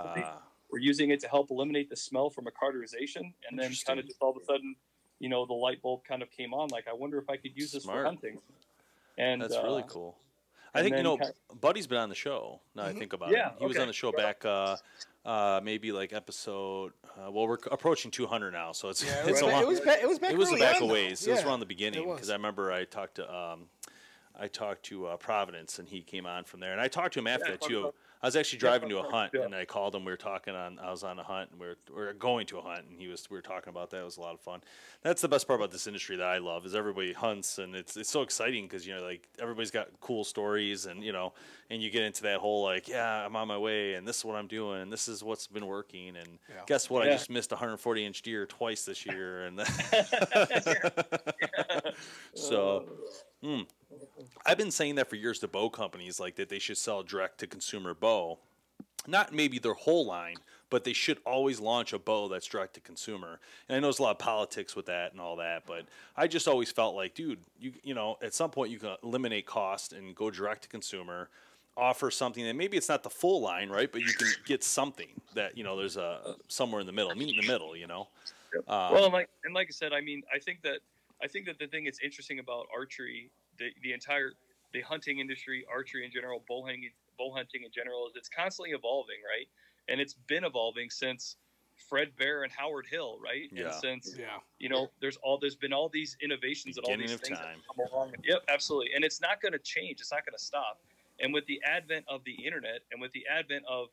On. 0.72 0.76
They 0.78 0.78
We're 0.80 0.86
using 0.86 1.10
it 1.12 1.20
to 1.22 1.28
help 1.28 1.52
eliminate 1.52 1.90
the 1.90 1.96
smell 1.96 2.30
from 2.30 2.48
a 2.48 2.52
cauterization, 2.52 3.34
and 3.50 3.58
then 3.60 3.72
kind 3.86 4.00
of 4.00 4.06
just 4.06 4.18
all 4.22 4.32
of 4.32 4.38
a 4.38 4.46
sudden, 4.46 4.76
you 5.20 5.30
know, 5.30 5.46
the 5.46 5.54
light 5.54 5.82
bulb 5.82 6.04
kind 6.04 6.22
of 6.22 6.30
came 6.32 6.54
on. 6.54 6.70
Like, 6.70 6.88
I 6.88 6.94
wonder 6.94 7.18
if 7.18 7.30
I 7.30 7.38
could 7.38 7.52
use 7.56 7.72
this 7.72 7.84
Smart. 7.84 8.00
for 8.00 8.06
hunting. 8.06 8.40
And 9.18 9.42
that's 9.42 9.56
uh, 9.56 9.64
really 9.64 9.84
cool. 9.88 10.16
I 10.74 10.82
think 10.82 10.92
you 10.92 10.98
then 10.98 11.04
know, 11.04 11.18
ki- 11.18 11.58
Buddy's 11.60 11.88
been 11.88 11.98
on 11.98 12.10
the 12.10 12.16
show. 12.16 12.62
Now 12.76 12.84
I 12.86 12.94
think 12.94 13.14
about 13.14 13.32
Yeah, 13.32 13.50
it, 13.50 13.54
he 13.60 13.66
was 13.66 13.78
on 13.78 13.88
the 13.88 13.94
show 13.94 14.12
back, 14.12 14.46
uh, 14.46 14.78
uh, 15.26 15.60
maybe 15.64 15.92
like 15.92 16.14
episode. 16.14 16.94
Uh, 17.18 17.32
well, 17.32 17.48
we're 17.48 17.58
approaching 17.72 18.12
200 18.12 18.52
now, 18.52 18.72
so 18.72 18.88
it's 18.90 19.04
Yeah, 19.04 19.10
it's 19.26 19.40
it 19.40 19.42
a 19.42 19.46
was, 19.46 19.54
long. 19.54 19.62
it 19.64 19.68
was 19.68 19.80
back. 19.80 20.00
It 20.04 20.08
was 20.08 20.20
back. 20.20 20.32
it 20.32 20.38
was 20.38 20.50
early 20.52 20.60
back 20.62 20.76
on, 20.78 20.84
a 20.84 20.88
though. 20.88 20.94
ways. 20.94 21.26
It 21.28 21.32
was 21.32 21.44
around 21.44 21.60
the 21.62 21.66
beginning 21.66 22.08
because 22.14 22.30
I 22.30 22.34
remember 22.34 22.72
I 22.72 22.86
talked 22.86 23.16
to 23.16 23.36
um, 23.36 23.66
I 24.40 24.48
talked 24.48 24.84
to 24.84 25.08
uh, 25.08 25.18
Providence, 25.18 25.80
and 25.80 25.90
he 25.90 26.02
came 26.02 26.26
on 26.28 26.44
from 26.46 26.60
there, 26.60 26.72
and 26.72 26.80
I 26.80 26.88
talked 26.88 27.14
to 27.16 27.20
him 27.20 27.28
after 27.28 27.46
Yeah, 27.46 27.52
that 27.54 27.62
too. 27.62 27.80
about- 27.80 27.96
I 28.22 28.28
was 28.28 28.36
actually 28.36 28.60
driving 28.60 28.90
talk 28.90 29.04
to 29.04 29.08
a 29.08 29.12
hunt, 29.12 29.32
yeah. 29.34 29.44
and 29.44 29.56
I 29.56 29.64
called 29.64 29.96
him. 29.96 30.04
We 30.04 30.12
were 30.12 30.18
talking 30.18 30.54
on. 30.54 30.78
I 30.80 30.92
was 30.92 31.04
on 31.04 31.18
a 31.20 31.24
hunt, 31.24 31.52
and 31.52 31.60
we 31.60 31.68
were, 31.68 31.78
we 31.90 31.96
were 31.96 32.14
going 32.14 32.46
to 32.48 32.58
a 32.58 32.62
hunt, 32.62 32.86
and 32.90 33.00
he 33.00 33.08
was. 33.08 33.30
We 33.30 33.38
were 33.38 33.42
talking 33.42 33.70
about 33.70 33.92
that. 33.92 34.02
It 34.02 34.06
was 34.06 34.18
a 34.18 34.22
lot 34.22 34.34
of 34.34 34.42
fun. 34.42 34.62
That's 35.04 35.22
the 35.22 35.30
best 35.30 35.48
part 35.48 35.60
about 35.60 35.72
this 35.72 35.88
industry 35.88 36.18
that 36.18 36.28
I 36.28 36.40
love 36.40 36.66
is 36.66 36.76
everybody 36.76 37.14
hunts, 37.14 37.60
and 37.60 37.76
it's 37.76 37.96
it's 37.96 38.10
so 38.10 38.22
exciting 38.22 38.66
because 38.66 38.86
you 38.86 38.94
know 38.94 39.02
like 39.02 39.28
everybody's 39.40 39.72
got 39.72 39.88
cool 40.02 40.26
stories, 40.26 40.86
and 40.86 41.02
you 41.02 41.14
know, 41.14 41.34
and 41.70 41.82
you 41.82 41.90
get 41.90 42.04
into 42.04 42.24
that 42.24 42.40
whole 42.40 42.62
like, 42.62 42.90
yeah, 42.90 43.26
I'm 43.26 43.38
on 43.38 43.48
my 43.48 43.58
way, 43.58 43.94
and 43.94 44.06
this 44.06 44.18
is 44.18 44.26
what 44.26 44.36
I'm 44.36 44.48
doing, 44.48 44.82
and 44.82 44.92
this 44.92 45.08
is 45.08 45.24
what's 45.24 45.48
been 45.48 45.66
working, 45.66 46.18
and 46.18 46.40
guess 46.66 46.90
what? 46.90 47.08
I 47.08 47.12
just 47.12 47.30
missed 47.30 47.54
a 47.54 47.56
140 47.56 48.06
inch 48.06 48.22
deer 48.22 48.46
twice 48.46 48.84
this 48.84 49.06
year, 49.06 49.46
and 49.46 49.62
so. 52.34 52.86
hmm. 53.42 53.62
I've 54.46 54.58
been 54.58 54.72
saying 54.72 54.96
that 54.96 55.10
for 55.10 55.16
years 55.16 55.40
to 55.40 55.48
bow 55.48 55.70
companies, 55.70 56.20
like 56.20 56.36
that 56.36 56.50
they 56.50 56.60
should 56.60 56.78
sell 56.78 57.04
direct 57.04 57.40
to 57.40 57.48
consumer 57.48 57.94
bow. 57.94 58.40
Not 59.08 59.34
maybe 59.34 59.60
their 59.60 59.74
whole 59.74 60.06
line, 60.06 60.36
but 60.70 60.84
they 60.84 60.94
should 60.94 61.20
always 61.26 61.60
launch 61.60 61.94
a 61.94 62.00
bow 62.00 62.28
that's 62.28 62.46
direct 62.46 62.74
to 62.76 62.82
consumer. 62.82 63.40
And 63.68 63.76
I 63.76 63.80
know 63.80 63.88
there's 63.88 64.00
a 64.00 64.04
lot 64.04 64.12
of 64.12 64.20
politics 64.20 64.76
with 64.76 64.88
that 64.88 65.14
and 65.14 65.22
all 65.22 65.38
that, 65.38 65.64
but 65.66 65.86
I 66.18 66.28
just 66.28 66.48
always 66.48 66.72
felt 66.72 66.96
like, 66.96 67.16
dude, 67.16 67.40
you 67.60 67.74
you 67.84 67.94
know, 67.94 68.18
at 68.22 68.34
some 68.34 68.52
point 68.52 68.72
you 68.72 68.80
can 68.80 68.96
eliminate 69.04 69.46
cost 69.46 69.94
and 69.94 70.14
go 70.16 70.30
direct 70.30 70.64
to 70.64 70.70
consumer, 70.70 71.30
offer 71.78 72.12
something 72.12 72.44
that 72.44 72.56
maybe 72.56 72.78
it's 72.78 72.90
not 72.90 73.04
the 73.04 73.10
full 73.10 73.42
line, 73.42 73.70
right? 73.70 73.92
But 73.92 74.02
you 74.02 74.14
can 74.14 74.28
get 74.46 74.64
something 74.64 75.10
that 75.34 75.58
you 75.58 75.64
know 75.64 75.78
there's 75.78 75.98
a 75.98 76.36
somewhere 76.48 76.82
in 76.82 76.88
the 76.88 76.94
middle, 76.94 77.16
meet 77.16 77.36
in 77.36 77.42
the 77.42 77.48
middle, 77.48 77.76
you 77.76 77.88
know. 77.88 78.10
Um, 78.68 78.94
well, 78.94 79.06
and 79.06 79.14
like 79.14 79.30
and 79.44 79.54
like 79.54 79.68
I 79.70 79.72
said, 79.72 79.94
I 79.94 80.02
mean, 80.02 80.24
I 80.34 80.40
think 80.40 80.62
that 80.64 80.80
I 81.22 81.28
think 81.28 81.46
that 81.46 81.58
the 81.58 81.68
thing 81.68 81.86
that's 81.86 82.00
interesting 82.00 82.40
about 82.40 82.68
archery, 82.76 83.30
the 83.60 83.70
the 83.84 83.94
entire 83.94 84.34
the 84.74 84.82
hunting 84.82 85.20
industry, 85.20 85.66
archery 85.72 86.06
in 86.06 86.12
general, 86.12 86.44
bull 86.48 86.64
hunting, 86.66 86.90
bull 87.18 87.34
hunting 87.36 87.64
in 87.64 87.72
general, 87.72 88.08
is 88.08 88.14
it's 88.16 88.30
constantly 88.30 88.72
evolving, 88.72 89.18
right? 89.28 89.48
And 89.88 90.00
it's 90.00 90.14
been 90.28 90.44
evolving 90.44 90.90
since 90.92 91.38
Fred 91.90 92.16
Bear 92.18 92.44
and 92.44 92.52
Howard 92.52 92.86
Hill, 92.86 93.18
right? 93.24 93.50
Yeah. 93.52 93.66
And 93.66 93.74
since 93.74 94.16
Yeah. 94.18 94.40
you 94.60 94.70
know, 94.70 94.92
there's 95.02 95.18
all 95.18 95.38
there's 95.40 95.56
been 95.56 95.74
all 95.74 95.90
these 95.90 96.18
innovations 96.22 96.78
and 96.78 96.86
all 96.86 96.98
these 96.98 97.14
of 97.14 97.22
things 97.22 97.40
that 97.40 97.46
time. 97.46 97.62
come 97.68 97.88
along. 97.92 98.14
Yep, 98.24 98.44
absolutely. 98.50 98.94
And 98.94 99.04
it's 99.04 99.22
not 99.22 99.42
going 99.42 99.54
to 99.54 99.60
change. 99.60 100.02
It's 100.02 100.12
not 100.12 100.26
going 100.26 100.38
to 100.38 100.44
stop. 100.44 100.82
And 101.22 101.34
with 101.34 101.46
the 101.48 101.62
advent 101.66 102.06
of 102.08 102.24
the 102.26 102.34
internet 102.46 102.82
and 102.92 103.02
with 103.02 103.12
the 103.14 103.26
advent 103.28 103.64
of 103.68 103.88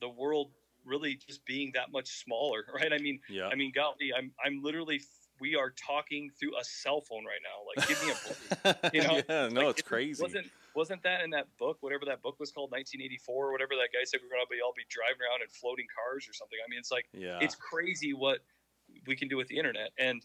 the 0.00 0.08
world 0.08 0.50
really 0.84 1.16
just 1.16 1.44
being 1.44 1.72
that 1.74 1.90
much 1.92 2.06
smaller, 2.08 2.64
right? 2.74 2.92
I 2.92 2.98
mean, 2.98 3.20
Yeah. 3.28 3.48
I 3.48 3.54
mean, 3.54 3.72
golly, 3.74 4.12
I'm 4.16 4.32
I'm 4.44 4.62
literally 4.62 5.00
we 5.40 5.54
are 5.56 5.70
talking 5.70 6.30
through 6.38 6.58
a 6.58 6.64
cell 6.64 7.00
phone 7.00 7.24
right 7.24 7.40
now. 7.42 7.64
Like, 7.76 7.88
give 7.88 8.04
me 8.04 8.12
a 8.12 8.80
break. 8.82 8.94
You 8.94 9.02
know? 9.02 9.22
yeah, 9.28 9.48
no, 9.48 9.60
Like, 9.60 9.70
it's 9.70 9.78
isn't- 9.80 9.86
crazy. 9.86 10.22
Wasn't 10.22 10.46
wasn't 10.74 11.02
that 11.04 11.22
in 11.24 11.30
that 11.30 11.46
book? 11.58 11.78
Whatever 11.80 12.04
that 12.06 12.20
book 12.20 12.38
was 12.38 12.50
called, 12.50 12.70
1984 12.70 13.48
or 13.48 13.52
whatever. 13.52 13.74
That 13.76 13.88
guy 13.92 14.04
said 14.04 14.20
we're 14.22 14.28
going 14.28 14.44
to 14.44 14.50
be 14.50 14.60
all 14.64 14.74
be 14.76 14.82
driving 14.90 15.22
around 15.22 15.40
in 15.42 15.48
floating 15.48 15.86
cars 15.88 16.28
or 16.28 16.34
something. 16.34 16.58
I 16.64 16.68
mean, 16.68 16.78
it's 16.78 16.90
like 16.92 17.06
yeah. 17.14 17.38
it's 17.40 17.54
crazy 17.54 18.12
what 18.12 18.40
we 19.06 19.16
can 19.16 19.28
do 19.28 19.36
with 19.38 19.48
the 19.48 19.56
internet, 19.56 19.90
and 19.98 20.24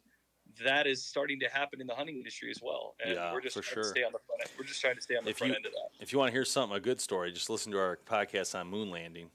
that 0.65 0.87
is 0.87 1.01
starting 1.03 1.39
to 1.39 1.47
happen 1.47 1.79
in 1.79 1.87
the 1.87 1.95
hunting 1.95 2.17
industry 2.17 2.51
as 2.51 2.59
well. 2.61 2.95
And 3.03 3.15
Yeah, 3.15 3.31
we're 3.31 3.39
just 3.41 3.55
for 3.55 3.61
trying 3.61 3.75
sure. 3.75 3.83
to 3.83 3.89
stay 3.89 4.03
on 4.03 4.11
the 4.11 4.19
front 4.27 4.41
end. 4.41 4.51
We're 4.57 4.65
just 4.65 4.81
trying 4.81 4.95
to 4.95 5.01
stay 5.01 5.15
on 5.15 5.23
the 5.23 5.29
If 5.29 5.37
front 5.37 5.51
you- 5.51 5.55
end 5.55 5.65
of 5.65 5.71
that. 5.71 6.03
If 6.03 6.11
you 6.11 6.19
want 6.19 6.27
to 6.29 6.33
hear 6.33 6.43
something, 6.43 6.75
a 6.75 6.81
good 6.81 6.99
story, 6.99 7.31
just 7.31 7.49
listen 7.49 7.71
to 7.71 7.79
our 7.79 7.97
podcast 8.05 8.59
on 8.59 8.67
moon 8.67 8.89
landing. 8.91 9.29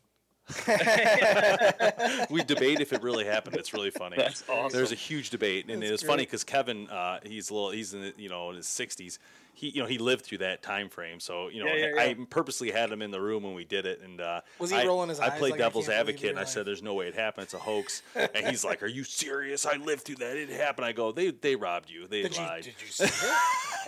we 2.30 2.44
debate 2.44 2.80
if 2.80 2.92
it 2.92 3.02
really 3.02 3.24
happened. 3.24 3.56
It's 3.56 3.72
really 3.72 3.90
funny. 3.90 4.16
That's 4.16 4.44
awesome. 4.48 4.76
There's 4.76 4.92
a 4.92 4.96
huge 4.96 5.30
debate, 5.30 5.68
and 5.68 5.82
That's 5.82 6.02
it 6.02 6.06
funny 6.06 6.22
because 6.22 6.44
Kevin, 6.44 6.88
uh, 6.88 7.18
he's 7.24 7.50
a 7.50 7.54
little, 7.54 7.70
he's 7.70 7.94
in 7.94 8.02
the, 8.02 8.14
you 8.16 8.28
know 8.28 8.50
in 8.50 8.56
his 8.56 8.66
60s. 8.66 9.18
He 9.56 9.70
you 9.70 9.80
know 9.80 9.88
he 9.88 9.96
lived 9.96 10.22
through 10.26 10.38
that 10.38 10.62
time 10.62 10.90
frame, 10.90 11.18
so 11.18 11.48
you 11.48 11.64
know 11.64 11.72
Yeah, 11.72 11.86
yeah, 11.94 12.00
I 12.02 12.14
purposely 12.28 12.70
had 12.70 12.92
him 12.92 13.00
in 13.00 13.10
the 13.10 13.20
room 13.20 13.42
when 13.42 13.54
we 13.54 13.64
did 13.64 13.86
it, 13.86 14.02
and 14.02 14.20
uh, 14.20 14.42
Was 14.58 14.70
he 14.70 14.76
I, 14.76 14.84
rolling 14.84 15.08
his 15.08 15.18
I 15.18 15.28
eyes 15.28 15.38
played 15.38 15.52
like, 15.52 15.58
devil's 15.60 15.86
can't 15.86 15.98
advocate, 15.98 16.28
and 16.30 16.38
I 16.38 16.44
said, 16.44 16.66
"There's 16.66 16.82
no 16.82 16.92
way 16.92 17.08
it 17.08 17.14
happened. 17.14 17.44
It's 17.44 17.54
a 17.54 17.58
hoax." 17.58 18.02
and 18.14 18.46
he's 18.48 18.64
like, 18.66 18.82
"Are 18.82 18.86
you 18.86 19.02
serious? 19.02 19.64
I 19.64 19.76
lived 19.76 20.02
through 20.02 20.16
that. 20.16 20.36
It 20.36 20.50
happened." 20.50 20.84
I 20.84 20.92
go, 20.92 21.10
"They 21.10 21.30
they 21.30 21.56
robbed 21.56 21.88
you. 21.88 22.06
They 22.06 22.20
Did 22.22 22.36
you, 22.36 22.42
lied. 22.42 22.64
did 22.64 22.74
you 22.78 22.86
see 22.88 23.04
it? 23.04 23.12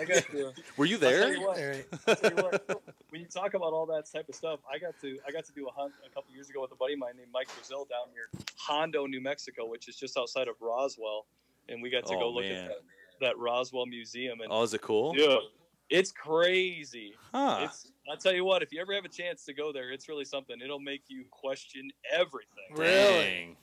I 0.01 0.05
got 0.07 0.25
to. 0.31 0.53
Were 0.79 0.87
you 0.87 0.97
there?" 0.97 1.35
you 1.35 1.43
what, 1.43 1.59
All 1.59 1.67
right. 1.69 1.87
I'll 2.07 2.17
tell 2.17 2.31
you 2.31 2.37
what, 2.37 2.83
when 3.11 3.21
you 3.21 3.27
talk 3.27 3.53
about 3.53 3.75
all 3.75 3.85
that 3.87 4.11
type 4.11 4.27
of 4.31 4.35
stuff, 4.35 4.61
I 4.73 4.79
got 4.79 4.99
to 5.03 5.19
I 5.29 5.33
got 5.33 5.45
to 5.45 5.53
do 5.53 5.69
a 5.69 5.71
hunt 5.71 5.93
a 6.07 6.09
couple 6.09 6.33
years 6.33 6.49
ago 6.49 6.63
with 6.63 6.73
a 6.73 6.77
buddy 6.77 6.95
of 6.95 6.99
mine 7.01 7.13
named 7.19 7.29
Mike 7.31 7.49
Brazil 7.55 7.87
down 7.91 8.11
near 8.15 8.31
Hondo, 8.57 9.05
New 9.05 9.21
Mexico, 9.21 9.67
which 9.67 9.87
is 9.87 9.97
just 9.97 10.17
outside 10.17 10.49
of 10.49 10.55
Roswell, 10.63 11.27
and 11.69 11.83
we 11.83 11.91
got 11.91 12.07
to 12.07 12.15
Oh, 12.15 12.21
go 12.21 12.31
look 12.31 12.45
man. 12.45 12.53
at 12.57 12.69
that, 12.69 12.77
that 13.21 13.39
Roswell 13.39 13.85
Museum. 13.87 14.41
And 14.41 14.51
Oh, 14.51 14.63
is 14.63 14.73
it 14.73 14.81
cool? 14.81 15.13
yeah, 15.17 15.37
it's 15.91 16.13
crazy. 16.13 17.15
Huh. 17.33 17.61
It's 17.63 17.91
I'll 18.11 18.17
tell 18.17 18.35
you 18.35 18.45
what, 18.45 18.63
if 18.63 18.73
you 18.73 18.81
ever 18.81 18.95
have 18.95 19.05
a 19.05 19.09
chance 19.09 19.45
to 19.45 19.53
go 19.53 19.73
there, 19.73 19.91
it's 19.91 20.09
really 20.09 20.25
something. 20.25 20.57
It'll 20.63 20.81
make 20.81 21.03
you 21.09 21.25
question 21.31 21.91
everything. 22.11 22.49
Really? 22.75 22.87
Dang. 22.93 23.57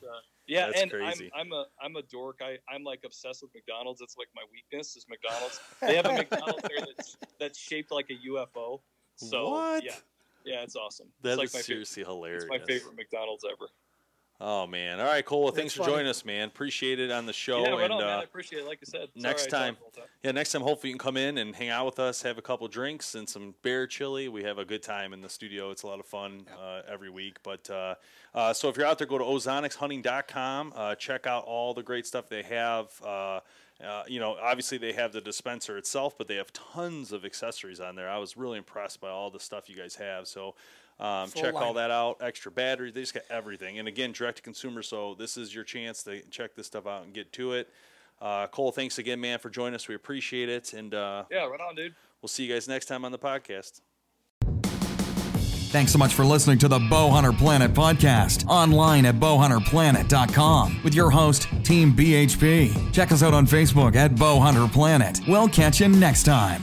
Yeah, 0.46 0.66
That's 0.66 0.82
and 0.82 0.90
crazy. 0.92 1.30
I'm 1.34 1.46
I'm 1.46 1.52
a 1.52 1.64
I'm 1.82 1.96
a 1.96 2.02
dork. 2.02 2.40
I 2.40 2.58
I'm 2.72 2.84
like 2.84 3.00
obsessed 3.04 3.42
with 3.42 3.52
McDonald's. 3.54 4.00
It's 4.00 4.16
like 4.16 4.28
my 4.34 4.42
weakness 4.52 4.96
is 4.96 5.06
McDonald's. 5.08 5.60
They 5.80 5.96
have 5.96 6.06
a 6.06 6.12
McDonald's 6.16 6.62
there 6.62 6.86
that's 6.86 7.16
that's 7.40 7.58
shaped 7.58 7.90
like 7.90 8.10
a 8.10 8.28
UFO. 8.30 8.80
So 9.16 9.50
What? 9.50 9.84
yeah, 9.84 9.92
yeah, 10.44 10.62
it's 10.62 10.76
awesome. 10.76 11.08
That 11.22 11.30
it's 11.30 11.38
like 11.38 11.46
is 11.48 11.54
my 11.54 11.60
seriously 11.62 12.04
hilarious. 12.04 12.44
it's 12.44 12.50
my 12.50 12.64
favorite 12.64 12.96
McDonald's 12.96 13.44
ever. 13.44 13.68
Oh 14.38 14.66
man! 14.66 15.00
All 15.00 15.06
right, 15.06 15.24
cool. 15.24 15.44
Well, 15.44 15.52
thanks 15.52 15.72
for 15.72 15.80
funny. 15.80 15.92
joining 15.94 16.08
us, 16.08 16.22
man. 16.22 16.48
Appreciate 16.48 17.00
it 17.00 17.10
on 17.10 17.24
the 17.24 17.32
show. 17.32 17.62
yeah, 17.62 17.70
right 17.70 17.84
and 17.84 17.94
on, 17.94 18.00
man. 18.00 18.08
uh, 18.18 18.20
I 18.20 18.22
appreciate 18.22 18.58
it. 18.60 18.66
Like 18.66 18.80
I 18.82 18.84
said, 18.84 19.08
next 19.14 19.46
I 19.46 19.48
time- 19.48 19.74
talked 19.76 19.84
all 19.84 19.90
the 19.94 20.00
time. 20.00 20.08
yeah, 20.22 20.32
next 20.32 20.52
time 20.52 20.60
hopefully 20.60 20.90
you 20.90 20.94
can 20.94 21.02
come 21.02 21.16
in 21.16 21.38
and 21.38 21.56
hang 21.56 21.70
out 21.70 21.86
with 21.86 21.98
us, 21.98 22.20
have 22.20 22.36
a 22.36 22.42
couple 22.42 22.68
drinks 22.68 23.14
and 23.14 23.26
some 23.26 23.54
bear 23.62 23.86
chili. 23.86 24.28
We 24.28 24.42
have 24.42 24.58
a 24.58 24.64
good 24.66 24.82
time 24.82 25.14
in 25.14 25.22
the 25.22 25.30
studio. 25.30 25.70
It's 25.70 25.84
a 25.84 25.86
lot 25.86 26.00
of 26.00 26.06
fun 26.06 26.46
uh, 26.62 26.82
every 26.86 27.08
week. 27.08 27.38
But 27.42 27.70
uh, 27.70 27.94
uh, 28.34 28.52
so 28.52 28.68
if 28.68 28.76
you're 28.76 28.84
out 28.86 28.98
there, 28.98 29.06
go 29.06 29.16
to 29.16 29.24
ozonicshunting.com. 29.24 30.72
Uh, 30.76 30.94
check 30.96 31.26
out 31.26 31.44
all 31.44 31.72
the 31.74 31.82
great 31.82 32.06
stuff 32.06 32.28
they 32.28 32.42
have. 32.42 32.90
Uh, 33.04 33.40
uh, 33.84 34.02
you 34.06 34.18
know, 34.20 34.36
obviously 34.40 34.78
they 34.78 34.92
have 34.92 35.12
the 35.12 35.20
dispenser 35.20 35.76
itself, 35.76 36.16
but 36.16 36.28
they 36.28 36.36
have 36.36 36.52
tons 36.52 37.12
of 37.12 37.24
accessories 37.24 37.78
on 37.80 37.94
there. 37.94 38.08
I 38.08 38.18
was 38.18 38.36
really 38.36 38.58
impressed 38.58 39.00
by 39.00 39.10
all 39.10 39.30
the 39.30 39.40
stuff 39.40 39.68
you 39.68 39.76
guys 39.76 39.96
have. 39.96 40.26
So 40.26 40.54
um, 40.98 41.28
Full 41.28 41.42
check 41.42 41.54
all 41.54 41.74
that 41.74 41.90
out. 41.90 42.18
Extra 42.20 42.50
battery. 42.50 42.90
They 42.90 43.00
just 43.00 43.14
got 43.14 43.24
everything. 43.30 43.78
And 43.78 43.86
again, 43.88 44.12
direct 44.12 44.36
to 44.38 44.42
consumer. 44.42 44.82
So 44.82 45.14
this 45.18 45.36
is 45.36 45.54
your 45.54 45.64
chance 45.64 46.02
to 46.04 46.20
check 46.30 46.54
this 46.54 46.66
stuff 46.66 46.86
out 46.86 47.04
and 47.04 47.12
get 47.12 47.32
to 47.34 47.52
it. 47.52 47.68
Uh, 48.20 48.46
Cole, 48.46 48.72
thanks 48.72 48.96
again, 48.98 49.20
man, 49.20 49.38
for 49.38 49.50
joining 49.50 49.74
us. 49.74 49.88
We 49.88 49.94
appreciate 49.94 50.48
it. 50.48 50.72
And 50.72 50.94
uh, 50.94 51.24
Yeah, 51.30 51.44
right 51.46 51.60
on, 51.60 51.74
dude. 51.74 51.94
we'll 52.22 52.28
see 52.28 52.44
you 52.46 52.52
guys 52.54 52.66
next 52.66 52.86
time 52.86 53.04
on 53.04 53.12
the 53.12 53.18
podcast. 53.18 53.82
Thanks 55.68 55.92
so 55.92 55.98
much 55.98 56.14
for 56.14 56.24
listening 56.24 56.56
to 56.58 56.68
the 56.68 56.78
Bowhunter 56.78 57.36
Planet 57.36 57.74
podcast 57.74 58.48
online 58.48 59.04
at 59.04 59.16
bowhunterplanet.com 59.16 60.80
with 60.82 60.94
your 60.94 61.10
host, 61.10 61.48
Team 61.64 61.92
BHP. 61.92 62.92
Check 62.94 63.12
us 63.12 63.22
out 63.22 63.34
on 63.34 63.46
Facebook 63.46 63.94
at 63.96 64.12
Bowhunter 64.12 64.72
Planet. 64.72 65.20
We'll 65.28 65.48
catch 65.48 65.80
you 65.80 65.88
next 65.88 66.22
time. 66.22 66.62